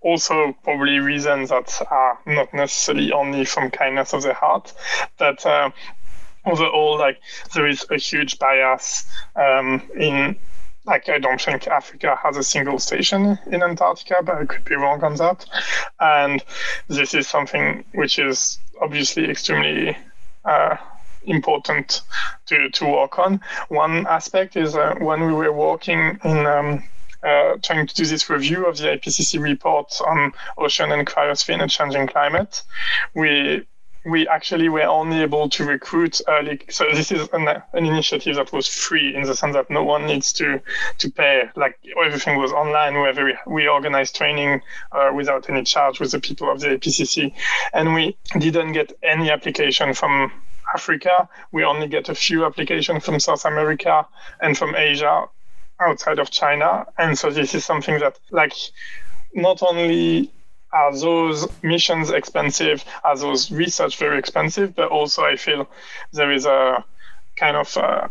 also 0.02 0.56
probably 0.64 1.00
reasons 1.00 1.50
that 1.50 1.82
are 1.90 2.20
not 2.28 2.54
necessarily 2.54 3.12
only 3.12 3.44
from 3.44 3.72
kindness 3.72 4.14
of 4.14 4.22
the 4.22 4.34
heart, 4.36 4.72
that 5.18 5.44
uh, 5.46 5.72
overall, 6.46 6.98
like 6.98 7.20
there 7.54 7.68
is 7.68 7.86
a 7.90 7.98
huge 7.98 8.40
bias 8.40 9.06
um, 9.36 9.82
in 9.98 10.36
like 10.86 11.10
I 11.10 11.18
don't 11.18 11.42
think 11.42 11.68
Africa 11.68 12.18
has 12.22 12.38
a 12.38 12.44
single 12.44 12.80
station 12.80 13.40
in 13.48 13.64
Antarctica, 13.64 14.18
but 14.24 14.36
I 14.36 14.46
could 14.46 14.66
be 14.66 14.76
wrong 14.76 15.04
on 15.04 15.16
that. 15.16 15.46
And 16.00 16.44
this 16.88 17.14
is 17.14 17.28
something 17.28 17.84
which 17.94 18.20
is 18.20 18.60
obviously 18.82 19.30
extremely 19.30 19.98
uh, 20.44 20.78
important 21.26 22.02
to, 22.48 22.70
to 22.70 22.86
work 22.86 23.18
on. 23.18 23.42
One 23.70 24.06
aspect 24.08 24.56
is 24.56 24.76
uh, 24.76 24.96
when 25.00 25.26
we 25.26 25.34
were 25.34 25.52
working 25.52 26.20
in 26.24 26.46
um, 26.46 26.84
uh, 27.24 27.56
trying 27.64 27.88
to 27.88 27.96
do 27.96 28.06
this 28.06 28.30
review 28.30 28.68
of 28.68 28.78
the 28.78 28.90
IPCC 28.90 29.42
report 29.42 30.00
on 30.06 30.32
ocean 30.58 30.92
and 30.92 31.08
cryosphere 31.08 31.60
and 31.60 31.72
changing 31.72 32.08
climate, 32.08 32.62
we 33.16 33.66
we 34.06 34.28
actually 34.28 34.70
were 34.70 34.84
only 34.84 35.22
able 35.22 35.50
to 35.50 35.66
recruit 35.66 36.22
early. 36.28 36.62
So 36.70 36.86
this 36.94 37.12
is 37.12 37.28
an, 37.34 37.48
an 37.48 37.86
initiative 37.86 38.36
that 38.36 38.54
was 38.54 38.68
free 38.68 39.16
in 39.16 39.24
the 39.24 39.36
sense 39.36 39.54
that 39.54 39.70
no 39.70 39.84
one 39.84 40.06
needs 40.06 40.32
to 40.34 40.62
to 41.00 41.12
pay. 41.12 41.50
Like 41.56 41.80
everything 42.04 42.38
was 42.38 42.52
online. 42.52 42.94
Where 42.94 43.26
we, 43.26 43.36
we 43.48 43.68
organized 43.68 44.16
training 44.16 44.62
uh, 44.92 45.12
without 45.14 45.50
any 45.50 45.64
charge 45.64 46.00
with 46.00 46.12
the 46.12 46.20
people 46.20 46.52
of 46.52 46.60
the 46.60 46.78
APCC, 46.78 47.34
and 47.74 47.94
we 47.94 48.16
didn't 48.38 48.74
get 48.74 48.94
any 49.02 49.32
application 49.32 49.94
from 49.94 50.32
Africa. 50.76 51.28
We 51.52 51.64
only 51.64 51.88
get 51.88 52.08
a 52.10 52.16
few 52.16 52.46
applications 52.46 53.04
from 53.04 53.20
South 53.20 53.44
America 53.46 54.06
and 54.40 54.56
from 54.58 54.76
Asia 54.76 55.26
outside 55.80 56.20
of 56.20 56.30
China. 56.30 56.86
And 56.98 57.18
so 57.18 57.32
this 57.32 57.56
is 57.56 57.66
something 57.66 58.00
that 58.00 58.20
like 58.32 58.54
not 59.34 59.64
only 59.64 60.32
are 60.76 60.96
those 60.98 61.48
missions 61.64 62.10
expensive? 62.12 62.84
Are 63.04 63.18
those 63.18 63.50
research 63.50 63.98
very 63.98 64.20
expensive? 64.20 64.76
But 64.76 64.90
also, 64.90 65.24
I 65.24 65.38
feel 65.38 65.70
there 66.12 66.32
is 66.32 66.46
a 66.46 66.84
kind 67.38 67.56
of 67.56 67.76
uh, 67.78 68.08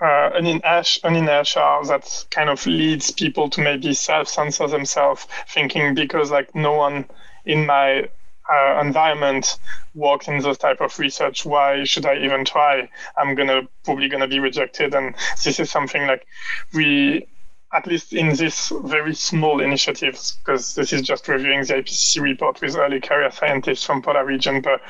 uh, 0.00 0.30
an, 0.34 0.46
inertia, 0.46 1.80
that 1.86 2.26
kind 2.30 2.50
of 2.50 2.66
leads 2.66 3.10
people 3.12 3.48
to 3.50 3.60
maybe 3.62 3.94
self-censor 3.94 4.66
themselves, 4.68 5.26
thinking 5.48 5.94
because 5.94 6.30
like 6.30 6.54
no 6.54 6.72
one 6.72 7.06
in 7.44 7.66
my 7.66 8.08
uh, 8.52 8.80
environment 8.80 9.58
worked 9.94 10.26
in 10.28 10.38
this 10.40 10.56
type 10.58 10.80
of 10.80 10.98
research 10.98 11.44
why 11.44 11.84
should 11.84 12.06
i 12.06 12.16
even 12.16 12.46
try 12.46 12.88
i'm 13.18 13.34
gonna 13.34 13.60
probably 13.84 14.08
gonna 14.08 14.26
be 14.26 14.38
rejected 14.38 14.94
and 14.94 15.14
this 15.44 15.60
is 15.60 15.70
something 15.70 16.06
like 16.06 16.26
we 16.72 17.26
at 17.72 17.86
least 17.86 18.12
in 18.12 18.34
this 18.34 18.72
very 18.84 19.14
small 19.14 19.60
initiatives, 19.60 20.38
because 20.38 20.74
this 20.74 20.92
is 20.92 21.02
just 21.02 21.28
reviewing 21.28 21.60
the 21.60 21.74
IPCC 21.74 22.20
report 22.20 22.60
with 22.60 22.76
early 22.76 23.00
career 23.00 23.30
scientists 23.30 23.84
from 23.84 24.02
Polar 24.02 24.24
region, 24.24 24.60
but 24.60 24.80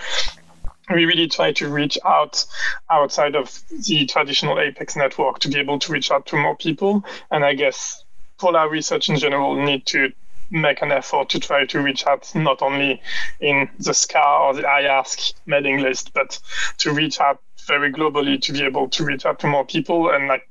we 0.91 1.05
really 1.05 1.29
try 1.29 1.53
to 1.53 1.69
reach 1.69 1.99
out 2.05 2.45
outside 2.91 3.35
of 3.35 3.63
the 3.87 4.07
traditional 4.07 4.57
APECS 4.57 4.97
network 4.97 5.39
to 5.41 5.49
be 5.49 5.59
able 5.59 5.79
to 5.79 5.93
reach 5.93 6.11
out 6.11 6.27
to 6.27 6.37
more 6.37 6.57
people. 6.57 7.05
And 7.31 7.45
I 7.45 7.55
guess 7.55 8.05
polar 8.39 8.69
research 8.69 9.09
in 9.09 9.17
general 9.17 9.55
need 9.55 9.85
to 9.87 10.13
make 10.51 10.81
an 10.81 10.93
effort 10.93 11.29
to 11.29 11.41
try 11.41 11.67
to 11.67 11.81
reach 11.81 12.07
out 12.07 12.31
not 12.35 12.63
only 12.63 13.03
in 13.41 13.69
the 13.79 13.93
SCAR 13.93 14.45
or 14.45 14.55
the 14.55 14.63
IASC 14.63 15.35
mailing 15.45 15.81
list, 15.81 16.15
but 16.15 16.39
to 16.79 16.93
reach 16.93 17.21
out 17.21 17.43
very 17.67 17.93
globally 17.93 18.41
to 18.41 18.53
be 18.53 18.63
able 18.65 18.89
to 18.89 19.05
reach 19.05 19.27
out 19.27 19.39
to 19.41 19.47
more 19.47 19.67
people 19.67 20.11
and 20.11 20.27
like 20.27 20.48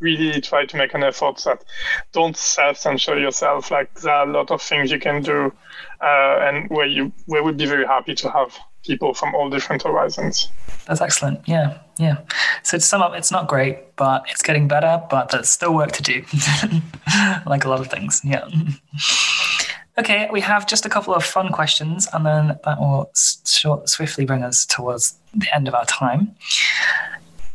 really 0.00 0.40
try 0.40 0.66
to 0.66 0.76
make 0.76 0.94
an 0.94 1.02
effort 1.02 1.42
that 1.44 1.64
don't 2.12 2.36
self-censor 2.36 3.18
yourself. 3.18 3.70
Like 3.70 4.00
there 4.00 4.12
are 4.12 4.28
a 4.28 4.32
lot 4.32 4.50
of 4.50 4.62
things 4.62 4.90
you 4.90 4.98
can 4.98 5.22
do, 5.22 5.52
uh, 6.00 6.38
and 6.40 6.68
where 6.70 6.86
you 6.86 7.12
where 7.26 7.42
would 7.42 7.56
be 7.56 7.66
very 7.66 7.86
happy 7.86 8.14
to 8.14 8.30
have 8.30 8.56
people 8.84 9.14
from 9.14 9.34
all 9.34 9.50
different 9.50 9.82
horizons. 9.82 10.50
That's 10.86 11.00
excellent. 11.00 11.40
Yeah, 11.46 11.78
yeah. 11.98 12.18
So 12.62 12.78
to 12.78 12.80
sum 12.84 13.02
up, 13.02 13.14
it's 13.14 13.30
not 13.30 13.48
great, 13.48 13.96
but 13.96 14.24
it's 14.30 14.42
getting 14.42 14.68
better. 14.68 15.02
But 15.10 15.30
there's 15.30 15.48
still 15.48 15.74
work 15.74 15.92
to 15.92 16.02
do, 16.02 16.24
like 17.46 17.64
a 17.64 17.68
lot 17.68 17.80
of 17.80 17.88
things. 17.88 18.20
Yeah. 18.24 18.48
Okay, 19.96 20.28
we 20.32 20.40
have 20.40 20.66
just 20.66 20.84
a 20.84 20.88
couple 20.88 21.14
of 21.14 21.24
fun 21.24 21.52
questions, 21.52 22.08
and 22.12 22.26
then 22.26 22.58
that 22.64 22.80
will 22.80 23.12
short, 23.46 23.88
swiftly 23.88 24.24
bring 24.24 24.42
us 24.42 24.66
towards 24.66 25.16
the 25.32 25.46
end 25.54 25.68
of 25.68 25.74
our 25.74 25.84
time. 25.84 26.34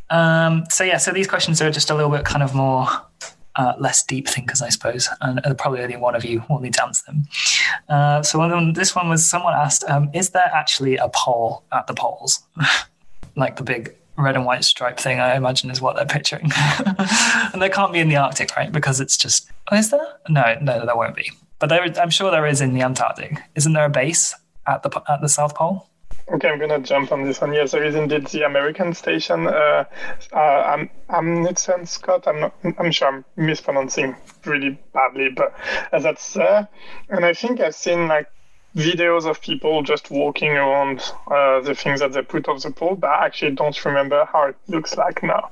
Um, 0.10 0.66
so 0.70 0.84
yeah, 0.84 0.98
so 0.98 1.12
these 1.12 1.28
questions 1.28 1.62
are 1.62 1.72
just 1.72 1.90
a 1.90 1.96
little 1.96 2.12
bit 2.12 2.26
kind 2.26 2.44
of 2.44 2.56
more 2.56 2.88
uh, 3.56 3.74
less 3.78 4.04
deep 4.04 4.28
thinkers, 4.28 4.62
I 4.62 4.70
suppose, 4.70 5.10
and 5.22 5.42
probably 5.58 5.82
only 5.82 5.98
one 5.98 6.16
of 6.16 6.24
you 6.24 6.44
will 6.50 6.60
need 6.60 6.74
to 6.76 6.84
answer 6.84 7.04
them. 7.08 7.24
Uh, 7.90 8.24
so 8.24 8.40
one 8.40 8.74
this 8.74 8.96
one 8.96 9.10
was 9.10 9.26
someone 9.26 9.54
asked, 9.54 9.84
um, 9.90 10.10
"Is 10.14 10.30
there 10.30 10.50
actually 10.54 10.98
a 10.98 11.10
pole 11.10 11.64
at 11.72 11.88
the 11.88 11.94
poles, 11.94 12.42
like 13.36 13.58
the 13.58 13.64
big 13.64 13.96
red 14.18 14.36
and 14.36 14.46
white 14.46 14.64
stripe 14.64 14.98
thing?" 14.98 15.20
I 15.20 15.36
imagine 15.36 15.70
is 15.70 15.82
what 15.82 15.96
they're 15.98 16.06
picturing, 16.06 16.52
and 17.54 17.62
they 17.62 17.70
can't 17.70 17.92
be 17.92 18.00
in 18.00 18.08
the 18.08 18.16
Arctic, 18.16 18.56
right? 18.56 18.72
Because 18.72 19.02
it's 19.02 19.18
just 19.18 19.52
oh, 19.72 19.78
is 19.78 19.92
there? 19.92 20.08
No, 20.30 20.58
no, 20.62 20.86
there 20.86 20.96
won't 20.96 21.16
be. 21.16 21.32
But 21.60 21.68
there, 21.68 21.84
I'm 22.00 22.10
sure 22.10 22.32
there 22.32 22.48
is 22.48 22.62
in 22.62 22.74
the 22.74 22.82
Antarctic. 22.82 23.40
Isn't 23.56 23.74
there 23.74 23.86
a 23.86 23.90
base 23.90 24.36
at 24.68 24.84
the 24.84 25.02
at 25.10 25.22
the 25.22 25.30
South 25.30 25.56
Pole? 25.56 25.90
Okay, 26.32 26.48
I'm 26.48 26.60
gonna 26.60 26.80
jump 26.80 27.12
on 27.12 27.24
this 27.24 27.42
one. 27.42 27.54
Yes, 27.54 27.72
there 27.72 27.84
is 27.84 27.96
indeed 27.96 28.28
the 28.28 28.44
American 28.44 28.94
station. 28.94 29.48
Uh, 29.48 29.86
uh, 30.32 30.38
I'm 30.38 30.90
Amundsen 31.10 31.88
Scott. 31.88 32.28
I'm 32.28 32.40
not. 32.40 32.54
I'm 32.78 32.92
sure 32.92 33.08
I'm 33.08 33.26
mispronouncing 33.36 34.16
really 34.46 34.78
badly, 34.94 35.30
but 35.30 35.56
uh, 35.92 36.00
that's 36.00 36.34
there. 36.34 36.68
And 37.10 37.26
I 37.26 37.34
think 37.34 37.60
I've 37.60 37.74
seen 37.74 38.08
like 38.08 38.30
videos 38.76 39.26
of 39.28 39.42
people 39.42 39.82
just 39.82 40.12
walking 40.12 40.52
around 40.52 41.02
uh, 41.32 41.62
the 41.62 41.74
things 41.74 42.00
that 42.02 42.14
they 42.14 42.22
put 42.22 42.48
off 42.48 42.62
the 42.62 42.70
pole, 42.70 42.96
but 42.96 43.08
I 43.08 43.26
actually 43.26 43.56
don't 43.56 43.84
remember 43.84 44.26
how 44.32 44.50
it 44.50 44.56
looks 44.68 44.96
like 44.96 45.24
now. 45.24 45.50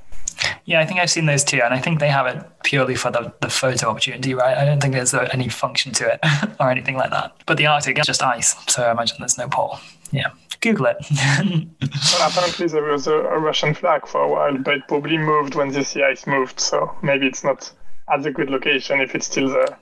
Yeah, 0.64 0.80
I 0.80 0.86
think 0.86 1.00
I've 1.00 1.10
seen 1.10 1.26
those 1.26 1.42
too, 1.42 1.60
and 1.60 1.74
I 1.74 1.80
think 1.80 1.98
they 1.98 2.08
have 2.08 2.26
it 2.26 2.44
purely 2.62 2.94
for 2.94 3.10
the, 3.10 3.32
the 3.40 3.50
photo 3.50 3.88
opportunity, 3.88 4.34
right? 4.34 4.56
I 4.56 4.64
don't 4.64 4.80
think 4.80 4.94
there's 4.94 5.14
any 5.14 5.48
function 5.48 5.90
to 5.94 6.12
it 6.12 6.20
or 6.60 6.70
anything 6.70 6.96
like 6.96 7.10
that. 7.10 7.34
But 7.46 7.56
the 7.56 7.66
Arctic 7.66 7.98
is 7.98 8.06
just 8.06 8.22
ice, 8.22 8.54
so 8.70 8.84
I 8.84 8.92
imagine 8.92 9.16
there's 9.18 9.38
no 9.38 9.48
pole. 9.48 9.80
Yeah. 10.10 10.30
Google 10.60 10.86
it. 10.86 10.96
well, 11.10 12.28
apparently 12.28 12.66
there 12.66 12.82
was 12.82 13.06
a, 13.06 13.14
a, 13.14 13.38
Russian 13.38 13.74
flag 13.74 14.08
for 14.08 14.22
a 14.22 14.28
while, 14.28 14.58
but 14.58 14.74
it 14.74 14.88
probably 14.88 15.16
moved 15.16 15.54
when 15.54 15.70
the 15.70 15.84
sea 15.84 16.02
ice 16.02 16.26
moved, 16.26 16.58
so 16.58 16.96
maybe 17.00 17.26
it's 17.26 17.44
not 17.44 17.70
at 18.12 18.26
a 18.26 18.32
good 18.32 18.50
location 18.50 19.00
if 19.00 19.14
it's 19.14 19.26
still 19.26 19.48
there. 19.48 19.78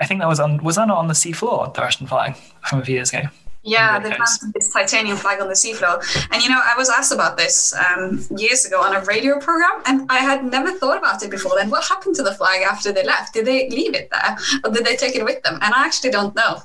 I 0.00 0.06
think 0.06 0.20
that 0.20 0.28
was 0.28 0.40
on 0.40 0.62
was 0.64 0.76
that 0.76 0.88
not 0.88 0.98
on 0.98 1.06
the 1.06 1.14
seafloor, 1.14 1.72
the 1.72 1.80
Russian 1.80 2.06
flag 2.08 2.34
from 2.68 2.80
a 2.80 2.84
few 2.84 2.96
years 2.96 3.12
ago? 3.12 3.28
Yeah, 3.66 3.98
they 3.98 4.10
planted 4.10 4.52
this 4.54 4.72
titanium 4.72 5.16
flag 5.16 5.40
on 5.40 5.48
the 5.48 5.54
seafloor. 5.54 5.98
And 6.30 6.40
you 6.40 6.48
know, 6.48 6.62
I 6.64 6.76
was 6.76 6.88
asked 6.88 7.12
about 7.12 7.36
this 7.36 7.74
um, 7.74 8.24
years 8.36 8.64
ago 8.64 8.80
on 8.80 8.94
a 8.94 9.04
radio 9.04 9.40
program, 9.40 9.82
and 9.86 10.06
I 10.08 10.18
had 10.18 10.44
never 10.44 10.70
thought 10.70 10.98
about 10.98 11.22
it 11.24 11.30
before 11.30 11.52
then. 11.56 11.68
What 11.68 11.84
happened 11.84 12.14
to 12.16 12.22
the 12.22 12.32
flag 12.32 12.62
after 12.62 12.92
they 12.92 13.04
left? 13.04 13.34
Did 13.34 13.46
they 13.46 13.68
leave 13.68 13.94
it 13.94 14.08
there, 14.10 14.36
or 14.64 14.70
did 14.70 14.84
they 14.86 14.94
take 14.94 15.16
it 15.16 15.24
with 15.24 15.42
them? 15.42 15.58
And 15.60 15.74
I 15.74 15.84
actually 15.84 16.10
don't 16.10 16.34
know. 16.36 16.62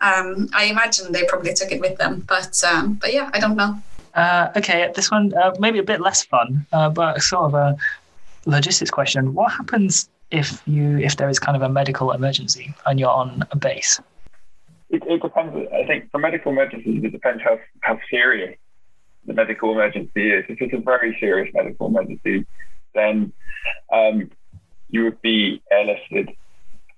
Um, 0.00 0.48
I 0.54 0.66
imagine 0.66 1.10
they 1.10 1.24
probably 1.24 1.54
took 1.54 1.72
it 1.72 1.80
with 1.80 1.98
them, 1.98 2.24
but 2.28 2.62
um, 2.62 2.94
but 2.94 3.12
yeah, 3.12 3.30
I 3.34 3.40
don't 3.40 3.56
know. 3.56 3.76
Uh, 4.14 4.50
okay, 4.56 4.92
this 4.94 5.10
one 5.10 5.34
uh, 5.34 5.52
maybe 5.58 5.80
a 5.80 5.82
bit 5.82 6.00
less 6.00 6.22
fun, 6.22 6.64
uh, 6.72 6.88
but 6.88 7.20
sort 7.20 7.46
of 7.46 7.54
a 7.54 7.76
logistics 8.46 8.92
question. 8.92 9.34
What 9.34 9.50
happens 9.50 10.08
if 10.30 10.62
you 10.66 10.98
if 10.98 11.16
there 11.16 11.28
is 11.28 11.40
kind 11.40 11.56
of 11.56 11.62
a 11.62 11.68
medical 11.68 12.12
emergency 12.12 12.72
and 12.86 13.00
you're 13.00 13.10
on 13.10 13.42
a 13.50 13.56
base? 13.56 14.00
It, 14.90 15.02
it 15.06 15.22
depends. 15.22 15.56
I 15.84 15.86
think 15.86 16.10
for 16.10 16.18
medical 16.18 16.50
emergencies, 16.50 17.04
it 17.04 17.12
depends 17.12 17.42
how, 17.42 17.58
how 17.80 17.98
serious 18.10 18.56
the 19.26 19.34
medical 19.34 19.70
emergency 19.70 20.30
is. 20.30 20.46
If 20.48 20.62
it's 20.62 20.72
a 20.72 20.78
very 20.78 21.14
serious 21.20 21.52
medical 21.52 21.88
emergency, 21.88 22.46
then 22.94 23.34
um, 23.92 24.30
you 24.88 25.04
would 25.04 25.20
be 25.20 25.62
airlifted 25.70 26.34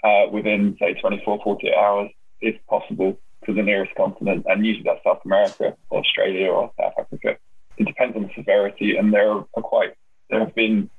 uh, 0.05 0.31
within, 0.31 0.77
say, 0.79 0.95
24, 0.95 1.41
48 1.43 1.75
hours, 1.75 2.11
if 2.41 2.55
possible, 2.69 3.19
to 3.45 3.53
the 3.53 3.63
nearest 3.63 3.93
continent. 3.97 4.47
And 4.49 4.65
usually 4.65 4.85
that's 4.85 5.03
South 5.03 5.25
America, 5.25 5.77
or 5.91 5.99
Australia, 5.99 6.49
or 6.51 6.71
South 6.81 6.95
Africa. 6.97 7.37
It 7.79 7.87
depends 7.89 8.15
on 8.15 8.23
the 8.23 8.31
severity, 8.37 8.97
and 8.97 9.13
there 9.13 9.33
are 9.33 9.45
quite 9.63 9.95
there 10.31 10.41
have 10.41 10.55
been 10.55 10.91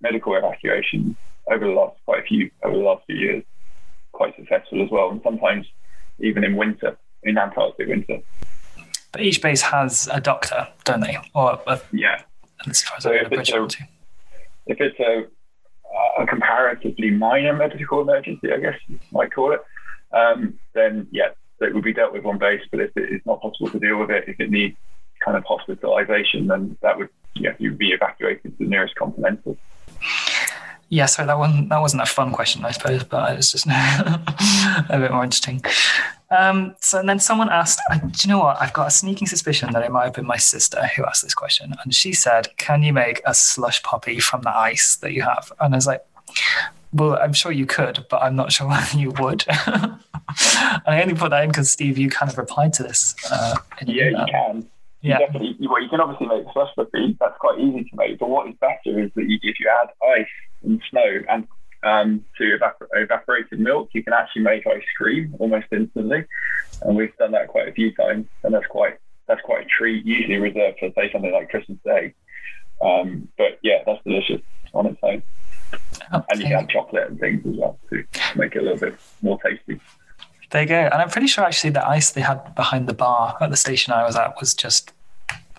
medical 0.00 0.34
evacuations 0.34 1.16
over 1.50 1.66
the 1.66 1.72
last 1.72 1.96
quite 2.04 2.20
a 2.20 2.22
few 2.22 2.50
over 2.62 2.76
the 2.76 2.82
last 2.82 3.04
few 3.06 3.16
years, 3.16 3.44
quite 4.12 4.36
successful 4.36 4.82
as 4.82 4.90
well. 4.90 5.10
And 5.10 5.20
sometimes 5.22 5.66
even 6.18 6.44
in 6.44 6.56
winter, 6.56 6.96
in 7.22 7.38
Antarctic 7.38 7.88
winter. 7.88 8.20
But 9.12 9.22
each 9.22 9.42
base 9.42 9.62
has 9.62 10.08
a 10.12 10.20
doctor, 10.20 10.68
don't 10.84 11.00
they? 11.00 11.18
Or 11.34 11.60
a, 11.66 11.80
yeah. 11.92 12.22
As 12.68 12.82
far 12.82 12.96
as 12.98 13.02
so 13.02 13.12
if, 13.12 13.32
it's 13.32 13.50
a, 13.50 13.64
if 14.66 14.80
it's 14.80 15.00
a, 15.00 15.24
a 16.22 16.26
comparatively 16.26 17.10
minor 17.10 17.54
medical 17.54 18.02
emergency, 18.02 18.52
I 18.52 18.58
guess 18.58 18.76
you 18.86 19.00
might 19.10 19.32
call 19.32 19.52
it, 19.52 19.60
um, 20.12 20.58
then 20.74 21.08
yeah, 21.10 21.30
it 21.60 21.74
would 21.74 21.84
be 21.84 21.92
dealt 21.92 22.12
with 22.12 22.24
on 22.24 22.38
base. 22.38 22.62
But 22.70 22.80
if 22.80 22.96
it 22.96 23.10
is 23.10 23.20
not 23.24 23.40
possible 23.40 23.70
to 23.70 23.78
deal 23.78 23.98
with 23.98 24.10
it, 24.10 24.24
if 24.28 24.38
it 24.38 24.50
needs 24.50 24.76
kind 25.24 25.36
of 25.36 25.44
hospitalization, 25.44 26.46
then 26.46 26.76
that 26.82 26.98
would 26.98 27.08
yeah, 27.34 27.52
you'd 27.58 27.78
be 27.78 27.92
evacuated 27.92 28.42
to 28.58 28.64
the 28.64 28.70
nearest 28.70 28.94
continental. 28.96 29.56
Yeah, 30.88 31.06
so 31.06 31.24
that 31.24 31.38
one 31.38 31.68
that 31.68 31.80
wasn't 31.80 32.02
a 32.02 32.06
fun 32.06 32.32
question, 32.32 32.64
I 32.64 32.72
suppose, 32.72 33.04
but 33.04 33.38
it's 33.38 33.52
just 33.52 33.66
a 33.68 34.86
bit 34.90 35.12
more 35.12 35.24
interesting. 35.24 35.62
Um, 36.30 36.76
so 36.80 37.00
and 37.00 37.08
then 37.08 37.18
someone 37.18 37.48
asked, 37.48 37.80
do 37.90 38.08
you 38.22 38.28
know 38.28 38.38
what? 38.38 38.60
I've 38.60 38.72
got 38.72 38.86
a 38.86 38.90
sneaking 38.90 39.26
suspicion 39.26 39.72
that 39.72 39.82
it 39.82 39.90
might 39.90 40.04
have 40.04 40.14
been 40.14 40.26
my 40.26 40.36
sister 40.36 40.86
who 40.96 41.04
asked 41.04 41.22
this 41.22 41.34
question, 41.34 41.74
and 41.82 41.94
she 41.94 42.12
said, 42.12 42.56
"Can 42.56 42.82
you 42.82 42.92
make 42.92 43.20
a 43.26 43.34
slush 43.34 43.82
puppy 43.82 44.20
from 44.20 44.42
the 44.42 44.56
ice 44.56 44.96
that 44.96 45.12
you 45.12 45.22
have?" 45.22 45.52
And 45.60 45.74
I 45.74 45.76
was 45.76 45.88
like, 45.88 46.04
"Well, 46.92 47.18
I'm 47.20 47.32
sure 47.32 47.50
you 47.50 47.66
could, 47.66 48.06
but 48.08 48.22
I'm 48.22 48.36
not 48.36 48.52
sure 48.52 48.68
whether 48.68 48.96
you 48.96 49.10
would." 49.18 49.44
and 49.66 49.98
I 50.86 51.02
only 51.02 51.14
put 51.14 51.30
that 51.30 51.42
in 51.42 51.50
because 51.50 51.72
Steve, 51.72 51.98
you 51.98 52.08
kind 52.08 52.30
of 52.30 52.38
replied 52.38 52.72
to 52.74 52.84
this. 52.84 53.14
Uh, 53.30 53.56
yeah, 53.84 54.10
you 54.10 54.26
can. 54.30 54.68
Yeah. 55.02 55.18
You 55.18 55.26
definitely, 55.26 55.68
well, 55.68 55.82
you 55.82 55.88
can 55.88 56.00
obviously 56.00 56.26
make 56.26 56.44
slush 56.52 56.74
puppy. 56.76 57.16
That's 57.18 57.36
quite 57.38 57.58
easy 57.58 57.84
to 57.84 57.96
make. 57.96 58.18
But 58.18 58.28
what 58.28 58.48
is 58.48 58.54
better 58.60 59.00
is 59.00 59.10
that 59.16 59.24
you, 59.24 59.38
if 59.42 59.58
you 59.58 59.70
add 59.82 59.88
ice 60.16 60.26
and 60.62 60.80
snow 60.90 61.20
and 61.28 61.48
um, 61.82 62.24
to 62.38 62.58
evapor- 62.58 62.88
evaporated 62.92 63.60
milk, 63.60 63.90
you 63.92 64.02
can 64.02 64.12
actually 64.12 64.42
make 64.42 64.66
ice 64.66 64.82
cream 64.96 65.34
almost 65.38 65.66
instantly. 65.72 66.24
And 66.82 66.96
we've 66.96 67.16
done 67.16 67.32
that 67.32 67.48
quite 67.48 67.68
a 67.68 67.72
few 67.72 67.94
times, 67.94 68.26
and 68.42 68.54
that's 68.54 68.66
quite 68.66 68.98
that's 69.26 69.40
quite 69.42 69.64
a 69.64 69.68
treat. 69.68 70.04
Usually 70.04 70.36
reserved 70.38 70.78
for 70.80 70.90
say 70.96 71.10
something 71.12 71.32
like 71.32 71.50
Christmas 71.50 71.78
Day. 71.84 72.14
Um, 72.82 73.28
but 73.36 73.58
yeah, 73.62 73.82
that's 73.86 74.02
delicious 74.04 74.40
on 74.72 74.86
its 74.86 74.98
own. 75.02 75.22
Okay. 76.12 76.24
And 76.30 76.40
you 76.40 76.46
can 76.46 76.56
add 76.56 76.68
chocolate 76.68 77.08
and 77.10 77.20
things 77.20 77.46
as 77.46 77.56
well 77.56 77.78
to 77.90 78.04
make 78.36 78.56
it 78.56 78.60
a 78.60 78.62
little 78.62 78.78
bit 78.78 78.98
more 79.22 79.38
tasty. 79.40 79.80
There 80.50 80.62
you 80.62 80.68
go. 80.68 80.74
And 80.74 80.94
I'm 80.94 81.10
pretty 81.10 81.28
sure 81.28 81.44
actually 81.44 81.70
the 81.70 81.86
ice 81.86 82.10
they 82.10 82.22
had 82.22 82.54
behind 82.56 82.88
the 82.88 82.94
bar 82.94 83.36
at 83.40 83.50
the 83.50 83.56
station 83.56 83.92
I 83.92 84.04
was 84.04 84.16
at 84.16 84.38
was 84.40 84.52
just 84.52 84.92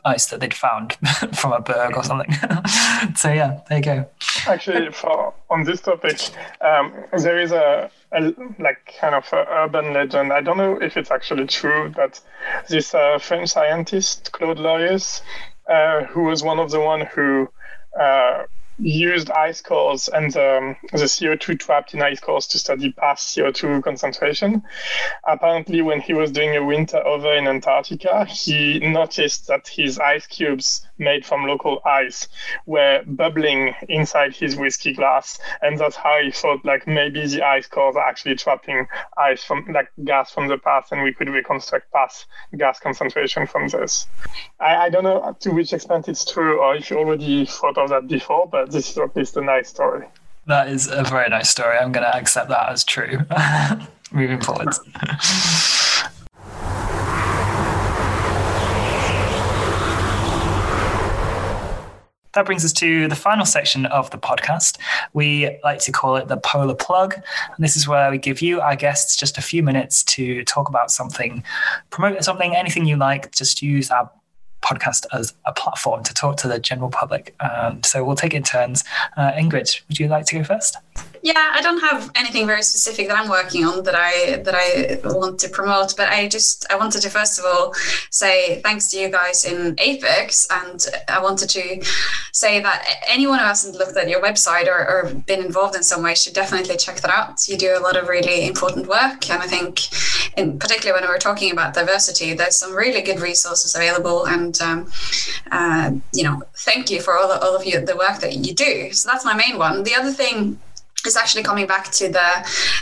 ice 0.06 0.28
that 0.28 0.40
they'd 0.40 0.54
found 0.54 0.94
from 1.34 1.54
a 1.54 1.62
berg 1.62 1.96
or 1.96 2.04
something. 2.04 2.34
so 3.16 3.32
yeah, 3.32 3.62
there 3.70 3.78
you 3.78 3.84
go. 3.84 4.10
Actually, 4.48 4.92
for 4.92 5.34
on 5.50 5.64
this 5.64 5.82
topic, 5.82 6.20
um, 6.62 6.94
there 7.18 7.40
is 7.40 7.52
a, 7.52 7.90
a, 8.12 8.34
like 8.60 8.94
kind 9.00 9.16
of 9.16 9.28
urban 9.34 9.94
legend. 9.94 10.34
I 10.34 10.42
don't 10.42 10.58
know 10.58 10.78
if 10.82 10.98
it's 10.98 11.12
actually 11.12 11.48
true, 11.48 11.92
but 11.96 12.20
this 12.70 12.94
uh, 12.94 13.20
French 13.20 13.50
scientist 13.50 14.32
Claude 14.32 14.58
Lorius, 14.58 15.22
uh, 15.70 16.06
who 16.06 16.24
was 16.24 16.44
one 16.44 16.60
of 16.60 16.72
the 16.72 16.80
one 16.80 17.02
who 17.02 17.50
uh, 18.00 18.44
used 18.82 19.30
ice 19.32 19.62
cores 19.62 20.08
and 20.08 20.36
um, 20.36 20.76
the 20.92 21.08
CO2 21.08 21.60
trapped 21.60 21.94
in 21.94 22.02
ice 22.02 22.20
cores 22.20 22.48
to 22.48 22.60
study 22.60 22.92
past 22.92 23.36
CO2 23.36 23.84
concentration. 23.84 24.64
Apparently, 25.26 25.82
when 25.82 26.02
he 26.02 26.14
was 26.14 26.32
doing 26.32 26.56
a 26.56 26.64
winter 26.64 26.98
over 26.98 27.34
in 27.34 27.48
Antarctica, 27.48 28.26
he 28.26 28.80
noticed 28.80 29.48
that 29.48 29.68
his 29.68 30.00
ice 30.00 30.26
cubes 30.28 30.88
made 30.98 31.26
from 31.26 31.46
local 31.46 31.82
ice 31.86 32.28
were 32.66 33.04
bubbling 33.06 33.74
inside 33.90 34.36
his 34.36 34.56
whiskey 34.56 34.94
glass, 34.94 35.40
and 35.62 35.78
that's 35.78 35.96
how 35.96 36.20
he 36.22 36.32
thought 36.32 36.64
like 36.66 36.88
maybe 36.88 37.26
the 37.28 37.44
ice 37.46 37.68
cores 37.68 37.96
are 37.96 38.08
actually 38.08 38.36
trapping 38.36 38.88
ice 39.18 39.44
from 39.44 39.66
like 39.72 39.92
gas 40.04 40.32
from 40.32 40.48
the 40.48 40.58
past, 40.58 40.92
and 40.92 41.04
we 41.04 41.14
could 41.14 41.30
reconstruct 41.30 41.92
past 41.92 42.26
gas 42.58 42.80
concentration 42.80 43.46
from 43.46 43.68
this. 43.68 44.08
I, 44.60 44.86
I 44.86 44.90
don't 44.90 45.04
know 45.04 45.36
to 45.42 45.52
which 45.52 45.74
extent 45.74 46.08
it's 46.08 46.26
true, 46.26 46.62
or 46.62 46.76
if 46.76 46.90
you 46.90 46.98
already 46.98 47.46
thought 47.46 47.78
of 47.78 47.90
that 47.90 48.08
before, 48.08 48.48
but 48.48 48.71
this 48.72 48.98
is 48.98 49.36
a 49.36 49.42
nice 49.42 49.70
story. 49.70 50.08
That 50.48 50.70
is 50.70 50.88
a 50.88 51.04
very 51.04 51.30
nice 51.30 51.50
story. 51.50 51.78
I'm 51.78 51.92
going 51.92 52.06
to 52.06 52.16
accept 52.16 52.50
that 52.50 52.70
as 52.70 52.84
true 52.84 53.20
moving 54.12 54.42
forward. 54.42 54.74
that 62.34 62.46
brings 62.46 62.64
us 62.64 62.72
to 62.74 63.08
the 63.08 63.16
final 63.16 63.46
section 63.46 63.86
of 63.88 64.10
the 64.12 64.18
podcast. 64.18 64.78
We 65.14 65.60
like 65.64 65.80
to 65.80 65.92
call 65.92 66.16
it 66.16 66.28
the 66.28 66.38
Polar 66.38 66.76
Plug. 66.76 67.14
And 67.14 67.64
this 67.64 67.76
is 67.76 67.88
where 67.88 68.10
we 68.10 68.18
give 68.18 68.42
you, 68.42 68.62
our 68.62 68.76
guests, 68.76 69.16
just 69.16 69.38
a 69.38 69.42
few 69.42 69.62
minutes 69.64 70.04
to 70.06 70.44
talk 70.46 70.70
about 70.70 70.92
something, 70.92 71.44
promote 71.90 72.24
something, 72.24 72.56
anything 72.56 72.86
you 72.86 72.96
like. 72.96 73.32
Just 73.32 73.62
use 73.62 73.92
our 73.92 74.10
podcast 74.62 75.06
as 75.14 75.34
a 75.46 75.54
platform 75.54 76.04
to 76.04 76.14
talk 76.14 76.38
to 76.38 76.48
the 76.48 76.60
general 76.60 76.90
public. 76.90 77.36
And 77.40 77.86
so 77.86 78.04
we'll 78.04 78.16
take 78.16 78.34
it 78.34 78.38
in 78.38 78.44
turns. 78.44 78.84
Uh, 79.18 79.32
Ingrid, 79.32 79.82
would 79.88 80.00
you 80.00 80.08
like 80.08 80.26
to 80.28 80.36
go 80.36 80.44
first? 80.44 80.78
Yeah, 81.24 81.52
I 81.54 81.62
don't 81.62 81.80
have 81.82 82.10
anything 82.16 82.48
very 82.48 82.64
specific 82.64 83.08
that 83.08 83.18
I'm 83.18 83.30
working 83.30 83.64
on 83.64 83.84
that 83.84 83.94
I 83.96 84.38
that 84.38 84.56
I 84.56 85.00
want 85.04 85.40
to 85.42 85.50
promote, 85.50 85.96
but 85.96 86.10
I 86.10 86.28
just 86.28 86.66
I 86.72 86.76
wanted 86.76 87.02
to 87.02 87.12
first 87.12 87.38
of 87.38 87.46
all 87.46 87.74
say 88.10 88.60
thanks 88.62 88.90
to 88.90 89.00
you 89.00 89.10
guys 89.10 89.46
in 89.46 89.76
APECS, 89.76 90.48
and 90.50 90.84
I 91.08 91.22
wanted 91.22 91.50
to 91.50 91.86
say 92.32 92.60
that 92.62 92.84
anyone 93.08 93.38
who 93.38 93.46
hasn't 93.46 93.76
looked 93.76 93.98
at 93.98 94.10
your 94.10 94.20
website 94.22 94.68
or, 94.68 94.80
or 94.90 95.14
been 95.28 95.46
involved 95.46 95.76
in 95.76 95.84
some 95.84 96.02
way 96.02 96.16
should 96.16 96.34
definitely 96.34 96.78
check 96.78 97.02
that 97.02 97.12
out. 97.12 97.48
You 97.48 97.56
do 97.56 97.78
a 97.78 97.82
lot 97.82 97.98
of 97.98 98.08
really 98.08 98.48
important 98.48 98.88
work, 98.88 99.30
and 99.30 99.44
I 99.44 99.48
think, 99.48 99.80
in 100.38 100.58
particular 100.58 101.00
when 101.00 101.08
we're 101.08 101.20
talking 101.20 101.52
about 101.52 101.76
diversity, 101.76 102.34
there's 102.34 102.58
some 102.58 102.76
really 102.76 103.02
good 103.02 103.20
resources 103.20 103.76
available, 103.76 104.26
and 104.26 104.60
um, 104.60 104.92
uh, 105.52 105.92
you 106.14 106.24
know, 106.24 106.42
thank 106.56 106.90
you 106.90 107.00
for 107.00 107.16
all, 107.16 107.32
all 107.32 107.56
of 107.56 107.64
you 107.64 107.86
the 107.86 107.96
work 107.96 108.20
that 108.22 108.34
you 108.38 108.56
do. 108.56 108.92
So 108.92 109.08
that's 109.08 109.24
my 109.24 109.36
main 109.36 109.60
one. 109.60 109.84
The 109.84 109.94
other 109.94 110.12
thing 110.12 110.60
is 111.06 111.16
actually 111.16 111.44
coming 111.44 111.68
back 111.68 111.92
to 111.92 112.10
the 112.10 112.30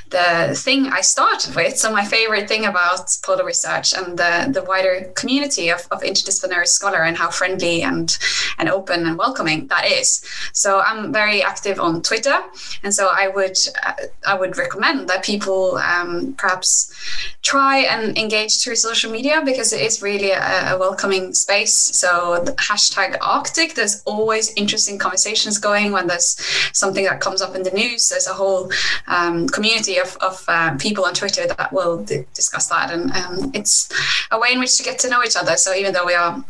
the 0.09 0.55
thing 0.55 0.87
I 0.87 1.01
started 1.01 1.55
with. 1.55 1.77
So 1.77 1.91
my 1.91 2.05
favorite 2.05 2.47
thing 2.47 2.65
about 2.65 3.17
polar 3.23 3.45
research 3.45 3.93
and 3.93 4.17
the, 4.17 4.49
the 4.51 4.63
wider 4.63 5.11
community 5.15 5.69
of, 5.69 5.87
of 5.91 6.01
interdisciplinary 6.01 6.67
scholar 6.67 7.03
and 7.03 7.17
how 7.17 7.29
friendly 7.29 7.83
and 7.83 8.17
and 8.57 8.69
open 8.69 9.05
and 9.05 9.17
welcoming 9.17 9.67
that 9.67 9.85
is. 9.85 10.23
So 10.53 10.79
I'm 10.79 11.13
very 11.13 11.41
active 11.43 11.79
on 11.79 12.01
Twitter, 12.01 12.39
and 12.83 12.93
so 12.93 13.07
I 13.07 13.27
would 13.27 13.57
uh, 13.85 13.93
I 14.27 14.35
would 14.35 14.57
recommend 14.57 15.09
that 15.09 15.23
people 15.23 15.77
um, 15.77 16.33
perhaps 16.37 16.93
try 17.41 17.79
and 17.79 18.17
engage 18.17 18.61
through 18.61 18.75
social 18.75 19.11
media 19.11 19.41
because 19.45 19.73
it 19.73 19.81
is 19.81 20.01
really 20.01 20.31
a, 20.31 20.73
a 20.73 20.77
welcoming 20.77 21.33
space. 21.33 21.73
So 21.73 22.43
hashtag 22.57 23.17
Arctic. 23.21 23.75
There's 23.75 24.01
always 24.05 24.53
interesting 24.53 24.97
conversations 24.97 25.57
going 25.57 25.91
when 25.91 26.07
there's 26.07 26.37
something 26.73 27.05
that 27.05 27.21
comes 27.21 27.41
up 27.41 27.55
in 27.55 27.63
the 27.63 27.71
news 27.71 28.08
there's 28.09 28.27
a 28.27 28.33
whole 28.33 28.71
um, 29.07 29.47
community 29.47 29.97
of, 29.97 30.15
of 30.17 30.43
uh, 30.47 30.75
people 30.77 31.05
on 31.05 31.13
Twitter 31.13 31.47
that 31.47 31.71
will 31.71 32.03
d- 32.03 32.25
discuss 32.33 32.67
that, 32.67 32.91
and 32.91 33.11
um, 33.11 33.51
it's 33.53 33.89
a 34.31 34.39
way 34.39 34.49
in 34.51 34.59
which 34.59 34.77
to 34.77 34.83
get 34.83 34.99
to 34.99 35.09
know 35.09 35.23
each 35.23 35.35
other. 35.35 35.55
So 35.57 35.73
even 35.73 35.93
though 35.93 36.05
we 36.05 36.13
are 36.13 36.43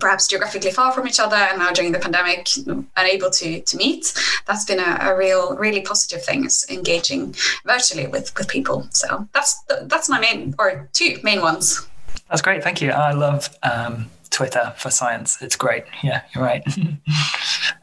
perhaps 0.00 0.26
geographically 0.26 0.70
far 0.70 0.92
from 0.92 1.06
each 1.06 1.20
other 1.20 1.36
and 1.36 1.58
now 1.58 1.70
during 1.70 1.92
the 1.92 1.98
pandemic 1.98 2.48
unable 2.96 3.30
to 3.30 3.60
to 3.60 3.76
meet 3.76 4.12
that's 4.46 4.64
been 4.64 4.80
a, 4.80 4.98
a 5.02 5.16
real 5.16 5.56
really 5.56 5.80
positive 5.80 6.24
thing 6.24 6.44
is 6.44 6.66
engaging 6.70 7.34
virtually 7.64 8.06
with 8.06 8.32
with 8.36 8.48
people. 8.48 8.86
So 8.90 9.28
that's 9.32 9.62
that's 9.82 10.08
my 10.08 10.20
main 10.20 10.54
or 10.58 10.88
two 10.92 11.18
main 11.22 11.40
ones. 11.40 11.86
That's 12.28 12.42
great. 12.42 12.62
Thank 12.62 12.80
you. 12.80 12.90
I 12.90 13.12
love 13.12 13.50
um, 13.62 14.10
twitter 14.30 14.72
for 14.76 14.90
science. 14.90 15.40
It's 15.42 15.56
great. 15.56 15.84
Yeah 16.02 16.22
you're 16.34 16.44
right. 16.44 16.64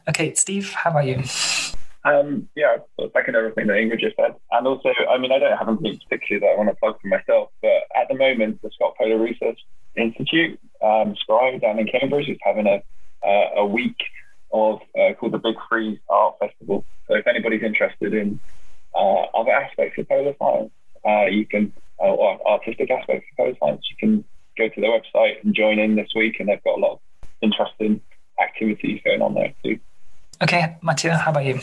Okay 0.08 0.34
steve 0.34 0.72
how 0.72 0.90
about 0.90 1.06
you 1.06 1.22
um, 2.04 2.48
yeah, 2.56 2.76
second 3.12 3.36
everything 3.36 3.66
that 3.66 3.74
Ingrid 3.74 4.00
just 4.00 4.16
said. 4.16 4.34
And 4.52 4.66
also, 4.66 4.88
I 5.08 5.18
mean, 5.18 5.32
I 5.32 5.38
don't 5.38 5.56
have 5.56 5.68
anything 5.68 6.00
particularly 6.08 6.46
that 6.46 6.54
I 6.54 6.56
want 6.56 6.70
to 6.70 6.76
plug 6.76 7.00
for 7.00 7.08
myself, 7.08 7.50
but 7.60 7.84
at 7.94 8.08
the 8.08 8.14
moment, 8.14 8.62
the 8.62 8.70
Scott 8.74 8.94
Polar 8.98 9.18
Research 9.18 9.60
Institute, 9.96 10.58
um, 10.82 11.14
SPRI 11.14 11.60
down 11.60 11.78
in 11.78 11.86
Cambridge, 11.88 12.28
is 12.28 12.38
having 12.42 12.66
a, 12.66 12.82
uh, 13.26 13.60
a 13.60 13.66
week 13.66 13.96
of 14.52 14.80
uh, 14.98 15.12
called 15.14 15.32
the 15.32 15.38
Big 15.38 15.56
Freeze 15.68 15.98
Art 16.08 16.36
Festival. 16.40 16.84
So 17.06 17.16
if 17.16 17.26
anybody's 17.26 17.62
interested 17.62 18.14
in 18.14 18.40
uh, 18.94 19.22
other 19.34 19.52
aspects 19.52 19.98
of 19.98 20.08
polar 20.08 20.34
science, 20.38 20.72
uh, 21.06 21.26
you 21.26 21.46
can, 21.46 21.72
uh, 22.00 22.06
or 22.06 22.40
artistic 22.48 22.90
aspects 22.90 23.26
of 23.32 23.36
polar 23.36 23.56
science, 23.60 23.86
you 23.90 23.96
can 23.98 24.24
go 24.56 24.68
to 24.68 24.80
their 24.80 24.90
website 24.90 25.42
and 25.44 25.54
join 25.54 25.78
in 25.78 25.96
this 25.96 26.08
week, 26.14 26.36
and 26.40 26.48
they've 26.48 26.64
got 26.64 26.78
a 26.78 26.80
lot 26.80 26.92
of 26.92 27.00
interesting 27.42 28.00
activities 28.42 29.00
going 29.04 29.20
on 29.22 29.34
there 29.34 29.52
too. 29.62 29.78
Okay, 30.42 30.76
Mathieu, 30.80 31.10
how 31.10 31.32
about 31.32 31.44
you? 31.44 31.60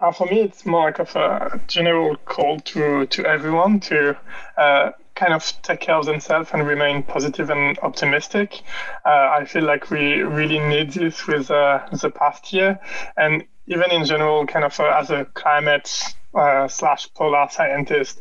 Uh, 0.00 0.12
for 0.12 0.26
me, 0.26 0.40
it's 0.40 0.66
more 0.66 0.86
like 0.86 0.98
of 0.98 1.14
a 1.14 1.60
general 1.68 2.16
call 2.16 2.58
to 2.60 3.06
to 3.06 3.24
everyone 3.24 3.78
to 3.80 4.16
uh, 4.58 4.90
kind 5.14 5.32
of 5.32 5.52
take 5.62 5.80
care 5.80 5.94
of 5.94 6.06
themselves 6.06 6.50
and 6.52 6.66
remain 6.66 7.04
positive 7.04 7.48
and 7.48 7.78
optimistic. 7.78 8.62
Uh, 9.04 9.38
I 9.38 9.44
feel 9.44 9.62
like 9.62 9.90
we 9.90 10.22
really 10.22 10.58
need 10.58 10.90
this 10.90 11.26
with 11.28 11.50
uh, 11.50 11.86
the 11.92 12.10
past 12.10 12.52
year, 12.52 12.80
and 13.16 13.44
even 13.68 13.92
in 13.92 14.04
general, 14.04 14.44
kind 14.46 14.64
of 14.64 14.78
uh, 14.80 14.98
as 15.00 15.10
a 15.10 15.24
climate 15.34 15.88
uh, 16.34 16.66
slash 16.66 17.08
polar 17.14 17.46
scientist 17.48 18.20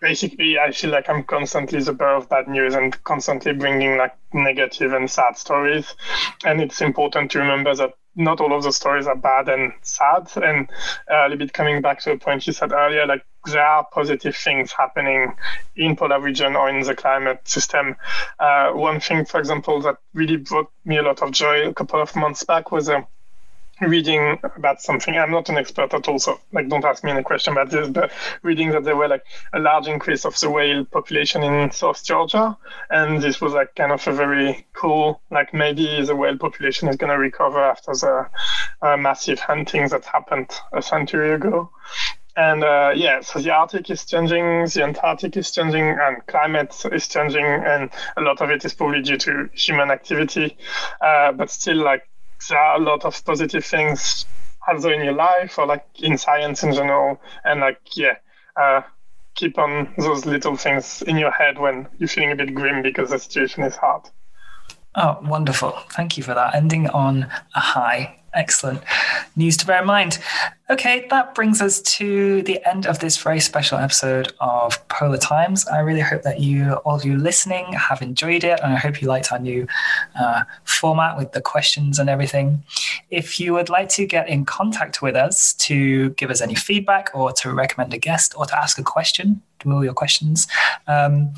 basically 0.00 0.58
I 0.58 0.72
feel 0.72 0.90
like 0.90 1.08
I'm 1.08 1.24
constantly 1.24 1.80
the 1.80 1.92
bearer 1.92 2.16
of 2.16 2.28
bad 2.28 2.48
news 2.48 2.74
and 2.74 3.02
constantly 3.04 3.52
bringing 3.52 3.96
like 3.96 4.14
negative 4.32 4.92
and 4.92 5.10
sad 5.10 5.36
stories. 5.36 5.94
And 6.44 6.60
it's 6.60 6.80
important 6.80 7.30
to 7.32 7.38
remember 7.38 7.74
that 7.74 7.94
not 8.16 8.40
all 8.40 8.52
of 8.52 8.64
the 8.64 8.72
stories 8.72 9.06
are 9.06 9.16
bad 9.16 9.48
and 9.48 9.72
sad. 9.82 10.28
And 10.36 10.68
uh, 11.10 11.22
a 11.22 11.28
little 11.28 11.38
bit 11.38 11.52
coming 11.52 11.80
back 11.80 12.00
to 12.00 12.12
a 12.12 12.18
point 12.18 12.46
you 12.46 12.52
said 12.52 12.72
earlier, 12.72 13.06
like 13.06 13.24
there 13.46 13.64
are 13.64 13.86
positive 13.92 14.36
things 14.36 14.72
happening 14.72 15.34
in 15.76 15.96
polar 15.96 16.20
region 16.20 16.56
or 16.56 16.68
in 16.68 16.80
the 16.80 16.94
climate 16.94 17.46
system. 17.48 17.96
Uh, 18.38 18.70
one 18.72 19.00
thing, 19.00 19.24
for 19.24 19.38
example, 19.38 19.80
that 19.82 19.98
really 20.14 20.36
brought 20.36 20.70
me 20.84 20.98
a 20.98 21.02
lot 21.02 21.22
of 21.22 21.30
joy 21.30 21.68
a 21.68 21.74
couple 21.74 22.02
of 22.02 22.14
months 22.16 22.42
back 22.42 22.72
was 22.72 22.88
a 22.88 23.06
reading 23.80 24.38
about 24.56 24.80
something. 24.80 25.16
I'm 25.16 25.30
not 25.30 25.48
an 25.48 25.56
expert 25.56 25.94
at 25.94 26.08
all, 26.08 26.18
so 26.18 26.40
like 26.52 26.68
don't 26.68 26.84
ask 26.84 27.04
me 27.04 27.10
any 27.10 27.22
question 27.22 27.52
about 27.52 27.70
this. 27.70 27.88
But 27.88 28.12
reading 28.42 28.70
that 28.70 28.84
there 28.84 28.96
were 28.96 29.08
like 29.08 29.24
a 29.52 29.58
large 29.58 29.86
increase 29.86 30.24
of 30.24 30.38
the 30.40 30.50
whale 30.50 30.84
population 30.84 31.42
in 31.42 31.70
South 31.70 32.04
Georgia, 32.04 32.56
and 32.90 33.22
this 33.22 33.40
was 33.40 33.52
like 33.52 33.74
kind 33.74 33.92
of 33.92 34.06
a 34.06 34.12
very 34.12 34.66
cool, 34.72 35.20
like 35.30 35.54
maybe 35.54 36.02
the 36.02 36.16
whale 36.16 36.36
population 36.36 36.88
is 36.88 36.96
going 36.96 37.12
to 37.12 37.18
recover 37.18 37.62
after 37.62 37.92
the 37.92 38.28
uh, 38.82 38.96
massive 38.96 39.38
hunting 39.38 39.88
that 39.88 40.04
happened 40.04 40.50
a 40.72 40.82
century 40.82 41.32
ago. 41.32 41.70
And 42.36 42.62
uh, 42.62 42.92
yeah, 42.94 43.20
so 43.20 43.40
the 43.40 43.50
Arctic 43.50 43.90
is 43.90 44.04
changing, 44.04 44.66
the 44.66 44.84
Antarctic 44.84 45.36
is 45.36 45.50
changing, 45.50 45.84
and 45.84 46.24
climate 46.28 46.72
is 46.92 47.08
changing, 47.08 47.44
and 47.44 47.90
a 48.16 48.20
lot 48.20 48.40
of 48.40 48.50
it 48.50 48.64
is 48.64 48.74
probably 48.74 49.02
due 49.02 49.16
to 49.16 49.50
human 49.54 49.90
activity. 49.90 50.56
Uh, 51.00 51.32
but 51.32 51.50
still, 51.50 51.78
like 51.78 52.08
there 52.48 52.58
are 52.58 52.76
a 52.76 52.80
lot 52.80 53.04
of 53.04 53.24
positive 53.24 53.64
things 53.64 54.26
also 54.66 54.90
in 54.90 55.02
your 55.02 55.14
life 55.14 55.58
or 55.58 55.66
like 55.66 55.86
in 56.00 56.18
science 56.18 56.62
in 56.62 56.72
general. 56.72 57.20
And 57.44 57.60
like 57.60 57.80
yeah 57.96 58.16
uh, 58.56 58.82
keep 59.34 59.58
on 59.58 59.92
those 59.98 60.26
little 60.26 60.56
things 60.56 61.02
in 61.02 61.16
your 61.16 61.30
head 61.30 61.58
when 61.58 61.86
you're 61.98 62.08
feeling 62.08 62.32
a 62.32 62.36
bit 62.36 62.54
grim 62.54 62.82
because 62.82 63.10
the 63.10 63.18
situation 63.18 63.62
is 63.62 63.76
hard. 63.76 64.02
Oh 64.94 65.18
wonderful. 65.22 65.72
Thank 65.92 66.16
you 66.16 66.22
for 66.22 66.34
that. 66.34 66.54
Ending 66.54 66.88
on 66.88 67.24
a 67.54 67.60
high 67.60 68.20
Excellent 68.38 68.80
news 69.34 69.56
to 69.56 69.66
bear 69.66 69.80
in 69.80 69.86
mind. 69.86 70.20
Okay, 70.70 71.08
that 71.10 71.34
brings 71.34 71.60
us 71.60 71.82
to 71.82 72.40
the 72.42 72.64
end 72.64 72.86
of 72.86 73.00
this 73.00 73.16
very 73.16 73.40
special 73.40 73.78
episode 73.78 74.32
of 74.38 74.86
Polar 74.86 75.18
Times. 75.18 75.66
I 75.66 75.80
really 75.80 76.02
hope 76.02 76.22
that 76.22 76.38
you, 76.38 76.74
all 76.84 76.94
of 76.94 77.04
you 77.04 77.16
listening, 77.16 77.72
have 77.72 78.00
enjoyed 78.00 78.44
it, 78.44 78.60
and 78.62 78.72
I 78.72 78.76
hope 78.76 79.02
you 79.02 79.08
liked 79.08 79.32
our 79.32 79.40
new 79.40 79.66
uh, 80.16 80.44
format 80.62 81.18
with 81.18 81.32
the 81.32 81.40
questions 81.40 81.98
and 81.98 82.08
everything. 82.08 82.62
If 83.10 83.40
you 83.40 83.54
would 83.54 83.70
like 83.70 83.88
to 83.90 84.06
get 84.06 84.28
in 84.28 84.44
contact 84.44 85.02
with 85.02 85.16
us 85.16 85.52
to 85.54 86.10
give 86.10 86.30
us 86.30 86.40
any 86.40 86.54
feedback 86.54 87.10
or 87.12 87.32
to 87.32 87.52
recommend 87.52 87.92
a 87.92 87.98
guest 87.98 88.34
or 88.36 88.46
to 88.46 88.56
ask 88.56 88.78
a 88.78 88.84
question, 88.84 89.42
do 89.58 89.72
all 89.72 89.82
your 89.82 89.94
questions, 89.94 90.46
um, 90.86 91.34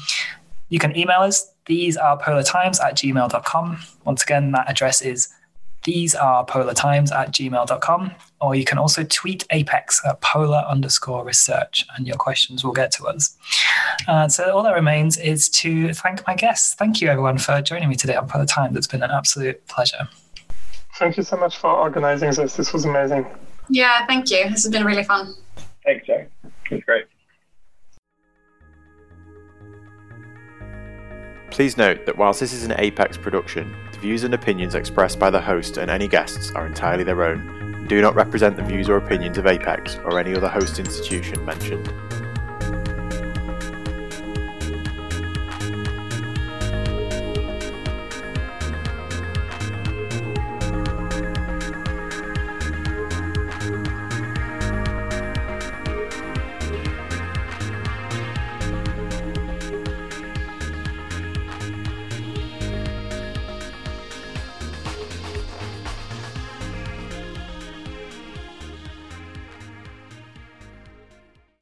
you 0.69 0.79
can 0.79 0.95
email 0.95 1.21
us. 1.21 1.51
These 1.65 1.97
are 1.97 2.19
polartimes 2.19 2.79
at 2.79 2.95
gmail.com. 2.97 3.79
Once 4.05 4.23
again, 4.23 4.53
that 4.53 4.69
address 4.69 5.01
is 5.01 5.29
These 5.85 6.15
are 6.15 6.45
polartimes 6.45 7.11
at 7.11 7.33
gmail.com, 7.33 8.13
or 8.41 8.55
you 8.55 8.65
can 8.65 8.79
also 8.79 9.05
tweet 9.05 9.47
APECS 9.49 10.07
at 10.07 10.21
polar 10.21 10.65
underscore 10.69 11.25
research, 11.25 11.87
and 11.97 12.07
your 12.07 12.17
questions 12.17 12.63
will 12.65 12.73
get 12.73 12.93
to 12.93 13.07
us. 13.07 13.37
Uh, 14.07 14.29
so 14.29 14.57
all 14.57 14.63
that 14.63 14.75
remains 14.75 15.17
is 15.17 15.49
to 15.51 15.95
thank 15.95 16.27
my 16.27 16.35
guests. 16.35 16.75
Thank 16.75 17.01
you, 17.01 17.09
everyone, 17.09 17.39
for 17.39 17.63
joining 17.63 17.89
me 17.89 17.95
today 17.97 18.17
on 18.17 18.29
Polar 18.29 18.47
Times. 18.47 18.77
It's 18.77 18.87
been 18.87 19.03
an 19.03 19.11
absolute 19.11 19.67
pleasure. 19.69 20.09
Thank 20.99 21.17
you 21.17 21.23
so 21.23 21.37
much 21.37 21.57
for 21.57 21.71
organizing 21.71 22.31
this. 22.31 22.57
This 22.57 22.73
was 22.73 22.85
amazing. 22.85 23.27
Yeah, 23.71 24.05
thank 24.07 24.31
you. 24.31 24.51
This 24.51 24.65
has 24.65 24.73
been 24.73 24.85
really 24.85 25.05
fun. 25.05 25.35
Thanks, 25.85 26.07
Joe. 26.07 26.27
It 26.45 26.75
was 26.75 26.85
great. 26.85 27.07
Please 31.51 31.77
note 31.77 32.07
that 32.07 32.17
whilst 32.17 32.41
this 32.41 32.53
is 32.53 32.65
an 32.65 32.73
APECS 32.73 33.21
production, 33.21 33.75
the 33.90 33.90
views 34.01 34.25
and 34.25 34.33
opinions 34.33 34.75
expressed 34.75 35.19
by 35.19 35.29
the 35.29 35.41
host 35.41 35.77
and 35.77 35.91
any 35.91 36.09
guests 36.09 36.51
are 36.53 36.67
entirely 36.67 37.05
their 37.05 37.23
own 37.23 37.41
and 37.75 37.89
do 37.89 38.01
not 38.01 38.15
represent 38.15 38.57
the 38.57 38.63
views 38.63 38.89
or 38.89 38.97
opinions 38.97 39.37
of 39.37 39.45
APECS 39.45 40.03
or 40.05 40.19
any 40.19 40.35
other 40.35 40.49
host 40.49 40.79
institution 40.79 41.45
mentioned. 41.45 42.10